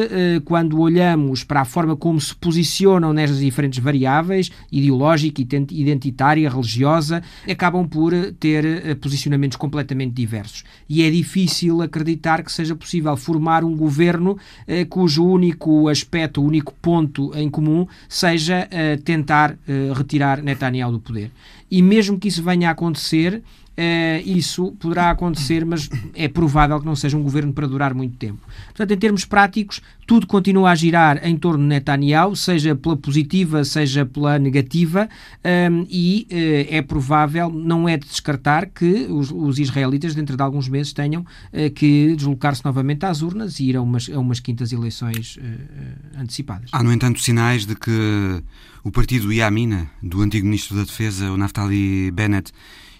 quando 0.44 0.80
olhamos 0.80 1.36
para 1.45 1.61
a 1.61 1.64
forma 1.64 1.97
como 1.97 2.20
se 2.20 2.34
posicionam 2.34 3.12
nestas 3.12 3.41
diferentes 3.41 3.78
variáveis, 3.78 4.51
ideológica, 4.70 5.41
identitária, 5.41 6.49
religiosa, 6.49 7.22
acabam 7.49 7.87
por 7.87 8.12
ter 8.39 8.64
eh, 8.64 8.95
posicionamentos 8.95 9.57
completamente 9.57 10.12
diversos. 10.12 10.64
E 10.89 11.03
é 11.03 11.11
difícil 11.11 11.82
acreditar 11.82 12.43
que 12.43 12.53
seja 12.53 12.74
possível 12.74 13.16
formar 13.16 13.64
um 13.64 13.76
governo 13.76 14.39
eh, 14.66 14.84
cujo 14.84 15.24
único 15.24 15.89
aspecto, 15.89 16.43
único 16.43 16.72
ponto 16.74 17.32
em 17.37 17.49
comum 17.49 17.87
seja 18.09 18.68
eh, 18.70 18.97
tentar 18.97 19.57
eh, 19.68 19.93
retirar 19.95 20.43
Netanyahu 20.43 20.93
do 20.93 21.01
poder. 21.01 21.30
E 21.70 21.82
mesmo 21.82 22.18
que 22.18 22.28
isso 22.28 22.43
venha 22.43 22.68
a 22.68 22.72
acontecer, 22.72 23.43
Uh, 23.77 24.24
isso 24.24 24.72
poderá 24.81 25.11
acontecer, 25.11 25.62
mas 25.66 25.91
é 26.14 26.29
provável 26.29 26.81
que 26.81 26.87
não 26.87 26.97
seja 26.97 27.14
um 27.14 27.22
governo 27.22 27.53
para 27.53 27.66
durar 27.66 27.93
muito 27.93 28.16
tempo. 28.16 28.41
Portanto, 28.68 28.91
em 28.91 28.97
termos 28.97 29.27
práticos, 29.27 29.83
tudo 30.07 30.27
continua 30.27 30.70
a 30.70 30.74
girar 30.74 31.20
em 31.22 31.37
torno 31.37 31.62
de 31.62 31.68
Netanyahu, 31.68 32.35
seja 32.35 32.74
pela 32.74 32.97
positiva, 32.97 33.64
seja 33.64 34.07
pela 34.07 34.39
negativa, 34.39 35.07
um, 35.45 35.49
ehm, 35.49 35.87
e 35.91 36.27
uh, 36.31 36.74
é 36.74 36.81
provável, 36.81 37.51
não 37.51 37.87
é 37.87 37.99
de 37.99 38.07
descartar, 38.07 38.66
que 38.66 39.09
os, 39.11 39.31
os 39.31 39.59
israelitas, 39.59 40.14
dentro 40.14 40.39
de 40.39 40.43
alguns 40.43 40.70
meses, 40.70 40.95
tenham 40.95 41.20
uh, 41.20 41.70
que 41.74 42.16
deslocar-se 42.16 42.64
novamente 42.64 43.05
às 43.05 43.20
urnas 43.20 43.61
e 43.61 43.64
ir 43.64 43.77
a 43.77 43.83
umas, 43.83 44.09
a 44.09 44.18
umas 44.18 44.41
quintas 44.41 44.72
eleições 44.72 45.39
antecipadas. 46.18 46.70
Há, 46.72 46.83
no 46.83 46.93
entanto, 46.93 47.20
sinais 47.20 47.66
de 47.66 47.74
que 47.74 48.43
o 48.83 48.91
partido 48.91 49.31
Yamina, 49.31 49.91
do 50.03 50.22
antigo 50.22 50.47
ministro 50.47 50.77
da 50.77 50.85
Defesa, 50.85 51.31
o 51.31 51.37
Naftali 51.37 52.11
Bennett, 52.11 52.53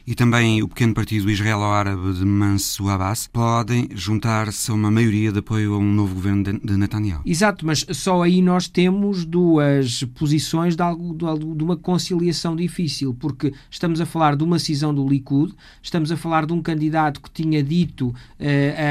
e 0.07 0.15
também 0.15 0.63
o 0.63 0.69
pequeno 0.69 0.95
partido 0.95 1.29
israelo-árabe 1.29 2.13
de 2.13 2.25
Mansour 2.25 2.91
Abbas 2.91 3.27
podem 3.27 3.89
juntar-se 3.93 4.71
a 4.71 4.75
uma 4.75 4.89
maioria 4.89 5.33
de 5.33 5.41
apoio 5.41 5.75
a 5.75 5.79
um 5.79 5.93
novo 5.93 6.15
governo 6.15 6.45
de 6.45 6.77
Netanyahu. 6.77 7.23
Exato, 7.27 7.67
mas 7.67 7.85
só 7.91 8.23
aí 8.23 8.41
nós 8.41 8.69
temos 8.69 9.25
duas 9.25 10.05
posições 10.15 10.77
de, 10.77 10.83
algo, 10.83 11.13
de 11.13 11.65
uma 11.65 11.77
conciliação 11.77 12.55
difícil, 12.55 13.17
porque 13.19 13.53
estamos 13.69 14.01
a 14.01 14.07
falar 14.07 14.37
de 14.37 14.45
uma 14.45 14.61
cisão 14.61 14.95
do 14.95 15.07
Likud, 15.09 15.53
estamos 15.83 16.13
a 16.13 16.17
falar 16.17 16.47
de 16.47 16.53
um 16.53 16.63
candidato 16.63 17.21
que 17.21 17.31
tinha 17.31 17.61
dito 17.61 18.09
uh, 18.09 18.15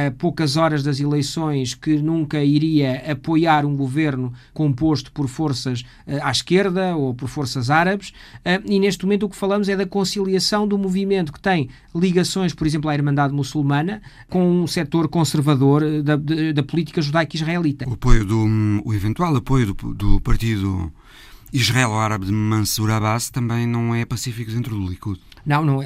a 0.07 0.11
poucas 0.11 0.57
horas 0.57 0.84
das 0.84 0.99
eleições 0.99 1.74
que 1.74 1.95
nunca 1.95 2.43
iria 2.43 3.09
apoiar 3.09 3.66
um 3.66 3.76
governo 3.76 4.34
composto 4.53 5.13
por 5.13 5.30
forças 5.30 5.82
uh, 6.05 6.20
à 6.22 6.32
esquerda 6.32 6.93
ou 6.97 7.13
por 7.13 7.30
forças 7.30 7.70
árabes, 7.70 8.09
uh, 8.09 8.61
e 8.66 8.78
neste 8.80 9.05
momento 9.05 9.28
o 9.28 9.30
que 9.30 9.36
falamos 9.38 9.70
é 9.70 9.78
da 9.78 9.86
conciliação 9.86 10.68
do 10.68 10.78
movimento 10.78 11.04
que 11.31 11.39
tem 11.39 11.69
ligações, 11.93 12.53
por 12.53 12.65
exemplo, 12.67 12.89
à 12.89 12.93
Irmandade 12.93 13.33
Muçulmana, 13.33 14.01
com 14.29 14.63
um 14.63 14.67
setor 14.67 15.07
conservador 15.07 16.01
da, 16.03 16.15
da, 16.15 16.51
da 16.53 16.63
política 16.63 17.01
judaica-israelita. 17.01 17.87
O 17.87 17.93
apoio 17.93 18.25
do, 18.25 18.45
o 18.83 18.93
eventual 18.93 19.35
apoio 19.35 19.73
do, 19.73 19.93
do 19.93 20.21
partido 20.21 20.91
israelo-árabe 21.53 22.25
de 22.25 22.31
Mansour 22.31 22.91
Abbas 22.91 23.29
também 23.29 23.65
não 23.65 23.95
é 23.95 24.03
pacífico 24.03 24.51
dentro 24.51 24.75
do 24.75 24.87
Likud. 24.87 25.19
Não, 25.45 25.63
não, 25.63 25.79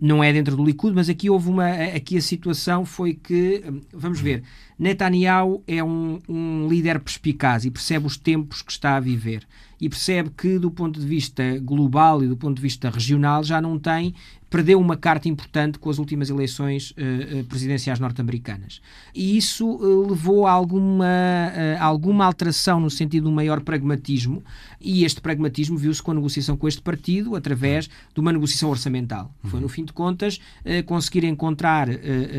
não 0.00 0.24
é 0.24 0.32
dentro 0.32 0.56
do 0.56 0.64
Likud, 0.64 0.94
mas 0.94 1.08
aqui 1.08 1.28
houve 1.28 1.48
uma. 1.48 1.66
Aqui 1.66 2.16
a 2.16 2.22
situação 2.22 2.84
foi 2.84 3.14
que. 3.14 3.62
Vamos 3.92 4.20
ver. 4.20 4.42
Netanyahu 4.78 5.62
é 5.66 5.82
um, 5.82 6.18
um 6.28 6.68
líder 6.68 7.00
perspicaz 7.00 7.64
e 7.64 7.70
percebe 7.70 8.06
os 8.06 8.16
tempos 8.16 8.62
que 8.62 8.72
está 8.72 8.96
a 8.96 9.00
viver 9.00 9.46
e 9.80 9.88
percebe 9.88 10.30
que, 10.36 10.58
do 10.58 10.70
ponto 10.70 11.00
de 11.00 11.06
vista 11.06 11.58
global 11.58 12.22
e 12.22 12.28
do 12.28 12.36
ponto 12.36 12.56
de 12.56 12.62
vista 12.62 12.90
regional, 12.90 13.42
já 13.42 13.60
não 13.60 13.78
tem 13.78 14.14
perdeu 14.50 14.80
uma 14.80 14.96
carta 14.96 15.28
importante 15.28 15.78
com 15.78 15.88
as 15.88 15.98
últimas 15.98 16.28
eleições 16.28 16.90
uh, 16.90 17.44
presidenciais 17.44 18.00
norte-americanas. 18.00 18.82
E 19.14 19.36
isso 19.36 19.64
uh, 19.64 20.10
levou 20.10 20.44
a 20.44 20.50
alguma, 20.50 21.04
uh, 21.06 21.80
alguma 21.82 22.26
alteração 22.26 22.80
no 22.80 22.90
sentido 22.90 23.24
de 23.24 23.28
um 23.30 23.34
maior 23.34 23.60
pragmatismo, 23.60 24.42
e 24.80 25.04
este 25.04 25.20
pragmatismo 25.20 25.78
viu-se 25.78 26.02
com 26.02 26.10
a 26.10 26.14
negociação 26.14 26.56
com 26.56 26.66
este 26.66 26.82
partido 26.82 27.36
através 27.36 27.88
de 28.12 28.20
uma 28.20 28.32
negociação 28.32 28.70
orçamental. 28.70 29.32
Foi, 29.44 29.60
no 29.60 29.66
uhum. 29.66 29.68
fim 29.68 29.84
de 29.84 29.92
contas, 29.92 30.40
conseguir 30.86 31.22
encontrar 31.24 31.86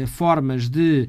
formas 0.08 0.68
de, 0.68 1.08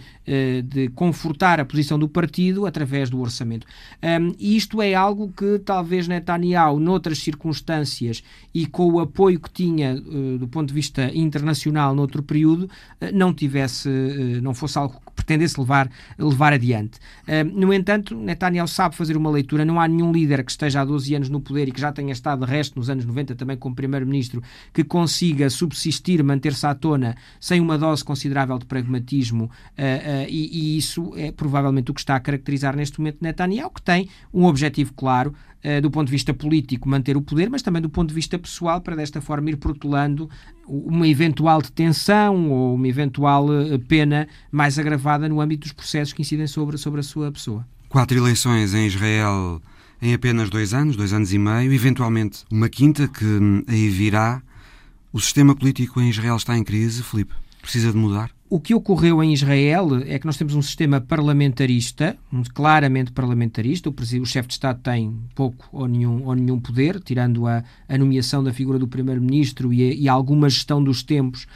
de 0.62 0.90
confortar 0.90 1.58
a 1.58 1.64
posição 1.64 1.98
do 1.98 2.06
partido 2.06 2.66
através 2.66 3.08
do 3.08 3.18
orçamento. 3.18 3.66
Um, 4.02 4.34
e 4.38 4.58
isto 4.58 4.82
é 4.82 4.92
algo 4.92 5.32
que 5.34 5.58
talvez 5.60 6.06
Netanyahu, 6.06 6.78
noutras 6.78 7.18
circunstâncias 7.20 8.22
e 8.52 8.66
com 8.66 8.92
o 8.92 9.00
apoio 9.00 9.40
que 9.40 9.50
tinha 9.50 9.98
do 10.38 10.46
ponto 10.46 10.68
de 10.68 10.74
vista 10.74 10.91
vista 10.92 11.10
internacional 11.14 11.94
noutro 11.94 12.22
período 12.22 12.68
eh, 13.00 13.10
não 13.12 13.32
tivesse, 13.32 13.88
eh, 13.88 14.40
não 14.40 14.52
fosse 14.52 14.78
algo 14.78 15.00
que 15.06 15.12
pretendesse 15.14 15.58
levar, 15.58 15.90
levar 16.18 16.52
adiante. 16.52 16.98
Eh, 17.26 17.42
no 17.44 17.72
entanto, 17.72 18.14
Netanyahu 18.14 18.68
sabe 18.68 18.94
fazer 18.94 19.16
uma 19.16 19.30
leitura, 19.30 19.64
não 19.64 19.80
há 19.80 19.88
nenhum 19.88 20.12
líder 20.12 20.44
que 20.44 20.50
esteja 20.50 20.82
há 20.82 20.84
12 20.84 21.14
anos 21.14 21.28
no 21.28 21.40
poder 21.40 21.68
e 21.68 21.72
que 21.72 21.80
já 21.80 21.90
tenha 21.92 22.12
estado 22.12 22.44
de 22.44 22.50
resto 22.50 22.78
nos 22.78 22.90
anos 22.90 23.04
90 23.04 23.34
também 23.34 23.56
como 23.56 23.74
primeiro-ministro 23.74 24.42
que 24.72 24.84
consiga 24.84 25.48
subsistir, 25.48 26.22
manter-se 26.22 26.66
à 26.66 26.74
tona 26.74 27.16
sem 27.40 27.60
uma 27.60 27.78
dose 27.78 28.04
considerável 28.04 28.58
de 28.58 28.66
pragmatismo 28.66 29.50
e, 30.28 30.74
e 30.74 30.76
isso 30.76 31.12
é 31.16 31.32
provavelmente 31.32 31.90
o 31.90 31.94
que 31.94 32.00
está 32.00 32.16
a 32.16 32.20
caracterizar 32.20 32.76
neste 32.76 32.98
momento 32.98 33.18
Netanyahu, 33.20 33.70
que 33.70 33.82
tem 33.82 34.08
um 34.32 34.44
objetivo 34.44 34.92
claro, 34.94 35.34
do 35.80 35.90
ponto 35.90 36.06
de 36.06 36.12
vista 36.12 36.34
político, 36.34 36.88
manter 36.88 37.16
o 37.16 37.22
poder, 37.22 37.48
mas 37.48 37.62
também 37.62 37.80
do 37.80 37.88
ponto 37.88 38.08
de 38.08 38.14
vista 38.14 38.38
pessoal, 38.38 38.80
para 38.80 38.96
desta 38.96 39.20
forma 39.20 39.50
ir 39.50 39.56
protelando 39.56 40.28
uma 40.66 41.06
eventual 41.06 41.62
detenção 41.62 42.50
ou 42.50 42.74
uma 42.74 42.88
eventual 42.88 43.46
eh, 43.52 43.78
pena 43.78 44.26
mais 44.50 44.78
agravada 44.78 45.28
no 45.28 45.40
âmbito 45.40 45.62
dos 45.62 45.72
processos 45.72 46.12
que 46.12 46.22
incidem 46.22 46.46
sobre, 46.46 46.76
sobre 46.78 47.00
a 47.00 47.02
sua 47.02 47.30
pessoa. 47.30 47.66
Quatro 47.88 48.16
eleições 48.16 48.74
em 48.74 48.86
Israel 48.86 49.60
em 50.00 50.12
apenas 50.14 50.50
dois 50.50 50.74
anos, 50.74 50.96
dois 50.96 51.12
anos 51.12 51.32
e 51.32 51.38
meio, 51.38 51.72
eventualmente 51.72 52.44
uma 52.50 52.68
quinta 52.68 53.06
que 53.06 53.24
hum, 53.24 53.62
aí 53.68 53.88
virá. 53.88 54.42
O 55.12 55.20
sistema 55.20 55.54
político 55.54 56.00
em 56.00 56.08
Israel 56.08 56.36
está 56.36 56.56
em 56.56 56.64
crise, 56.64 57.02
Felipe? 57.02 57.34
Precisa 57.60 57.92
de 57.92 57.98
mudar? 57.98 58.30
O 58.54 58.60
que 58.60 58.74
ocorreu 58.74 59.24
em 59.24 59.32
Israel 59.32 60.02
é 60.06 60.18
que 60.18 60.26
nós 60.26 60.36
temos 60.36 60.54
um 60.54 60.60
sistema 60.60 61.00
parlamentarista, 61.00 62.18
claramente 62.52 63.10
parlamentarista. 63.10 63.88
O, 63.88 63.94
o 63.94 64.26
chefe 64.26 64.48
de 64.48 64.52
Estado 64.52 64.78
tem 64.82 65.16
pouco 65.34 65.66
ou 65.72 65.88
nenhum, 65.88 66.22
ou 66.26 66.34
nenhum 66.34 66.60
poder, 66.60 67.00
tirando 67.00 67.46
a, 67.46 67.64
a 67.88 67.96
nomeação 67.96 68.44
da 68.44 68.52
figura 68.52 68.78
do 68.78 68.86
primeiro-ministro 68.86 69.72
e, 69.72 70.02
e, 70.02 70.06
alguma 70.06 70.50
gestão 70.50 70.84
dos 70.84 71.02
tempos 71.02 71.46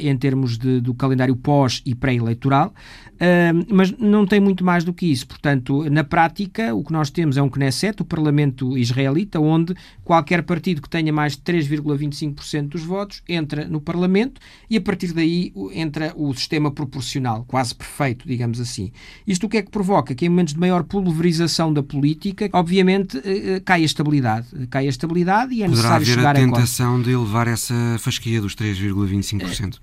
em 0.00 0.16
termos 0.16 0.58
de, 0.58 0.80
do 0.80 0.92
calendário 0.94 1.34
pós 1.34 1.82
e 1.86 1.94
pré-eleitoral. 1.94 2.72
Uh, 3.18 3.66
mas 3.68 3.90
não 3.98 4.24
tem 4.24 4.38
muito 4.38 4.64
mais 4.64 4.84
do 4.84 4.92
que 4.92 5.06
isso. 5.06 5.26
Portanto, 5.26 5.90
na 5.90 6.04
prática, 6.04 6.72
o 6.72 6.84
que 6.84 6.92
nós 6.92 7.10
temos 7.10 7.36
é 7.36 7.42
um 7.42 7.48
Knesset, 7.48 8.00
o 8.00 8.04
parlamento 8.04 8.78
israelita, 8.78 9.40
onde 9.40 9.74
qualquer 10.04 10.42
partido 10.44 10.80
que 10.80 10.88
tenha 10.88 11.12
mais 11.12 11.32
de 11.32 11.42
3,25% 11.42 12.68
dos 12.68 12.84
votos 12.84 13.20
entra 13.28 13.66
no 13.66 13.80
parlamento 13.80 14.40
e 14.70 14.76
a 14.76 14.80
partir 14.80 15.12
daí 15.12 15.52
entra 15.72 16.12
o 16.16 16.32
sistema 16.32 16.70
proporcional, 16.70 17.44
quase 17.48 17.74
perfeito, 17.74 18.26
digamos 18.26 18.60
assim. 18.60 18.92
Isto 19.26 19.46
o 19.46 19.48
que 19.48 19.56
é 19.56 19.62
que 19.62 19.70
provoca? 19.70 20.14
Que 20.14 20.26
em 20.26 20.28
momentos 20.28 20.54
de 20.54 20.60
maior 20.60 20.84
pulverização 20.84 21.72
da 21.72 21.82
política, 21.82 22.48
obviamente, 22.52 23.18
eh, 23.24 23.56
eh, 23.56 23.60
cai 23.64 23.82
a 23.82 23.84
estabilidade. 23.84 24.46
Cai 24.70 24.86
a 24.86 24.88
estabilidade 24.88 25.52
e 25.54 25.62
é 25.64 25.66
Poderá 25.66 25.98
necessário 25.98 26.06
chegar 26.06 26.36
a 26.36 26.38
tentação 26.38 27.02
de 27.02 27.10
elevar 27.10 27.48
essa 27.48 27.74
fasquia 27.98 28.40
dos 28.40 28.54
3,25%. 28.54 29.37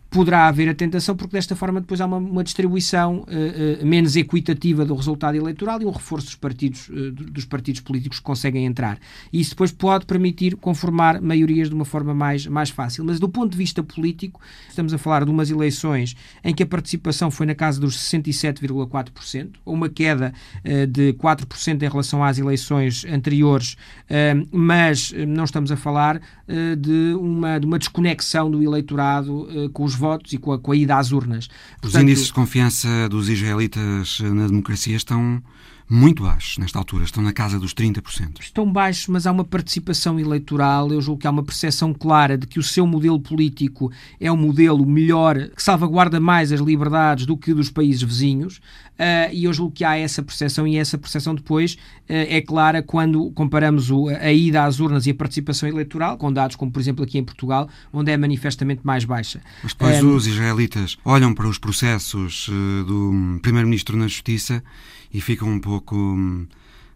Poderá 0.09 0.47
haver 0.47 0.69
a 0.69 0.73
tentação, 0.73 1.15
porque 1.15 1.33
desta 1.33 1.55
forma 1.55 1.81
depois 1.81 1.99
há 2.01 2.05
uma, 2.05 2.17
uma 2.17 2.43
distribuição 2.43 3.19
uh, 3.19 3.85
menos 3.85 4.15
equitativa 4.15 4.85
do 4.85 4.95
resultado 4.95 5.35
eleitoral 5.35 5.81
e 5.81 5.85
um 5.85 5.91
reforço 5.91 6.27
dos 6.27 6.35
partidos, 6.35 6.89
uh, 6.89 7.11
dos 7.11 7.45
partidos 7.45 7.81
políticos 7.81 8.19
que 8.19 8.25
conseguem 8.25 8.65
entrar. 8.65 8.97
E 9.31 9.39
isso 9.39 9.51
depois 9.51 9.71
pode 9.71 10.05
permitir 10.05 10.55
conformar 10.55 11.21
maiorias 11.21 11.69
de 11.69 11.75
uma 11.75 11.85
forma 11.85 12.13
mais, 12.13 12.47
mais 12.47 12.69
fácil. 12.69 13.03
Mas 13.03 13.19
do 13.19 13.29
ponto 13.29 13.51
de 13.51 13.57
vista 13.57 13.83
político, 13.83 14.39
estamos 14.69 14.93
a 14.93 14.97
falar 14.97 15.25
de 15.25 15.31
umas 15.31 15.49
eleições 15.49 16.15
em 16.43 16.53
que 16.53 16.63
a 16.63 16.65
participação 16.65 17.29
foi 17.29 17.45
na 17.45 17.55
casa 17.55 17.79
dos 17.79 17.97
67,4%, 17.97 19.49
uma 19.65 19.89
queda 19.89 20.33
uh, 20.63 20.87
de 20.87 21.13
4% 21.13 21.81
em 21.81 21.89
relação 21.89 22.23
às 22.23 22.37
eleições 22.37 23.05
anteriores, 23.05 23.73
uh, 23.73 24.47
mas 24.51 25.13
não 25.27 25.43
estamos 25.43 25.71
a 25.71 25.77
falar 25.77 26.17
uh, 26.17 26.75
de, 26.75 27.13
uma, 27.15 27.59
de 27.59 27.65
uma 27.65 27.79
desconexão 27.79 28.49
do 28.49 28.61
eleitorado 28.63 29.44
com 29.73 29.83
os 29.83 29.95
votos 29.95 30.33
e 30.33 30.37
com 30.37 30.53
a, 30.53 30.59
com 30.59 30.71
a 30.71 30.75
ida 30.75 30.97
às 30.97 31.11
urnas. 31.11 31.47
Portanto, 31.81 31.95
os 31.95 32.01
índices 32.01 32.27
de 32.27 32.33
confiança 32.33 33.09
dos 33.09 33.29
israelitas 33.29 34.19
na 34.21 34.47
democracia 34.47 34.95
estão 34.95 35.41
muito 35.88 36.23
baixos 36.23 36.57
nesta 36.57 36.79
altura, 36.79 37.03
estão 37.03 37.21
na 37.21 37.31
casa 37.31 37.59
dos 37.59 37.73
30%. 37.73 38.39
Estão 38.39 38.71
baixos, 38.71 39.07
mas 39.07 39.27
há 39.27 39.31
uma 39.31 39.43
participação 39.43 40.19
eleitoral, 40.19 40.91
eu 40.91 40.99
julgo 40.99 41.21
que 41.21 41.27
há 41.27 41.31
uma 41.31 41.43
percepção 41.43 41.93
clara 41.93 42.38
de 42.38 42.47
que 42.47 42.57
o 42.57 42.63
seu 42.63 42.88
modelo 42.88 43.19
político 43.19 43.91
é 44.19 44.31
um 44.31 44.38
modelo 44.38 44.83
melhor, 44.86 45.49
que 45.49 45.61
salvaguarda 45.61 46.19
mais 46.19 46.51
as 46.51 46.59
liberdades 46.59 47.27
do 47.27 47.38
que 47.38 47.53
dos 47.53 47.69
países 47.69 48.01
vizinhos, 48.01 48.57
uh, 48.57 49.31
e 49.31 49.43
eu 49.43 49.53
julgo 49.53 49.73
que 49.73 49.83
há 49.83 49.95
essa 49.95 50.23
percepção, 50.23 50.67
e 50.67 50.75
essa 50.75 50.97
percepção 50.97 51.36
depois 51.36 51.73
uh, 51.73 51.77
é 52.07 52.41
clara 52.41 52.81
quando 52.81 53.29
comparamos 53.31 53.91
o, 53.91 54.09
a 54.09 54.31
ida 54.31 54.63
às 54.63 54.79
urnas 54.79 55.05
e 55.05 55.11
a 55.11 55.15
participação 55.15 55.69
eleitoral, 55.69 56.17
com 56.17 56.33
dados 56.33 56.55
como, 56.55 56.71
por 56.71 56.79
exemplo, 56.79 57.03
aqui 57.03 57.19
em 57.19 57.23
Portugal, 57.23 57.69
onde 57.93 58.11
é 58.11 58.17
manifestamente 58.17 58.81
mais 58.83 59.05
baixa. 59.05 59.39
Mas 59.61 59.73
depois 59.73 60.03
um, 60.03 60.15
os 60.15 60.25
israelitas 60.25 60.97
olham 61.05 61.31
para 61.31 61.47
os 61.47 61.59
processos 61.59 62.49
do 62.88 63.39
Primeiro-Ministro 63.41 63.95
na 63.95 64.07
Justiça 64.07 64.63
e 65.16 65.22
ficam 65.22 65.47
um 65.47 65.59
pouco 65.59 65.95
hum, 65.95 66.45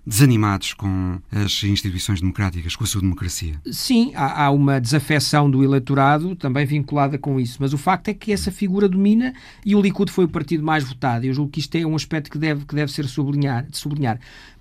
desanimados 0.06 0.74
com 0.74 1.20
as 1.32 1.64
instituições 1.64 2.20
democráticas, 2.20 2.76
com 2.76 2.84
a 2.84 2.88
sua 2.88 3.00
democracia. 3.00 3.62
Sim, 3.72 4.12
há, 4.14 4.44
há, 4.44 4.52
uma 4.52 4.82
desafecção 4.82 5.50
do 5.50 5.64
eleitorado 5.64 6.36
também 6.36 6.66
vinculada 6.66 7.18
com 7.18 7.40
isso, 7.40 7.58
mas 7.62 7.72
o 7.72 7.78
facto 7.78 8.10
é 8.10 8.14
que 8.14 8.34
essa 8.34 8.52
figura 8.52 8.90
domina 8.90 9.34
e 9.66 9.74
o 9.74 9.82
Likud 9.82 10.12
foi 10.12 10.26
o 10.26 10.28
partido 10.28 10.66
mais 10.66 10.84
votado. 10.84 11.26
Eu 11.26 11.34
julgo 11.34 11.50
que 11.50 11.62
isto 11.62 11.74
é 11.76 11.86
um 11.86 11.96
aspecto 11.96 12.30
que 12.30 12.38
deve, 12.38 12.66
que 12.66 12.76
deve 12.76 12.92
ser 12.92 13.06
sublinhar, 13.06 13.66
sublinhar. 13.72 14.20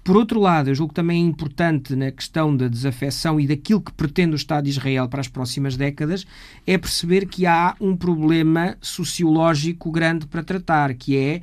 Por 0.09 0.17
outro 0.17 0.41
lado, 0.41 0.71
eu 0.71 0.75
julgo 0.75 0.95
também 0.95 1.23
é 1.23 1.27
importante 1.27 1.95
na 1.95 2.11
questão 2.11 2.57
da 2.57 2.67
desafecção 2.67 3.39
e 3.39 3.47
daquilo 3.47 3.83
que 3.83 3.93
pretende 3.93 4.33
o 4.33 4.37
Estado 4.37 4.65
de 4.65 4.71
Israel 4.71 5.07
para 5.07 5.21
as 5.21 5.29
próximas 5.29 5.77
décadas 5.77 6.27
é 6.67 6.79
perceber 6.79 7.27
que 7.27 7.45
há 7.45 7.77
um 7.79 7.95
problema 7.95 8.75
sociológico 8.81 9.91
grande 9.91 10.27
para 10.27 10.43
tratar, 10.43 10.95
que 10.95 11.15
é 11.15 11.43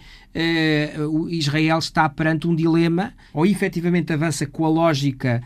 Israel 1.29 1.77
está 1.77 2.09
perante 2.09 2.47
um 2.47 2.55
dilema, 2.55 3.13
ou 3.31 3.45
efetivamente 3.45 4.11
avança 4.11 4.47
com 4.47 4.65
a 4.65 4.69
lógica 4.69 5.43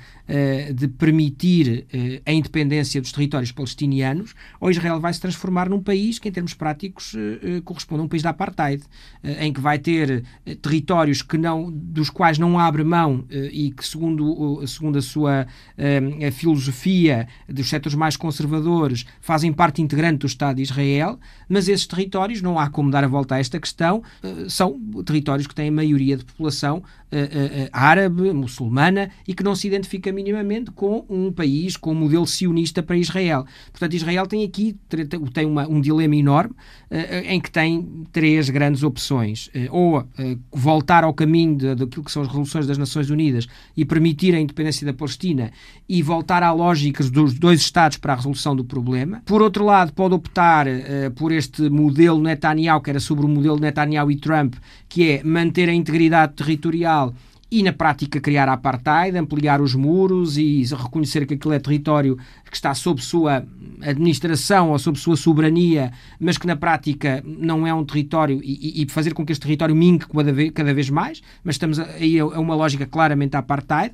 de 0.76 0.88
permitir 0.88 1.88
a 2.26 2.32
independência 2.32 3.02
dos 3.02 3.12
territórios 3.12 3.52
palestinianos, 3.52 4.36
ou 4.60 4.70
Israel 4.70 5.00
vai 5.00 5.14
se 5.14 5.20
transformar 5.20 5.70
num 5.70 5.82
país 5.82 6.20
que, 6.20 6.30
em 6.30 6.32
termos 6.32 6.54
práticos, 6.54 7.16
corresponde 7.66 8.02
a 8.02 8.04
um 8.06 8.08
país 8.08 8.22
da 8.22 8.30
apartheid, 8.30 8.84
em 9.24 9.52
que 9.52 9.60
vai 9.60 9.80
ter 9.80 10.24
territórios 10.62 11.22
que 11.22 11.38
não, 11.38 11.72
dos 11.72 12.10
quais 12.10 12.38
não 12.38 12.60
abre 12.60 12.84
mão 12.84 13.26
e 13.30 13.72
que, 13.72 13.86
segundo, 13.86 14.66
segundo 14.68 15.00
a 15.00 15.02
sua 15.02 15.48
a 16.28 16.32
filosofia 16.32 17.28
dos 17.48 17.70
setores 17.70 17.96
mais 17.98 18.16
conservadores, 18.16 19.06
fazem 19.22 19.52
parte 19.52 19.82
integrante 19.82 20.20
do 20.20 20.28
Estado 20.28 20.58
de 20.58 20.64
Israel, 20.64 21.20
mas 21.48 21.68
esses 21.68 21.88
territórios, 21.88 22.42
não 22.42 22.60
há 22.60 22.70
como 22.70 22.92
dar 22.92 23.04
a 23.04 23.08
volta 23.08 23.36
a 23.36 23.40
esta 23.40 23.60
questão, 23.60 24.04
são 24.48 24.80
territórios 25.04 25.48
que 25.48 25.56
têm 25.56 25.72
maioria 25.72 26.18
de 26.18 26.26
população 26.26 26.84
árabe, 27.72 28.32
muçulmana 28.32 29.10
e 29.28 29.34
que 29.34 29.44
não 29.44 29.56
se 29.56 29.68
identifica 29.68 30.12
minimamente 30.20 30.72
com 30.72 31.06
um 31.10 31.32
país 31.32 31.78
com 31.78 31.92
um 31.92 31.96
modelo 31.96 32.28
sionista 32.28 32.84
para 32.84 32.98
Israel. 32.98 33.46
Portanto, 33.72 33.94
Israel 33.94 34.28
tem 34.28 34.44
aqui 34.44 34.76
tem 35.34 35.46
uma, 35.46 35.68
um 35.68 35.80
dilema 35.80 36.16
enorme 36.16 36.54
uh, 36.92 37.26
em 37.26 37.40
que 37.40 37.50
tem 37.50 38.06
três 38.12 38.50
grandes 38.50 38.84
opções. 38.84 39.48
Uh, 39.48 39.68
ou 39.72 40.00
uh, 40.00 40.06
voltar 40.52 41.06
ao 41.06 41.14
caminho 41.14 41.76
daquilo 41.76 42.04
que 42.04 42.12
são 42.12 42.22
as 42.22 42.28
resoluções 42.28 42.68
das 42.68 42.78
Nações 42.78 43.10
Unidas 43.10 43.48
e 43.78 43.86
permitir 43.86 44.36
a 44.36 44.40
independência 44.40 44.86
da 44.86 44.94
Palestina 44.94 45.52
e 45.88 46.04
voltar 46.04 46.44
à 46.44 46.52
lógica 46.52 47.04
dos 47.06 47.34
dois 47.34 47.62
Estados 47.62 47.98
para 47.98 48.14
a 48.14 48.16
resolução 48.18 48.56
do 48.56 48.66
problema. 48.66 49.22
Por 49.26 49.42
outro 49.42 49.64
lado, 49.64 49.94
pode 49.94 50.14
optar 50.14 50.66
por 51.16 51.32
este 51.32 51.70
modelo 51.70 52.22
Netanyahu, 52.22 52.82
que 52.82 52.90
era 52.90 53.00
sobre 53.00 53.26
o 53.26 53.30
modelo 53.30 53.60
Netanyahu 53.60 54.12
e 54.12 54.16
Trump, 54.16 54.56
que 54.88 55.10
é 55.10 55.24
manter 55.24 55.70
a 55.70 55.74
integridade 55.74 56.34
territorial 56.34 57.14
e 57.52 57.64
na 57.64 57.74
prática 57.74 58.20
criar 58.20 58.48
a 58.48 58.54
apartheid, 58.54 59.18
ampliar 59.18 59.62
os 59.62 59.74
muros 59.74 60.38
e 60.38 60.64
reconhecer 60.76 61.26
que 61.26 61.34
aquilo 61.34 61.54
é 61.54 61.60
território 61.60 62.18
que 62.50 62.56
está 62.56 62.74
sob 62.74 63.02
sua 63.02 63.46
administração 63.82 64.72
ou 64.72 64.80
sob 64.80 65.00
sua 65.00 65.16
soberania, 65.16 65.92
mas 66.20 66.38
que 66.38 66.46
na 66.46 66.56
prática 66.56 67.24
não 67.26 67.66
é 67.66 67.74
um 67.74 67.84
território 67.84 68.40
e, 68.44 68.84
e 68.84 68.90
fazer 68.90 69.14
com 69.14 69.26
que 69.26 69.32
este 69.32 69.42
território 69.42 69.76
minque 69.76 70.08
cada 70.08 70.32
vez, 70.32 70.52
cada 70.52 70.74
vez 70.74 70.90
mais, 70.90 71.22
mas 71.44 71.56
estamos 71.56 71.80
aí 71.80 72.20
a, 72.20 72.26
uma 72.26 72.56
lógica 72.56 72.86
claramente 72.86 73.36
apartheid 73.36 73.94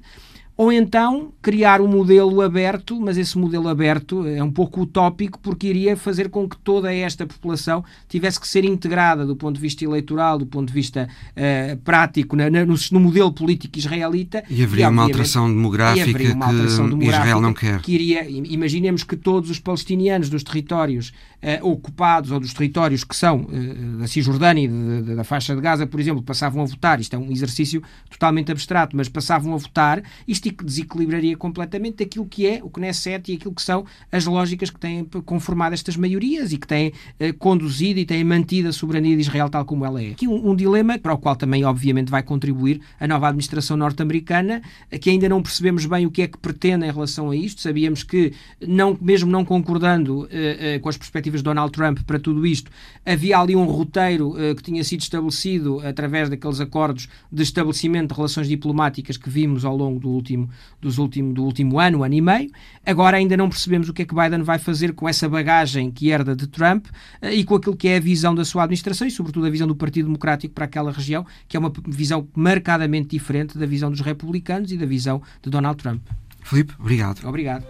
ou 0.58 0.72
então 0.72 1.34
criar 1.42 1.82
um 1.82 1.88
modelo 1.88 2.42
aberto, 2.42 3.00
mas 3.00 3.18
esse 3.18 3.38
modelo 3.38 3.68
aberto 3.68 4.26
é 4.26 4.42
um 4.42 4.52
pouco 4.52 4.82
utópico 4.82 5.38
porque 5.40 5.68
iria 5.68 5.98
fazer 5.98 6.30
com 6.30 6.48
que 6.48 6.58
toda 6.58 6.94
esta 6.94 7.26
população 7.26 7.84
tivesse 8.08 8.40
que 8.40 8.48
ser 8.48 8.64
integrada 8.64 9.26
do 9.26 9.36
ponto 9.36 9.56
de 9.56 9.62
vista 9.62 9.84
eleitoral, 9.84 10.38
do 10.38 10.46
ponto 10.46 10.70
de 10.70 10.74
vista 10.74 11.10
uh, 11.32 11.78
prático, 11.78 12.36
na, 12.38 12.50
na, 12.50 12.66
no, 12.66 12.76
no, 12.92 13.00
modelo 13.00 13.34
político 13.34 13.78
israelita. 13.78 14.44
E 14.50 14.64
haveria 14.64 14.86
e, 14.86 14.90
uma 14.90 15.04
alteração 15.04 15.48
demográfica 15.48 16.34
uma 16.34 16.46
alteração 16.46 16.86
que 16.86 16.90
demográfica 16.92 17.26
Israel 17.26 17.42
não 17.42 17.54
quer. 17.54 17.82
Que 17.82 17.94
iria, 17.94 18.30
imaginemos 18.30 19.04
que 19.04 19.18
todos 19.18 19.50
os 19.50 19.60
palestinianos 19.60 20.30
dos 20.30 20.42
territórios 20.42 21.10
uh, 21.44 21.68
ocupados 21.68 22.32
ou 22.32 22.40
dos 22.40 22.54
territórios 22.54 23.04
que 23.04 23.16
são 23.16 23.42
uh, 23.42 23.98
da 24.00 24.08
Cisjordânia 24.08 24.64
e 24.64 25.16
da 25.16 25.24
faixa 25.26 25.54
de 25.54 25.62
Gaza, 25.62 25.86
por 25.86 26.00
exemplo, 26.00 26.24
passavam 26.24 26.64
a 26.64 26.66
votar, 26.66 27.02
isto 27.02 27.14
é 27.14 27.20
um 27.20 27.30
exercício 27.30 27.84
totalmente 28.10 28.52
abstrato, 28.52 28.96
mas 28.96 29.10
passavam 29.10 29.54
a 29.54 29.58
votar, 29.58 30.02
isto 30.26 30.45
desequilibraria 30.52 31.38
completamente 31.38 32.04
aquilo 32.04 32.26
que 32.26 32.48
é 32.48 32.64
o 32.64 32.70
Knesset 32.70 33.32
e 33.32 33.36
aquilo 33.36 33.54
que 33.54 33.62
são 33.62 33.86
as 34.12 34.26
lógicas 34.26 34.70
que 34.70 34.80
têm 34.80 35.06
conformado 35.26 35.74
estas 35.74 35.96
maiorias 35.96 36.52
e 36.52 36.58
que 36.58 36.68
têm 36.68 36.94
eh, 37.20 37.32
conduzido 37.32 38.00
e 38.00 38.06
têm 38.06 38.24
mantido 38.24 38.70
a 38.70 38.74
soberania 38.74 39.16
de 39.16 39.22
Israel 39.22 39.50
tal 39.50 39.66
como 39.66 39.86
ela 39.86 40.02
é. 40.02 40.12
Aqui 40.12 40.28
um, 40.28 40.52
um, 40.52 40.56
dilema 40.56 40.98
para 40.98 41.14
o 41.14 41.18
qual 41.18 41.36
também, 41.36 41.64
obviamente, 41.64 42.10
vai 42.10 42.24
contribuir 42.24 42.82
a 43.00 43.08
nova 43.08 43.28
administração 43.28 43.78
norte-americana, 43.78 44.62
que 45.00 45.10
ainda 45.10 45.30
não 45.30 45.42
percebemos 45.42 45.86
bem 45.86 46.06
o 46.06 46.12
que 46.12 46.22
é 46.22 46.28
que 46.28 46.38
pretende 46.38 46.86
em 46.86 46.92
relação 46.92 47.30
a 47.30 47.36
isto. 47.36 47.62
Sabíamos 47.62 48.04
que, 48.04 48.34
não, 48.66 48.98
mesmo 49.02 49.32
não 49.32 49.46
concordando 49.46 50.28
eh, 50.32 50.76
eh, 50.76 50.80
com 50.80 50.90
as 50.90 50.98
perspectivas 50.98 51.42
de 51.42 51.46
Donald 51.46 51.72
Trump 51.72 52.00
para 52.06 52.20
tudo 52.20 52.46
isto, 52.46 52.72
havia 53.06 53.40
ali 53.40 53.56
um 53.56 53.66
roteiro 53.66 54.36
que 54.56 54.64
tinha 54.64 54.84
sido 54.84 55.02
estabelecido 55.02 55.80
através 55.82 56.30
daqueles 56.30 56.60
acordos 56.60 57.08
de 57.32 57.44
estabelecimento 57.44 58.10
de 58.10 58.16
relações 58.16 58.48
diplomáticas 58.48 59.18
que 59.18 59.30
vimos 59.30 59.66
ao 59.66 59.76
longo 59.76 60.00
do 60.00 60.10
último 60.10 60.35
último, 60.36 60.50
dos 60.82 60.98
último, 60.98 61.34
do 61.34 61.44
último 61.44 61.80
ano, 61.80 62.04
ano 62.04 62.14
e 62.14 62.22
meio. 62.22 62.52
Agora 62.86 63.18
ainda 63.18 63.36
não 63.38 63.50
percebemos 63.50 63.90
o 63.90 63.94
que 63.94 64.02
é 64.02 64.06
que 64.06 64.14
Biden 64.14 64.44
vai 64.44 64.60
fazer 64.60 64.94
com 64.94 65.08
essa 65.08 65.28
bagagem 65.28 65.90
que 65.90 66.10
herda 66.10 66.36
de 66.36 66.48
Trump 66.48 66.88
eh, 67.22 67.34
e 67.34 67.44
com 67.44 67.56
aquilo 67.56 67.76
que 67.76 67.88
é 67.88 67.98
a 67.98 68.00
visão 68.00 68.36
da 68.36 68.46
sua 68.46 68.64
administração 68.64 69.08
e, 69.08 69.12
sobretudo, 69.12 69.48
a 69.48 69.50
visão 69.50 69.68
do 69.68 69.76
Partido 69.76 70.06
Democrático 70.06 70.54
para 70.54 70.66
aquela 70.66 70.92
região, 70.92 71.26
que 71.48 71.56
é 71.58 71.60
uma 71.60 71.72
visão 71.88 72.28
marcadamente 72.36 73.10
diferente 73.10 73.58
da 73.58 73.66
visão 73.66 73.90
dos 73.90 74.02
republicanos 74.02 74.72
e 74.72 74.78
da 74.78 74.86
visão 74.86 75.22
de 75.42 75.50
Donald 75.50 75.82
Trump. 75.82 76.02
Filipe, 76.44 76.74
obrigado. 76.80 77.28
Obrigado. 77.28 77.66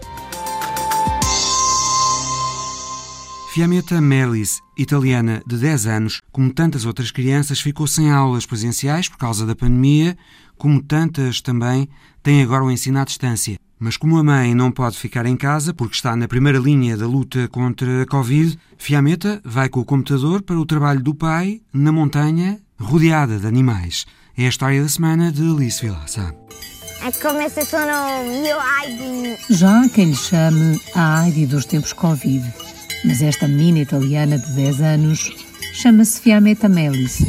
Fiametta 3.53 4.01
Melis, 4.01 4.61
italiana 4.77 5.41
de 5.47 5.57
10 5.57 5.87
anos, 5.87 6.21
como 6.29 6.53
tantas 6.53 6.83
outras 6.83 7.09
crianças, 7.09 7.61
ficou 7.61 7.87
sem 7.87 8.11
aulas 8.11 8.45
presenciais 8.45 9.07
por 9.07 9.17
causa 9.17 9.45
da 9.45 9.55
pandemia, 9.55 10.17
como 10.57 10.83
tantas 10.83 11.39
também 11.39 11.87
têm 12.25 12.41
agora 12.41 12.65
o 12.65 12.71
ensino 12.71 12.99
à 12.99 13.05
distância. 13.05 13.55
Mas 13.79 13.95
como 13.95 14.17
a 14.17 14.23
mãe 14.23 14.55
não 14.55 14.71
pode 14.71 14.97
ficar 14.97 15.27
em 15.27 15.37
casa 15.37 15.73
porque 15.73 15.95
está 15.95 16.15
na 16.15 16.27
primeira 16.27 16.57
linha 16.57 16.97
da 16.97 17.05
luta 17.05 17.47
contra 17.47 18.01
a 18.01 18.05
Covid, 18.07 18.57
Fiametta 18.77 19.39
vai 19.45 19.69
com 19.69 19.79
o 19.79 19.85
computador 19.85 20.41
para 20.41 20.57
o 20.57 20.65
trabalho 20.65 21.03
do 21.03 21.13
pai 21.13 21.61
na 21.71 21.91
montanha, 21.91 22.59
rodeada 22.79 23.37
de 23.37 23.45
animais. 23.45 24.07
É 24.35 24.47
a 24.47 24.49
história 24.49 24.81
da 24.81 24.89
semana 24.89 25.31
de 25.31 25.43
Alice 25.43 25.79
Vilaça. 25.79 26.35
É. 27.01 27.15
Já 29.53 29.81
há 29.81 29.89
quem 29.89 30.05
lhe 30.07 30.15
chame 30.15 30.81
a 30.95 31.27
Heidi 31.27 31.45
dos 31.45 31.65
tempos 31.65 31.93
Covid 31.93 32.43
mas 33.05 33.21
esta 33.21 33.47
menina 33.47 33.79
italiana 33.79 34.39
de 34.39 34.51
10 34.51 34.81
anos 34.81 35.31
chama-se 35.73 36.19
Fiametta 36.19 36.67
Melis. 36.67 37.19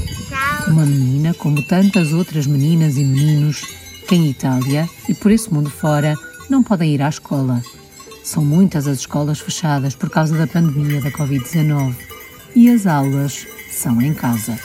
Uma 0.66 0.86
menina 0.86 1.34
como 1.34 1.62
tantas 1.62 2.12
outras 2.12 2.46
meninas 2.46 2.96
e 2.96 3.04
meninos 3.04 3.62
que 4.06 4.14
em 4.14 4.30
Itália 4.30 4.88
e 5.08 5.14
por 5.14 5.30
esse 5.30 5.52
mundo 5.52 5.70
fora 5.70 6.14
não 6.48 6.62
podem 6.62 6.94
ir 6.94 7.02
à 7.02 7.08
escola. 7.08 7.62
São 8.22 8.44
muitas 8.44 8.86
as 8.86 9.00
escolas 9.00 9.40
fechadas 9.40 9.94
por 9.94 10.10
causa 10.10 10.36
da 10.36 10.46
pandemia 10.46 11.00
da 11.00 11.10
Covid-19 11.10 11.94
e 12.54 12.70
as 12.70 12.86
aulas 12.86 13.46
são 13.70 14.00
em 14.00 14.14
casa. 14.14 14.58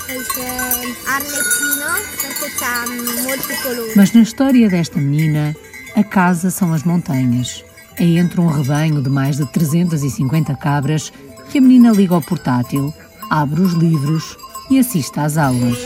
Mas 3.95 4.13
na 4.13 4.21
história 4.21 4.69
desta 4.69 4.99
menina, 4.99 5.55
a 5.95 6.03
casa 6.03 6.49
são 6.49 6.73
as 6.73 6.83
montanhas 6.83 7.63
é 7.97 8.05
entre 8.17 8.41
um 8.41 8.47
rebanho 8.47 9.01
de 9.01 9.09
mais 9.09 9.37
de 9.37 9.45
350 9.45 10.55
cabras 10.55 11.13
que 11.49 11.57
a 11.57 11.61
menina 11.61 11.91
liga 11.91 12.15
ao 12.15 12.21
portátil, 12.21 12.93
abre 13.29 13.61
os 13.61 13.73
livros 13.73 14.37
e 14.71 14.79
assiste 14.79 15.19
às 15.19 15.37
aulas. 15.37 15.77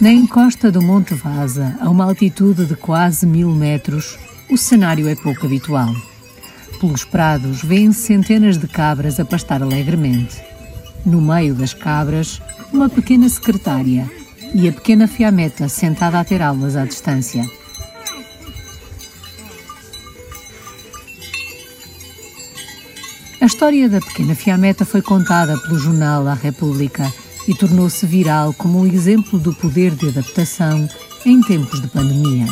Na 0.00 0.12
encosta 0.12 0.70
do 0.70 0.82
Monte 0.82 1.14
Vaza, 1.14 1.76
a 1.80 1.88
uma 1.88 2.04
altitude 2.04 2.66
de 2.66 2.76
quase 2.76 3.26
mil 3.26 3.50
metros, 3.50 4.18
o 4.50 4.56
cenário 4.58 5.08
é 5.08 5.14
pouco 5.14 5.46
habitual. 5.46 5.94
Pelos 6.78 7.02
prados 7.02 7.62
vêem-se 7.62 8.00
centenas 8.00 8.58
de 8.58 8.68
cabras 8.68 9.18
a 9.18 9.24
pastar 9.24 9.62
alegremente. 9.62 10.40
No 11.04 11.20
meio 11.20 11.54
das 11.54 11.72
cabras, 11.72 12.42
uma 12.72 12.90
pequena 12.90 13.28
secretária 13.28 14.08
e 14.54 14.68
a 14.68 14.72
pequena 14.72 15.08
fiameta 15.08 15.68
sentada 15.68 16.20
a 16.20 16.24
ter 16.24 16.42
aulas 16.42 16.76
à 16.76 16.84
distância. 16.84 17.48
História 23.48 23.88
da 23.88 23.98
pequena 23.98 24.34
Fiametta 24.34 24.84
foi 24.84 25.00
contada 25.00 25.58
pelo 25.58 25.78
jornal 25.78 26.22
La 26.22 26.34
República 26.34 27.10
e 27.48 27.54
tornou-se 27.54 28.06
viral 28.06 28.52
como 28.52 28.78
um 28.78 28.86
exemplo 28.86 29.38
do 29.38 29.54
poder 29.54 29.90
de 29.92 30.08
adaptação 30.08 30.86
em 31.24 31.40
tempos 31.40 31.80
de 31.80 31.88
pandemia. 31.88 32.46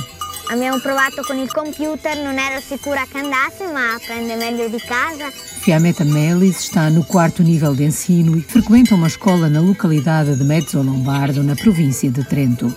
Abbiamo 0.48 0.80
provato 0.80 1.22
con 1.26 1.36
il 1.36 1.52
computer, 1.52 2.16
non 2.22 2.38
ero 2.38 2.60
sicura 2.60 3.04
che 3.10 3.18
andasse, 3.18 3.70
ma 3.70 3.94
aprende 3.94 4.36
meglio 4.36 4.70
di 4.70 4.78
casa. 4.78 5.30
Fiametta 5.30 6.04
Melis 6.04 6.60
está 6.60 6.88
no 6.88 7.04
quarto 7.04 7.42
nível 7.42 7.74
de 7.74 7.84
ensino 7.84 8.34
e 8.38 8.40
frequenta 8.40 8.94
uma 8.94 9.08
escola 9.08 9.50
na 9.50 9.60
localidade 9.60 10.34
de 10.34 10.44
Mezzo 10.44 10.80
Lombardo, 10.80 11.42
na 11.42 11.56
província 11.56 12.10
de 12.10 12.24
Trento. 12.24 12.74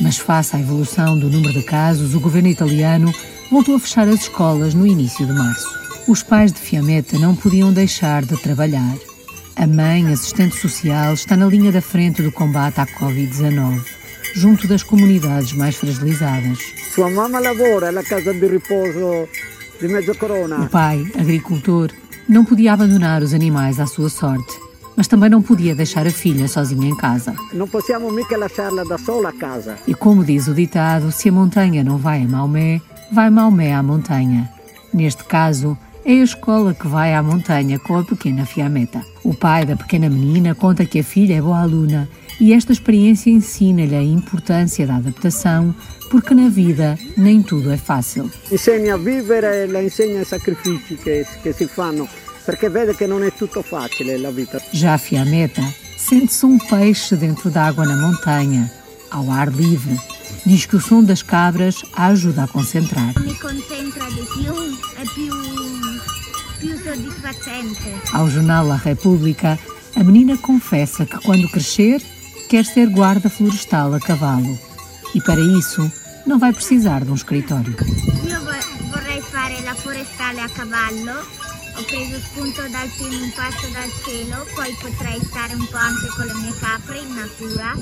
Mas 0.00 0.18
face 0.18 0.56
à 0.56 0.60
evolução 0.60 1.16
do 1.16 1.30
número 1.30 1.52
de 1.52 1.62
casos, 1.62 2.14
o 2.14 2.20
governo 2.20 2.48
italiano 2.48 3.14
voltou 3.48 3.76
a 3.76 3.78
fechar 3.78 4.08
as 4.08 4.22
escolas 4.22 4.74
no 4.74 4.86
início 4.86 5.24
de 5.24 5.32
março. 5.32 5.81
Os 6.08 6.22
pais 6.22 6.52
de 6.52 6.58
Fiametta 6.58 7.18
não 7.18 7.34
podiam 7.34 7.72
deixar 7.72 8.24
de 8.24 8.36
trabalhar. 8.36 8.96
A 9.54 9.66
mãe, 9.66 10.12
assistente 10.12 10.56
social, 10.56 11.14
está 11.14 11.36
na 11.36 11.46
linha 11.46 11.70
da 11.70 11.80
frente 11.80 12.22
do 12.22 12.32
combate 12.32 12.80
à 12.80 12.86
Covid-19, 12.86 13.80
junto 14.34 14.66
das 14.66 14.82
comunidades 14.82 15.52
mais 15.52 15.76
fragilizadas. 15.76 16.58
Sua 16.92 17.08
mamãe 17.08 17.42
lavora 17.42 17.92
na 17.92 18.02
casa 18.02 18.34
de 18.34 18.46
repouso 18.46 19.28
de 19.80 20.14
Corona. 20.18 20.60
O 20.60 20.68
pai, 20.68 21.06
agricultor, 21.18 21.90
não 22.28 22.44
podia 22.44 22.72
abandonar 22.72 23.22
os 23.22 23.32
animais 23.32 23.78
à 23.78 23.86
sua 23.86 24.08
sorte 24.08 24.62
mas 24.96 25.08
também 25.08 25.30
não 25.30 25.40
podia 25.40 25.74
deixar 25.74 26.06
a 26.06 26.10
filha 26.10 26.46
sozinha 26.46 26.88
em 26.88 26.96
casa. 26.96 27.34
Não 27.52 27.66
possiamo 27.66 28.12
mica 28.12 28.36
lasciarla 28.36 28.84
da 28.84 28.98
sola 28.98 29.30
a 29.30 29.32
casa. 29.32 29.76
E 29.86 29.94
como 29.94 30.24
diz 30.24 30.48
o 30.48 30.54
ditado, 30.54 31.10
se 31.10 31.28
a 31.28 31.32
montanha 31.32 31.82
não 31.82 31.96
vai 31.96 32.22
a 32.22 32.28
Maomé, 32.28 32.80
vai 33.10 33.30
Maomé 33.30 33.72
à 33.72 33.82
montanha. 33.82 34.52
Neste 34.92 35.24
caso, 35.24 35.76
é 36.04 36.12
a 36.20 36.24
escola 36.24 36.74
que 36.74 36.88
vai 36.88 37.14
à 37.14 37.22
montanha 37.22 37.78
com 37.78 37.98
a 37.98 38.04
pequena 38.04 38.44
Fiameta. 38.44 39.02
O 39.24 39.34
pai 39.34 39.64
da 39.64 39.76
pequena 39.76 40.08
menina 40.08 40.54
conta 40.54 40.84
que 40.84 41.00
a 41.00 41.04
filha 41.04 41.36
é 41.36 41.40
boa 41.40 41.60
aluna 41.60 42.08
e 42.40 42.52
esta 42.52 42.72
experiência 42.72 43.30
ensina-lhe 43.30 43.94
a 43.94 44.02
importância 44.02 44.86
da 44.86 44.96
adaptação, 44.96 45.74
porque 46.10 46.34
na 46.34 46.48
vida 46.48 46.98
nem 47.16 47.42
tudo 47.42 47.70
é 47.70 47.76
fácil. 47.76 48.30
Insegna 48.50 48.94
a 48.94 48.98
vivere 48.98 49.62
e 49.62 49.66
la 49.66 49.80
insegna 49.80 50.20
i 50.20 50.24
sacrifici 50.24 50.96
che, 50.96 51.24
che 51.42 51.52
si 51.52 51.66
fanno, 51.66 52.08
perché 52.44 52.68
vede 52.68 52.96
che 52.96 53.06
non 53.06 53.22
è 53.22 53.32
tutto 53.32 53.62
facile 53.62 54.18
la 54.18 54.30
vita. 54.30 54.60
Já 54.72 54.94
a 54.94 54.98
Fiameta 54.98 55.62
sente-se 55.96 56.44
um 56.44 56.58
peixe 56.58 57.16
dentro 57.16 57.48
d'água 57.48 57.84
na 57.84 57.96
montanha, 57.96 58.68
ao 59.10 59.30
ar 59.30 59.48
livre. 59.54 59.96
Diz 60.44 60.66
que 60.66 60.74
o 60.74 60.80
som 60.80 61.04
das 61.04 61.22
cabras 61.22 61.84
a 61.94 62.06
ajuda 62.06 62.44
a 62.44 62.48
concentrar. 62.48 63.14
Mi 63.20 63.38
concentra 63.38 64.06
di 64.08 64.26
più, 64.34 64.52
è 64.96 65.04
più. 65.14 65.61
Ao 68.12 68.28
jornal 68.30 68.66
La 68.68 68.76
República, 68.76 69.58
a 69.96 70.02
menina 70.04 70.36
confessa 70.36 71.04
que 71.04 71.18
quando 71.18 71.48
crescer 71.50 72.00
quer 72.48 72.64
ser 72.64 72.88
guarda 72.88 73.28
florestal 73.28 73.94
a 73.94 74.00
cavalo. 74.00 74.56
E 75.14 75.20
para 75.20 75.40
isso 75.40 75.90
não 76.26 76.38
vai 76.38 76.52
precisar 76.52 77.04
de 77.04 77.10
um 77.10 77.14
escritório. 77.14 77.74
Io 78.24 78.40
vo- 78.40 78.90
vorrei 78.90 79.20
fare 79.20 79.60
la 79.62 79.74
forestale 79.74 80.40
a 80.40 80.48
cavallo. 80.48 81.16
Ho 81.78 81.82
preso 81.84 82.20
spunto 82.20 82.62
dal 82.70 82.88
film 82.88 83.22
Un 83.22 83.30
passo 83.32 83.66
dal 83.72 83.90
cielo, 84.04 84.46
poi 84.54 84.72
potrei 84.80 85.18
stare 85.24 85.54
un 85.54 85.66
po' 85.66 85.78
anche 85.78 86.06
con 86.14 86.26
le 86.26 86.34
mie 86.34 86.54
capre 86.60 86.98
in 86.98 87.14
natura, 87.14 87.74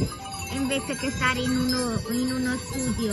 invece 0.52 0.96
che 0.96 1.10
stare 1.10 1.40
in 1.40 1.50
uno, 1.50 2.00
in 2.12 2.32
uno 2.32 2.56
studio. 2.70 3.12